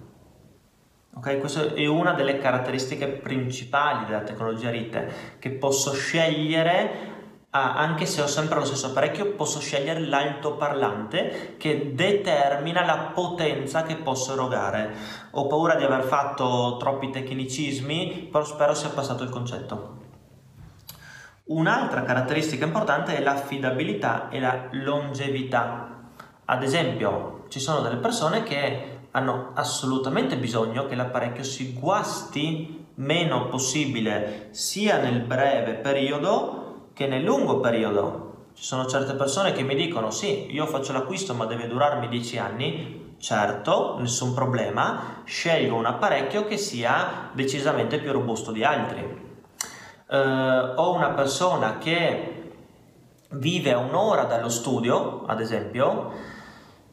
Ok, 1.15 1.39
questa 1.39 1.73
è 1.73 1.85
una 1.85 2.13
delle 2.13 2.39
caratteristiche 2.39 3.07
principali 3.07 4.05
della 4.05 4.21
tecnologia 4.21 4.71
Rite, 4.71 5.37
che 5.37 5.51
posso 5.51 5.93
scegliere 5.93 7.12
Ah, 7.55 7.75
anche 7.75 8.07
se 8.07 8.19
ho 8.19 8.25
sempre 8.25 8.57
lo 8.57 8.65
stesso 8.65 8.87
apparecchio, 8.87 9.33
posso 9.33 9.59
scegliere 9.59 9.99
l'altoparlante 9.99 11.53
che 11.59 11.93
determina 11.93 12.83
la 12.83 13.11
potenza 13.13 13.83
che 13.83 13.97
posso 13.97 14.33
erogare. 14.33 14.95
Ho 15.33 15.45
paura 15.45 15.75
di 15.75 15.83
aver 15.83 16.01
fatto 16.01 16.77
troppi 16.79 17.11
tecnicismi, 17.11 18.29
però 18.31 18.43
spero 18.43 18.73
sia 18.73 18.89
passato 18.89 19.21
il 19.21 19.29
concetto. 19.29 19.97
Un'altra 21.43 22.01
caratteristica 22.01 22.65
importante 22.65 23.15
è 23.15 23.21
l'affidabilità 23.21 24.29
e 24.29 24.39
la 24.39 24.69
longevità. 24.71 26.09
Ad 26.45 26.63
esempio, 26.63 27.45
ci 27.49 27.59
sono 27.59 27.81
delle 27.81 27.97
persone 27.97 28.41
che 28.41 29.01
hanno 29.11 29.51
assolutamente 29.53 30.37
bisogno 30.37 30.87
che 30.87 30.95
l'apparecchio 30.95 31.43
si 31.43 31.73
guasti 31.73 32.87
meno 32.95 33.45
possibile 33.45 34.47
sia 34.53 34.97
nel 34.97 35.21
breve 35.21 35.73
periodo 35.73 36.62
che 36.93 37.07
nel 37.07 37.23
lungo 37.23 37.59
periodo. 37.59 38.31
Ci 38.53 38.63
sono 38.63 38.85
certe 38.85 39.13
persone 39.15 39.51
che 39.51 39.63
mi 39.63 39.75
dicono 39.75 40.11
sì, 40.11 40.51
io 40.51 40.67
faccio 40.67 40.93
l'acquisto 40.93 41.33
ma 41.33 41.45
deve 41.45 41.67
durarmi 41.67 42.07
10 42.07 42.37
anni, 42.37 43.15
certo, 43.19 43.97
nessun 43.99 44.33
problema, 44.33 45.21
scelgo 45.23 45.75
un 45.75 45.85
apparecchio 45.85 46.45
che 46.45 46.57
sia 46.57 47.31
decisamente 47.33 47.97
più 47.97 48.11
robusto 48.11 48.51
di 48.51 48.63
altri. 48.63 49.21
Uh, 50.07 50.73
ho 50.75 50.93
una 50.93 51.09
persona 51.11 51.79
che 51.79 52.51
vive 53.31 53.71
a 53.71 53.79
un'ora 53.79 54.25
dallo 54.25 54.49
studio, 54.49 55.23
ad 55.25 55.39
esempio, 55.39 56.11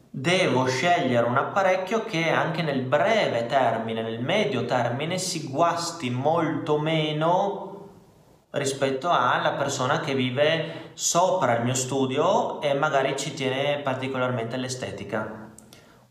devo 0.09 0.65
scegliere 0.65 1.27
un 1.27 1.37
apparecchio 1.37 2.03
che 2.03 2.29
anche 2.29 2.63
nel 2.63 2.81
breve 2.81 3.45
termine, 3.45 4.01
nel 4.01 4.21
medio 4.21 4.65
termine, 4.65 5.17
si 5.19 5.47
guasti 5.47 6.09
molto 6.09 6.79
meno 6.79 7.70
rispetto 8.51 9.09
alla 9.09 9.51
persona 9.51 9.99
che 9.99 10.13
vive 10.13 10.91
sopra 10.93 11.57
il 11.57 11.63
mio 11.63 11.73
studio 11.73 12.59
e 12.61 12.73
magari 12.73 13.15
ci 13.17 13.33
tiene 13.33 13.79
particolarmente 13.79 14.57
l'estetica. 14.57 15.49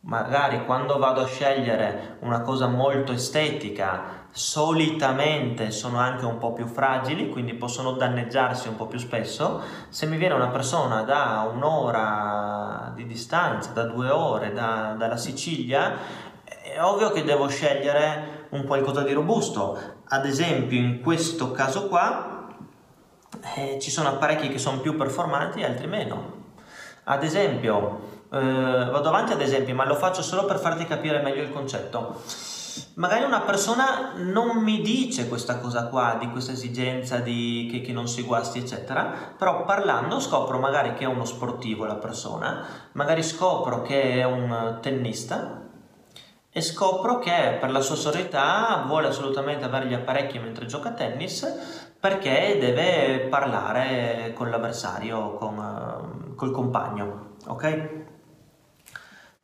Magari 0.02 0.64
quando 0.64 0.96
vado 0.96 1.20
a 1.20 1.26
scegliere 1.26 2.16
una 2.20 2.40
cosa 2.40 2.66
molto 2.66 3.12
estetica, 3.12 4.20
solitamente 4.30 5.70
sono 5.70 5.98
anche 5.98 6.24
un 6.24 6.38
po' 6.38 6.54
più 6.54 6.66
fragili, 6.66 7.28
quindi 7.28 7.52
possono 7.52 7.92
danneggiarsi 7.92 8.68
un 8.68 8.76
po' 8.76 8.86
più 8.86 8.98
spesso. 8.98 9.60
Se 9.90 10.06
mi 10.06 10.16
viene 10.16 10.32
una 10.32 10.48
persona 10.48 11.02
da 11.02 11.46
un'ora 11.52 12.92
di 12.94 13.04
distanza, 13.04 13.72
da 13.72 13.84
due 13.84 14.08
ore 14.08 14.54
da, 14.54 14.94
dalla 14.96 15.18
Sicilia, 15.18 15.94
ovvio 16.86 17.10
che 17.10 17.24
devo 17.24 17.48
scegliere 17.48 18.46
un 18.50 18.64
qualcosa 18.64 19.02
di 19.02 19.12
robusto. 19.12 19.78
Ad 20.08 20.26
esempio, 20.26 20.78
in 20.78 21.00
questo 21.00 21.50
caso 21.52 21.88
qua 21.88 22.46
eh, 23.56 23.78
ci 23.80 23.90
sono 23.90 24.08
apparecchi 24.08 24.48
che 24.48 24.58
sono 24.58 24.80
più 24.80 24.96
performanti 24.96 25.60
e 25.60 25.64
altri 25.64 25.86
meno. 25.86 26.38
Ad 27.04 27.22
esempio, 27.22 28.18
eh, 28.32 28.38
vado 28.90 29.08
avanti 29.08 29.32
ad 29.32 29.40
esempio, 29.40 29.74
ma 29.74 29.86
lo 29.86 29.94
faccio 29.94 30.22
solo 30.22 30.44
per 30.44 30.58
farti 30.58 30.84
capire 30.86 31.20
meglio 31.20 31.42
il 31.42 31.52
concetto. 31.52 32.22
Magari 32.94 33.24
una 33.24 33.40
persona 33.40 34.12
non 34.16 34.62
mi 34.62 34.80
dice 34.80 35.28
questa 35.28 35.58
cosa 35.58 35.86
qua, 35.86 36.16
di 36.18 36.30
questa 36.30 36.52
esigenza 36.52 37.16
di, 37.16 37.68
che, 37.70 37.80
che 37.80 37.92
non 37.92 38.06
si 38.06 38.22
guasti, 38.22 38.58
eccetera, 38.58 39.34
però 39.36 39.64
parlando 39.64 40.20
scopro 40.20 40.58
magari 40.58 40.94
che 40.94 41.04
è 41.04 41.08
uno 41.08 41.24
sportivo 41.24 41.84
la 41.84 41.96
persona, 41.96 42.64
magari 42.92 43.22
scopro 43.22 43.82
che 43.82 44.20
è 44.20 44.24
un 44.24 44.78
tennista, 44.80 45.59
e 46.52 46.60
scopro 46.60 47.18
che 47.18 47.58
per 47.60 47.70
la 47.70 47.80
sua 47.80 47.94
solidità 47.94 48.84
vuole 48.86 49.08
assolutamente 49.08 49.64
avere 49.64 49.86
gli 49.86 49.94
apparecchi 49.94 50.38
mentre 50.38 50.66
gioca 50.66 50.88
a 50.88 50.92
tennis 50.92 51.46
perché 52.00 52.58
deve 52.58 53.28
parlare 53.28 54.32
con 54.34 54.50
l'avversario, 54.50 55.34
con, 55.34 55.58
uh, 55.58 56.34
col 56.34 56.50
compagno, 56.50 57.36
ok? 57.46 58.08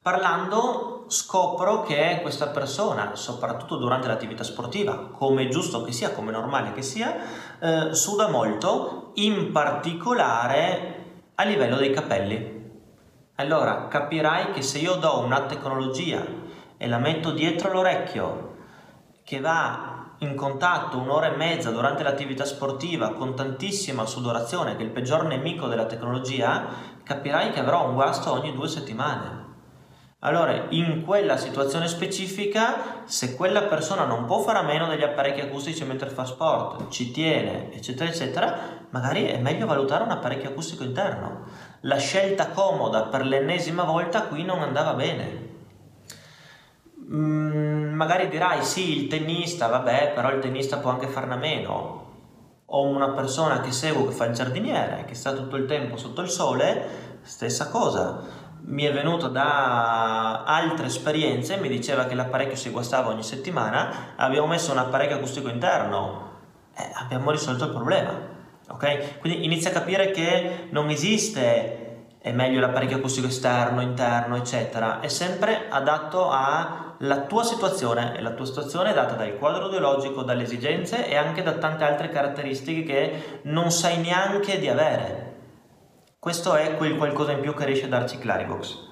Parlando 0.00 1.04
scopro 1.08 1.82
che 1.82 2.20
questa 2.22 2.48
persona, 2.48 3.14
soprattutto 3.14 3.76
durante 3.76 4.08
l'attività 4.08 4.42
sportiva, 4.42 5.08
come 5.12 5.48
giusto 5.48 5.82
che 5.82 5.92
sia, 5.92 6.12
come 6.12 6.30
normale 6.30 6.72
che 6.72 6.82
sia, 6.82 7.14
eh, 7.58 7.92
suda 7.92 8.28
molto, 8.28 9.10
in 9.14 9.50
particolare 9.50 11.04
a 11.34 11.42
livello 11.44 11.76
dei 11.76 11.92
capelli. 11.92 12.54
Allora 13.34 13.88
capirai 13.88 14.52
che 14.52 14.62
se 14.62 14.78
io 14.78 14.94
do 14.94 15.18
una 15.18 15.42
tecnologia 15.42 16.24
e 16.76 16.88
la 16.88 16.98
metto 16.98 17.30
dietro 17.30 17.72
l'orecchio 17.72 18.54
che 19.24 19.40
va 19.40 19.96
in 20.18 20.34
contatto 20.34 20.98
un'ora 20.98 21.32
e 21.32 21.36
mezza 21.36 21.70
durante 21.70 22.02
l'attività 22.02 22.44
sportiva 22.44 23.12
con 23.12 23.34
tantissima 23.34 24.06
sudorazione, 24.06 24.76
che 24.76 24.82
è 24.82 24.86
il 24.86 24.92
peggior 24.92 25.24
nemico 25.24 25.66
della 25.66 25.84
tecnologia, 25.84 26.64
capirai 27.02 27.50
che 27.50 27.60
avrò 27.60 27.86
un 27.86 27.94
guasto 27.94 28.32
ogni 28.32 28.54
due 28.54 28.68
settimane. 28.68 29.44
Allora, 30.20 30.66
in 30.70 31.04
quella 31.04 31.36
situazione 31.36 31.86
specifica, 31.88 33.04
se 33.04 33.36
quella 33.36 33.62
persona 33.64 34.06
non 34.06 34.24
può 34.24 34.38
fare 34.38 34.58
a 34.58 34.62
meno 34.62 34.88
degli 34.88 35.02
apparecchi 35.02 35.40
acustici 35.40 35.84
mentre 35.84 36.08
fa 36.08 36.24
sport, 36.24 36.88
ci 36.90 37.10
tiene, 37.10 37.72
eccetera, 37.72 38.08
eccetera, 38.08 38.58
magari 38.90 39.26
è 39.26 39.38
meglio 39.38 39.66
valutare 39.66 40.04
un 40.04 40.10
apparecchio 40.10 40.48
acustico 40.48 40.82
interno. 40.82 41.44
La 41.80 41.98
scelta 41.98 42.48
comoda 42.48 43.02
per 43.02 43.26
l'ennesima 43.26 43.84
volta 43.84 44.22
qui 44.22 44.42
non 44.42 44.62
andava 44.62 44.94
bene 44.94 45.45
Mm, 47.08 47.94
magari 47.94 48.28
dirai 48.28 48.64
sì, 48.64 49.02
il 49.02 49.08
tennista, 49.08 49.68
vabbè, 49.68 50.12
però 50.14 50.32
il 50.32 50.40
tennista 50.40 50.78
può 50.78 50.90
anche 50.90 51.06
farne 51.06 51.34
a 51.34 51.36
meno. 51.36 52.04
Ho 52.66 52.82
una 52.82 53.10
persona 53.10 53.60
che 53.60 53.70
seguo 53.70 54.06
che 54.06 54.12
fa 54.12 54.24
il 54.26 54.34
giardiniere, 54.34 55.04
che 55.06 55.14
sta 55.14 55.32
tutto 55.32 55.54
il 55.56 55.66
tempo 55.66 55.96
sotto 55.96 56.20
il 56.22 56.28
sole, 56.28 57.18
stessa 57.22 57.68
cosa. 57.68 58.44
Mi 58.62 58.82
è 58.82 58.92
venuto 58.92 59.28
da 59.28 60.42
altre 60.42 60.86
esperienze, 60.86 61.58
mi 61.58 61.68
diceva 61.68 62.06
che 62.06 62.16
l'apparecchio 62.16 62.56
si 62.56 62.70
guastava 62.70 63.10
ogni 63.10 63.22
settimana, 63.22 64.14
abbiamo 64.16 64.48
messo 64.48 64.72
un 64.72 64.78
apparecchio 64.78 65.16
acustico 65.16 65.48
interno, 65.48 66.30
eh, 66.76 66.90
abbiamo 66.94 67.30
risolto 67.30 67.66
il 67.66 67.70
problema. 67.70 68.34
Ok? 68.68 69.18
Quindi 69.20 69.44
inizia 69.44 69.70
a 69.70 69.72
capire 69.72 70.10
che 70.10 70.66
non 70.70 70.90
esiste 70.90 71.84
è 72.26 72.32
meglio 72.32 72.58
l'apparecchio 72.58 72.96
acustico 72.96 73.28
esterno, 73.28 73.80
interno, 73.80 74.34
eccetera, 74.34 74.98
è 74.98 75.06
sempre 75.06 75.66
adatto 75.68 76.28
alla 77.00 77.22
tua 77.22 77.44
situazione 77.44 78.16
e 78.16 78.22
la 78.22 78.30
tua 78.30 78.46
situazione 78.46 78.90
è 78.90 78.94
data 78.94 79.14
dal 79.14 79.36
quadro 79.36 79.68
ideologico, 79.68 80.22
dalle 80.22 80.44
esigenze 80.44 81.06
e 81.06 81.16
anche 81.16 81.42
da 81.42 81.52
tante 81.52 81.84
altre 81.84 82.08
caratteristiche 82.08 82.82
che 82.84 83.40
non 83.42 83.70
sai 83.70 83.98
neanche 83.98 84.58
di 84.58 84.68
avere. 84.68 85.34
Questo 86.18 86.54
è 86.54 86.76
quel 86.76 86.96
qualcosa 86.96 87.32
in 87.32 87.40
più 87.40 87.54
che 87.54 87.64
riesce 87.64 87.84
a 87.84 87.88
darci 87.88 88.18
Claribox. 88.18 88.84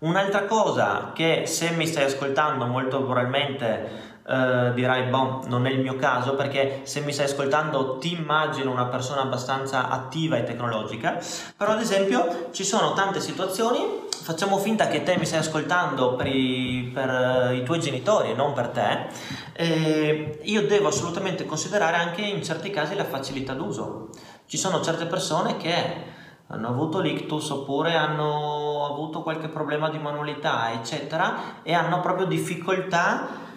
Un'altra 0.00 0.44
cosa 0.44 1.12
che 1.14 1.46
se 1.46 1.70
mi 1.70 1.86
stai 1.86 2.04
ascoltando 2.04 2.66
molto 2.66 3.02
probabilmente 3.02 4.12
Uh, 4.26 4.72
dirai, 4.72 5.10
boh, 5.10 5.42
non 5.48 5.66
è 5.66 5.70
il 5.70 5.80
mio 5.80 5.96
caso, 5.96 6.34
perché 6.34 6.80
se 6.84 7.00
mi 7.00 7.12
stai 7.12 7.26
ascoltando 7.26 7.98
ti 7.98 8.18
immagino 8.18 8.70
una 8.70 8.86
persona 8.86 9.20
abbastanza 9.20 9.90
attiva 9.90 10.38
e 10.38 10.44
tecnologica, 10.44 11.18
però 11.54 11.72
ad 11.72 11.80
esempio 11.80 12.48
ci 12.52 12.64
sono 12.64 12.94
tante 12.94 13.20
situazioni, 13.20 14.06
facciamo 14.08 14.56
finta 14.56 14.86
che 14.86 15.02
te 15.02 15.18
mi 15.18 15.26
stai 15.26 15.40
ascoltando 15.40 16.14
per 16.14 16.28
i, 16.28 16.90
per 16.94 17.52
i 17.52 17.64
tuoi 17.64 17.80
genitori 17.80 18.30
e 18.30 18.34
non 18.34 18.54
per 18.54 18.68
te, 18.68 19.08
e 19.52 20.40
io 20.42 20.66
devo 20.66 20.88
assolutamente 20.88 21.44
considerare 21.44 21.96
anche 21.96 22.22
in 22.22 22.42
certi 22.42 22.70
casi 22.70 22.94
la 22.94 23.04
facilità 23.04 23.52
d'uso. 23.52 24.08
Ci 24.46 24.56
sono 24.56 24.80
certe 24.80 25.04
persone 25.04 25.58
che 25.58 26.12
hanno 26.46 26.68
avuto 26.68 27.00
l'ictus 27.00 27.50
oppure 27.50 27.94
hanno 27.94 28.86
avuto 28.86 29.20
qualche 29.20 29.48
problema 29.48 29.90
di 29.90 29.98
manualità, 29.98 30.72
eccetera, 30.72 31.60
e 31.62 31.74
hanno 31.74 32.00
proprio 32.00 32.24
difficoltà 32.24 33.52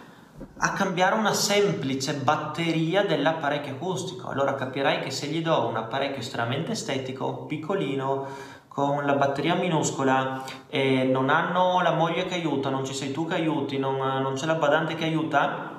a 0.60 0.74
cambiare 0.74 1.16
una 1.16 1.34
semplice 1.34 2.14
batteria 2.16 3.04
dell'apparecchio 3.06 3.74
acustico. 3.74 4.30
Allora 4.30 4.56
capirai 4.56 5.00
che 5.00 5.12
se 5.12 5.28
gli 5.28 5.42
do 5.42 5.68
un 5.68 5.76
apparecchio 5.76 6.20
estremamente 6.20 6.72
estetico, 6.72 7.46
piccolino, 7.46 8.56
con 8.68 9.06
la 9.06 9.14
batteria 9.14 9.56
minuscola 9.56 10.44
e 10.68 11.04
non 11.04 11.30
hanno 11.30 11.82
la 11.82 11.94
moglie 11.94 12.26
che 12.26 12.36
aiuta, 12.36 12.70
non 12.70 12.86
ci 12.86 12.94
sei 12.94 13.12
tu 13.12 13.26
che 13.26 13.34
aiuti, 13.34 13.80
non, 13.80 13.98
non 13.98 14.36
c'è 14.36 14.46
la 14.46 14.54
badante 14.54 14.94
che 14.94 15.06
aiuta, 15.06 15.72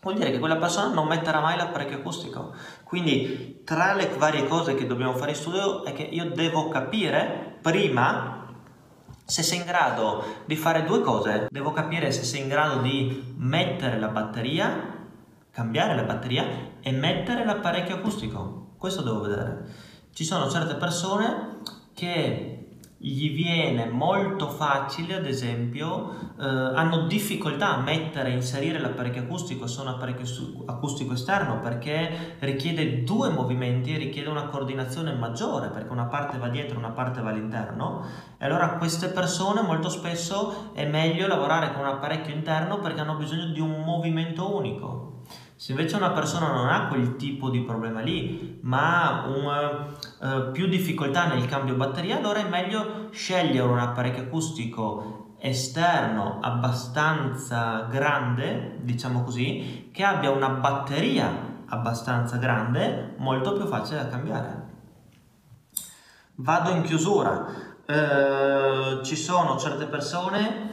vuol 0.00 0.14
dire 0.14 0.30
che 0.30 0.38
quella 0.38 0.56
persona 0.56 0.94
non 0.94 1.08
metterà 1.08 1.40
mai 1.40 1.56
l'apparecchio 1.56 1.96
acustico. 1.96 2.54
Quindi 2.84 3.62
tra 3.64 3.94
le 3.94 4.08
varie 4.16 4.46
cose 4.46 4.74
che 4.76 4.86
dobbiamo 4.86 5.14
fare 5.14 5.32
in 5.32 5.36
studio 5.36 5.84
è 5.84 5.92
che 5.92 6.02
io 6.02 6.30
devo 6.30 6.68
capire 6.68 7.58
prima 7.60 8.41
Se 9.24 9.42
sei 9.42 9.58
in 9.58 9.64
grado 9.64 10.24
di 10.44 10.56
fare 10.56 10.84
due 10.84 11.00
cose, 11.00 11.46
devo 11.48 11.72
capire 11.72 12.10
se 12.10 12.24
sei 12.24 12.42
in 12.42 12.48
grado 12.48 12.80
di 12.80 13.34
mettere 13.36 13.98
la 13.98 14.08
batteria, 14.08 15.00
cambiare 15.50 15.94
la 15.94 16.02
batteria 16.02 16.44
e 16.80 16.90
mettere 16.92 17.44
l'apparecchio 17.44 17.96
acustico. 17.96 18.74
Questo 18.76 19.02
devo 19.02 19.20
vedere. 19.20 19.64
Ci 20.12 20.24
sono 20.24 20.50
certe 20.50 20.74
persone 20.74 21.60
che 21.94 22.51
gli 23.04 23.34
viene 23.34 23.86
molto 23.86 24.46
facile, 24.48 25.16
ad 25.16 25.26
esempio, 25.26 26.10
eh, 26.38 26.44
hanno 26.44 27.08
difficoltà 27.08 27.74
a 27.74 27.80
mettere 27.80 28.30
e 28.30 28.34
inserire 28.34 28.78
l'apparecchio 28.78 29.22
acustico 29.22 29.66
su 29.66 29.80
un 29.80 29.88
apparecchio 29.88 30.24
acustico 30.66 31.14
esterno 31.14 31.58
perché 31.58 32.36
richiede 32.38 33.02
due 33.02 33.30
movimenti 33.30 33.92
e 33.92 33.98
richiede 33.98 34.28
una 34.28 34.44
coordinazione 34.44 35.12
maggiore 35.14 35.70
perché 35.70 35.90
una 35.90 36.04
parte 36.04 36.38
va 36.38 36.48
dietro 36.48 36.76
e 36.76 36.78
una 36.78 36.90
parte 36.90 37.20
va 37.20 37.30
all'interno 37.30 38.06
e 38.38 38.44
allora 38.44 38.76
queste 38.76 39.08
persone 39.08 39.62
molto 39.62 39.88
spesso 39.88 40.70
è 40.72 40.86
meglio 40.86 41.26
lavorare 41.26 41.72
con 41.72 41.82
un 41.82 41.88
apparecchio 41.88 42.32
interno 42.32 42.78
perché 42.78 43.00
hanno 43.00 43.16
bisogno 43.16 43.46
di 43.46 43.60
un 43.60 43.82
movimento 43.84 44.54
unico 44.54 45.21
se 45.62 45.70
invece 45.70 45.94
una 45.94 46.10
persona 46.10 46.50
non 46.50 46.68
ha 46.68 46.88
quel 46.88 47.14
tipo 47.14 47.48
di 47.48 47.60
problema 47.60 48.00
lì, 48.00 48.58
ma 48.62 49.22
ha 49.22 49.26
un, 49.28 49.86
uh, 50.18 50.50
più 50.50 50.66
difficoltà 50.66 51.28
nel 51.28 51.46
cambio 51.46 51.76
batteria, 51.76 52.16
allora 52.16 52.40
è 52.40 52.48
meglio 52.48 53.10
scegliere 53.12 53.68
un 53.68 53.78
apparecchio 53.78 54.24
acustico 54.24 55.36
esterno 55.38 56.40
abbastanza 56.40 57.86
grande, 57.88 58.78
diciamo 58.80 59.22
così, 59.22 59.90
che 59.92 60.02
abbia 60.02 60.32
una 60.32 60.48
batteria 60.48 61.30
abbastanza 61.66 62.38
grande, 62.38 63.14
molto 63.18 63.52
più 63.52 63.66
facile 63.66 64.02
da 64.02 64.08
cambiare. 64.08 64.66
Vado 66.34 66.70
in 66.70 66.82
chiusura. 66.82 67.46
Uh, 67.86 69.00
ci 69.04 69.14
sono 69.14 69.56
certe 69.60 69.86
persone 69.86 70.70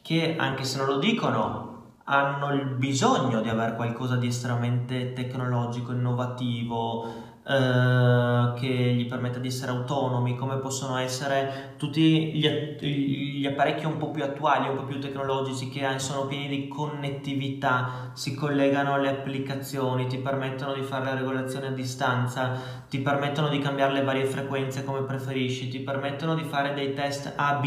che, 0.00 0.36
anche 0.38 0.64
se 0.64 0.78
non 0.78 0.86
lo 0.86 0.96
dicono, 0.96 1.71
hanno 2.04 2.52
il 2.52 2.66
bisogno 2.66 3.40
di 3.40 3.48
avere 3.48 3.76
qualcosa 3.76 4.16
di 4.16 4.26
estremamente 4.26 5.12
tecnologico, 5.12 5.92
innovativo, 5.92 7.30
eh, 7.52 8.58
che 8.58 8.66
gli 8.66 9.06
permetta 9.06 9.38
di 9.38 9.48
essere 9.48 9.72
autonomi, 9.72 10.36
come 10.36 10.56
possono 10.56 10.96
essere 10.96 11.74
tutti 11.76 12.32
gli, 12.32 12.48
gli, 12.80 13.46
apparecchi 13.46 13.84
un 13.84 13.96
po' 13.96 14.10
più 14.10 14.22
attuali, 14.22 14.68
un 14.68 14.76
po' 14.76 14.84
più 14.84 14.98
tecnologici 14.98 15.68
che 15.68 15.98
sono 15.98 16.26
pieni 16.26 16.48
di 16.48 16.68
connettività, 16.68 18.10
si 18.14 18.34
collegano 18.34 18.94
alle 18.94 19.08
applicazioni, 19.08 20.06
ti 20.06 20.18
permettono 20.18 20.74
di 20.74 20.82
fare 20.82 21.04
la 21.04 21.14
regolazione 21.14 21.68
a 21.68 21.72
distanza, 21.72 22.52
ti 22.88 23.00
permettono 23.00 23.48
di 23.48 23.58
cambiare 23.58 23.92
le 23.92 24.02
varie 24.02 24.24
frequenze 24.24 24.84
come 24.84 25.02
preferisci, 25.02 25.68
ti 25.68 25.80
permettono 25.80 26.34
di 26.34 26.44
fare 26.44 26.72
dei 26.74 26.94
test 26.94 27.32
A-B 27.36 27.64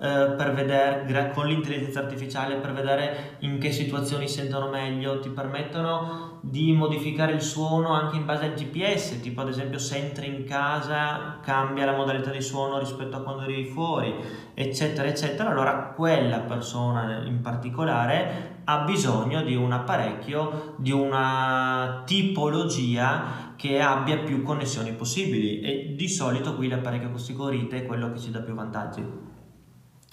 eh, 0.00 0.34
per 0.36 0.52
vedere 0.54 1.32
con 1.32 1.46
l'intelligenza 1.46 2.00
artificiale 2.00 2.56
per 2.56 2.72
vedere 2.72 3.36
in 3.40 3.58
che 3.58 3.72
situazioni 3.72 4.28
sentono 4.28 4.68
meglio, 4.68 5.20
ti 5.20 5.30
permettono 5.30 6.27
di 6.50 6.72
modificare 6.72 7.32
il 7.32 7.42
suono 7.42 7.92
anche 7.92 8.16
in 8.16 8.24
base 8.24 8.46
al 8.46 8.54
GPS, 8.54 9.20
tipo 9.20 9.42
ad 9.42 9.48
esempio 9.48 9.78
se 9.78 9.96
entri 9.96 10.26
in 10.26 10.44
casa 10.44 11.38
cambia 11.42 11.84
la 11.84 11.96
modalità 11.96 12.30
di 12.30 12.40
suono 12.40 12.78
rispetto 12.78 13.16
a 13.16 13.20
quando 13.20 13.42
arrivi 13.42 13.66
fuori, 13.66 14.14
eccetera, 14.54 15.08
eccetera, 15.08 15.50
allora 15.50 15.92
quella 15.94 16.38
persona 16.40 17.24
in 17.24 17.40
particolare 17.40 18.56
ha 18.64 18.78
bisogno 18.84 19.42
di 19.42 19.54
un 19.54 19.72
apparecchio, 19.72 20.74
di 20.76 20.90
una 20.90 22.02
tipologia 22.06 23.52
che 23.56 23.80
abbia 23.80 24.18
più 24.18 24.42
connessioni 24.42 24.92
possibili 24.92 25.60
e 25.60 25.94
di 25.96 26.08
solito 26.08 26.54
qui 26.54 26.68
l'apparecchio 26.68 27.08
acustico 27.08 27.48
Rite 27.48 27.78
è 27.78 27.86
quello 27.86 28.12
che 28.12 28.18
ci 28.18 28.30
dà 28.30 28.40
più 28.40 28.54
vantaggi. 28.54 29.27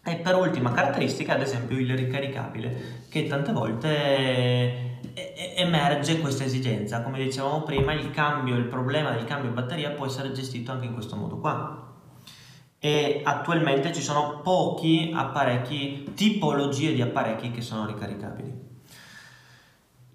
E 0.08 0.18
per 0.18 0.36
ultima 0.36 0.72
caratteristica, 0.72 1.34
ad 1.34 1.42
esempio, 1.42 1.80
il 1.80 1.96
ricaricabile, 1.98 3.06
che 3.10 3.26
tante 3.26 3.52
volte 3.52 5.00
emerge 5.56 6.20
questa 6.20 6.44
esigenza. 6.44 7.02
Come 7.02 7.18
dicevamo 7.18 7.64
prima, 7.64 7.92
il 7.94 8.12
cambio, 8.12 8.56
il 8.56 8.66
problema 8.66 9.12
del 9.12 9.24
cambio 9.24 9.50
batteria 9.50 9.92
può 9.92 10.06
essere 10.06 10.32
gestito 10.32 10.72
anche 10.72 10.86
in 10.86 10.94
questo 10.94 11.16
modo 11.16 11.38
qua. 11.38 11.94
E 12.78 13.22
attualmente 13.24 13.92
ci 13.94 14.02
sono 14.02 14.42
pochi 14.42 15.12
apparecchi, 15.12 16.12
tipologie 16.14 16.94
di 16.94 17.02
apparecchi 17.02 17.50
che 17.50 17.62
sono 17.62 17.88
ricaricabili. 17.88 18.65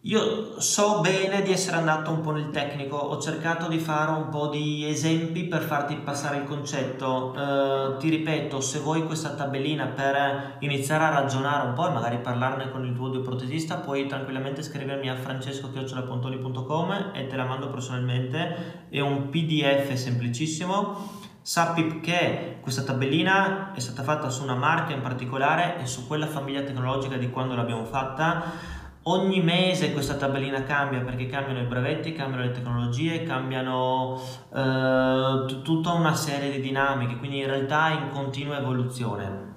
Io 0.05 0.59
so 0.63 1.03
bene 1.03 1.43
di 1.43 1.53
essere 1.53 1.77
andato 1.77 2.11
un 2.11 2.23
po' 2.23 2.31
nel 2.31 2.49
tecnico, 2.49 2.97
ho 2.97 3.21
cercato 3.21 3.69
di 3.69 3.79
fare 3.79 4.13
un 4.13 4.31
po' 4.31 4.47
di 4.47 4.89
esempi 4.89 5.45
per 5.45 5.61
farti 5.61 5.95
passare 5.97 6.39
il 6.39 6.45
concetto. 6.45 7.35
Eh, 7.35 7.99
ti 7.99 8.09
ripeto, 8.09 8.63
se 8.63 8.79
vuoi 8.79 9.05
questa 9.05 9.35
tabellina 9.35 9.89
per 9.89 10.57
iniziare 10.61 11.05
a 11.05 11.11
ragionare 11.11 11.69
un 11.69 11.75
po' 11.75 11.87
e 11.87 11.93
magari 11.93 12.17
parlarne 12.17 12.71
con 12.71 12.87
il 12.87 12.95
tuo 12.95 13.09
audioprodesista, 13.09 13.77
puoi 13.77 14.07
tranquillamente 14.07 14.63
scrivermi 14.63 15.11
a 15.11 15.17
francesco.com 15.17 17.11
e 17.13 17.27
te 17.27 17.37
la 17.37 17.45
mando 17.45 17.69
personalmente. 17.69 18.87
È 18.89 19.01
un 19.01 19.29
PDF 19.29 19.93
semplicissimo. 19.93 21.19
Sappi 21.43 22.01
che 22.01 22.59
questa 22.63 22.83
tabellina 22.83 23.73
è 23.75 23.81
stata 23.81 24.03
fatta 24.03 24.31
su 24.31 24.45
una 24.45 24.55
marca 24.55 24.95
in 24.95 25.03
particolare 25.03 25.79
e 25.79 25.87
su 25.87 26.07
quella 26.07 26.27
famiglia 26.27 26.63
tecnologica 26.63 27.17
di 27.17 27.31
quando 27.31 27.55
l'abbiamo 27.55 27.85
fatta 27.85 28.79
Ogni 29.05 29.41
mese 29.41 29.95
questa 29.95 30.17
tabellina 30.17 30.63
cambia 30.65 31.01
perché 31.01 31.27
cambiano 31.27 31.61
i 31.61 31.67
brevetti, 31.67 32.13
cambiano 32.13 32.45
le 32.45 32.51
tecnologie, 32.51 33.23
cambiano 33.23 34.21
eh, 34.55 35.63
tutta 35.63 35.93
una 35.93 36.15
serie 36.15 36.51
di 36.51 36.61
dinamiche, 36.61 37.17
quindi 37.17 37.39
in 37.39 37.47
realtà 37.47 37.89
è 37.89 37.93
in 37.93 38.11
continua 38.11 38.59
evoluzione. 38.59 39.49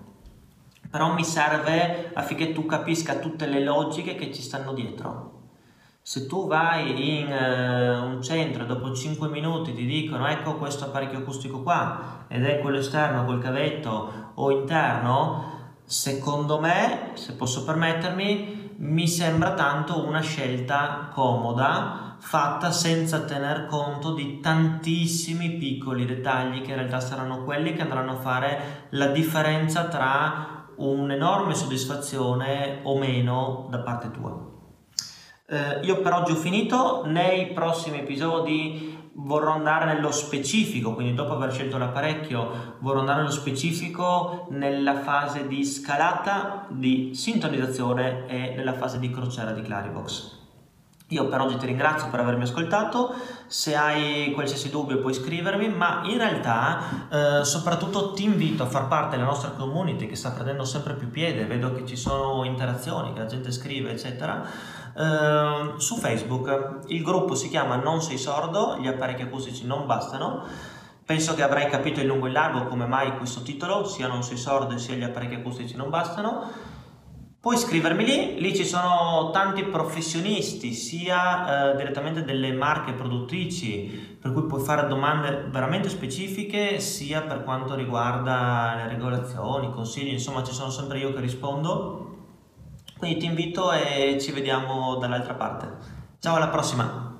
Però 0.90 1.14
mi 1.14 1.26
serve 1.26 2.12
affinché 2.14 2.54
tu 2.54 2.66
capisca 2.66 3.16
tutte 3.16 3.46
le 3.48 3.62
logiche 3.62 4.16
che 4.16 4.34
ci 4.34 4.42
stanno 4.42 4.72
dietro. 4.72 5.32
Se 6.02 6.26
tu 6.26 6.48
vai 6.48 7.20
in 7.20 7.28
uh, 7.28 8.06
un 8.06 8.22
centro 8.22 8.64
e 8.64 8.66
dopo 8.66 8.94
5 8.94 9.30
minuti 9.30 9.74
ti 9.74 9.86
dicono 9.86 10.28
ecco 10.28 10.58
questo 10.58 10.84
apparecchio 10.84 11.20
acustico 11.20 11.64
qua 11.64 12.26
ed 12.28 12.46
è 12.46 12.60
quello 12.60 12.78
esterno 12.78 13.24
col 13.24 13.42
cavetto 13.42 14.32
o 14.34 14.52
interno, 14.52 15.44
secondo 15.86 16.60
me, 16.60 17.12
se 17.14 17.34
posso 17.34 17.64
permettermi, 17.64 18.63
mi 18.84 19.08
sembra 19.08 19.54
tanto 19.54 20.06
una 20.06 20.20
scelta 20.20 21.10
comoda 21.14 22.18
fatta 22.20 22.72
senza 22.72 23.22
tener 23.22 23.66
conto 23.66 24.14
di 24.14 24.42
tantissimi 24.42 25.52
piccoli 25.52 26.06
dettagli 26.06 26.62
che 26.62 26.72
in 26.72 26.78
realtà 26.78 27.00
saranno 27.00 27.44
quelli 27.44 27.74
che 27.74 27.82
andranno 27.82 28.12
a 28.12 28.20
fare 28.20 28.88
la 28.92 29.08
differenza 29.08 29.86
tra 29.86 30.66
un'enorme 30.76 31.56
soddisfazione 31.56 32.82
o 32.84 32.98
meno 32.98 33.68
da 33.70 33.80
parte 33.80 34.12
tua. 34.12 34.53
Eh, 35.46 35.80
io 35.82 36.02
per 36.02 36.14
oggi 36.14 36.32
ho 36.32 36.36
finito, 36.36 37.04
nei 37.06 37.48
prossimi 37.48 38.00
episodi 38.00 39.12
vorrò 39.16 39.52
andare 39.52 39.94
nello 39.94 40.12
specifico, 40.12 40.94
quindi 40.94 41.14
dopo 41.14 41.34
aver 41.34 41.52
scelto 41.52 41.78
l'apparecchio 41.78 42.78
vorrò 42.80 43.02
andare 43.02 43.20
nello 43.20 43.32
specifico 43.32 44.48
nella 44.52 45.02
fase 45.02 45.46
di 45.48 45.66
scalata, 45.66 46.66
di 46.70 47.12
sintonizzazione 47.14 48.26
e 48.28 48.54
nella 48.56 48.74
fase 48.74 49.00
di 49.00 49.12
crociera 49.12 49.52
di 49.52 49.62
Claribox. 49.62 50.42
Io 51.10 51.28
per 51.28 51.42
oggi 51.42 51.58
ti 51.58 51.66
ringrazio 51.68 52.10
per 52.10 52.22
avermi 52.22 52.44
ascoltato, 52.44 53.14
se 53.46 53.76
hai 53.76 54.32
qualsiasi 54.32 54.72
dubbio 54.72 55.00
puoi 55.00 55.14
scrivermi, 55.14 55.68
ma 55.68 56.02
in 56.06 56.18
realtà 56.18 56.80
eh, 57.12 57.46
soprattutto 57.46 58.14
ti 58.14 58.24
invito 58.24 58.64
a 58.64 58.66
far 58.66 58.88
parte 58.88 59.18
della 59.18 59.28
nostra 59.28 59.52
community 59.52 60.08
che 60.08 60.16
sta 60.16 60.32
prendendo 60.32 60.64
sempre 60.64 60.96
più 60.96 61.12
piede, 61.12 61.46
vedo 61.46 61.72
che 61.74 61.86
ci 61.86 61.98
sono 61.98 62.46
interazioni, 62.46 63.14
che 63.14 63.20
la 63.20 63.26
gente 63.28 63.52
scrive 63.52 63.92
eccetera, 63.92 64.44
eh, 64.96 65.74
su 65.78 65.96
Facebook 65.98 66.86
il 66.88 67.04
gruppo 67.04 67.36
si 67.36 67.50
chiama 67.50 67.76
Non 67.76 68.02
sei 68.02 68.18
sordo, 68.18 68.78
gli 68.80 68.88
apparecchi 68.88 69.24
acustici 69.24 69.66
non 69.66 69.86
bastano, 69.86 70.44
penso 71.06 71.36
che 71.36 71.44
avrai 71.44 71.70
capito 71.70 72.00
in 72.00 72.08
lungo 72.08 72.26
e 72.26 72.30
in 72.30 72.34
largo 72.36 72.66
come 72.66 72.86
mai 72.86 73.18
questo 73.18 73.42
titolo, 73.42 73.86
sia 73.86 74.08
Non 74.08 74.24
sei 74.24 74.38
sordo 74.38 74.78
sia 74.78 74.96
gli 74.96 75.04
apparecchi 75.04 75.36
acustici 75.36 75.76
non 75.76 75.90
bastano, 75.90 76.52
Puoi 77.44 77.58
scrivermi 77.58 78.06
lì, 78.06 78.40
lì 78.40 78.56
ci 78.56 78.64
sono 78.64 79.30
tanti 79.34 79.66
professionisti, 79.66 80.72
sia 80.72 81.74
eh, 81.74 81.76
direttamente 81.76 82.24
delle 82.24 82.54
marche 82.54 82.94
produttrici, 82.94 84.18
per 84.18 84.32
cui 84.32 84.46
puoi 84.46 84.64
fare 84.64 84.88
domande 84.88 85.50
veramente 85.52 85.90
specifiche, 85.90 86.80
sia 86.80 87.24
per 87.24 87.44
quanto 87.44 87.76
riguarda 87.76 88.76
le 88.78 88.88
regolazioni, 88.88 89.68
i 89.68 89.74
consigli, 89.74 90.14
insomma 90.14 90.42
ci 90.42 90.54
sono 90.54 90.70
sempre 90.70 91.00
io 91.00 91.12
che 91.12 91.20
rispondo. 91.20 92.13
Quindi 93.04 93.20
ti 93.20 93.26
invito 93.26 93.70
e 93.74 94.18
ci 94.18 94.32
vediamo 94.32 94.96
dall'altra 94.96 95.34
parte. 95.34 95.68
Ciao 96.20 96.36
alla 96.36 96.48
prossima! 96.48 97.13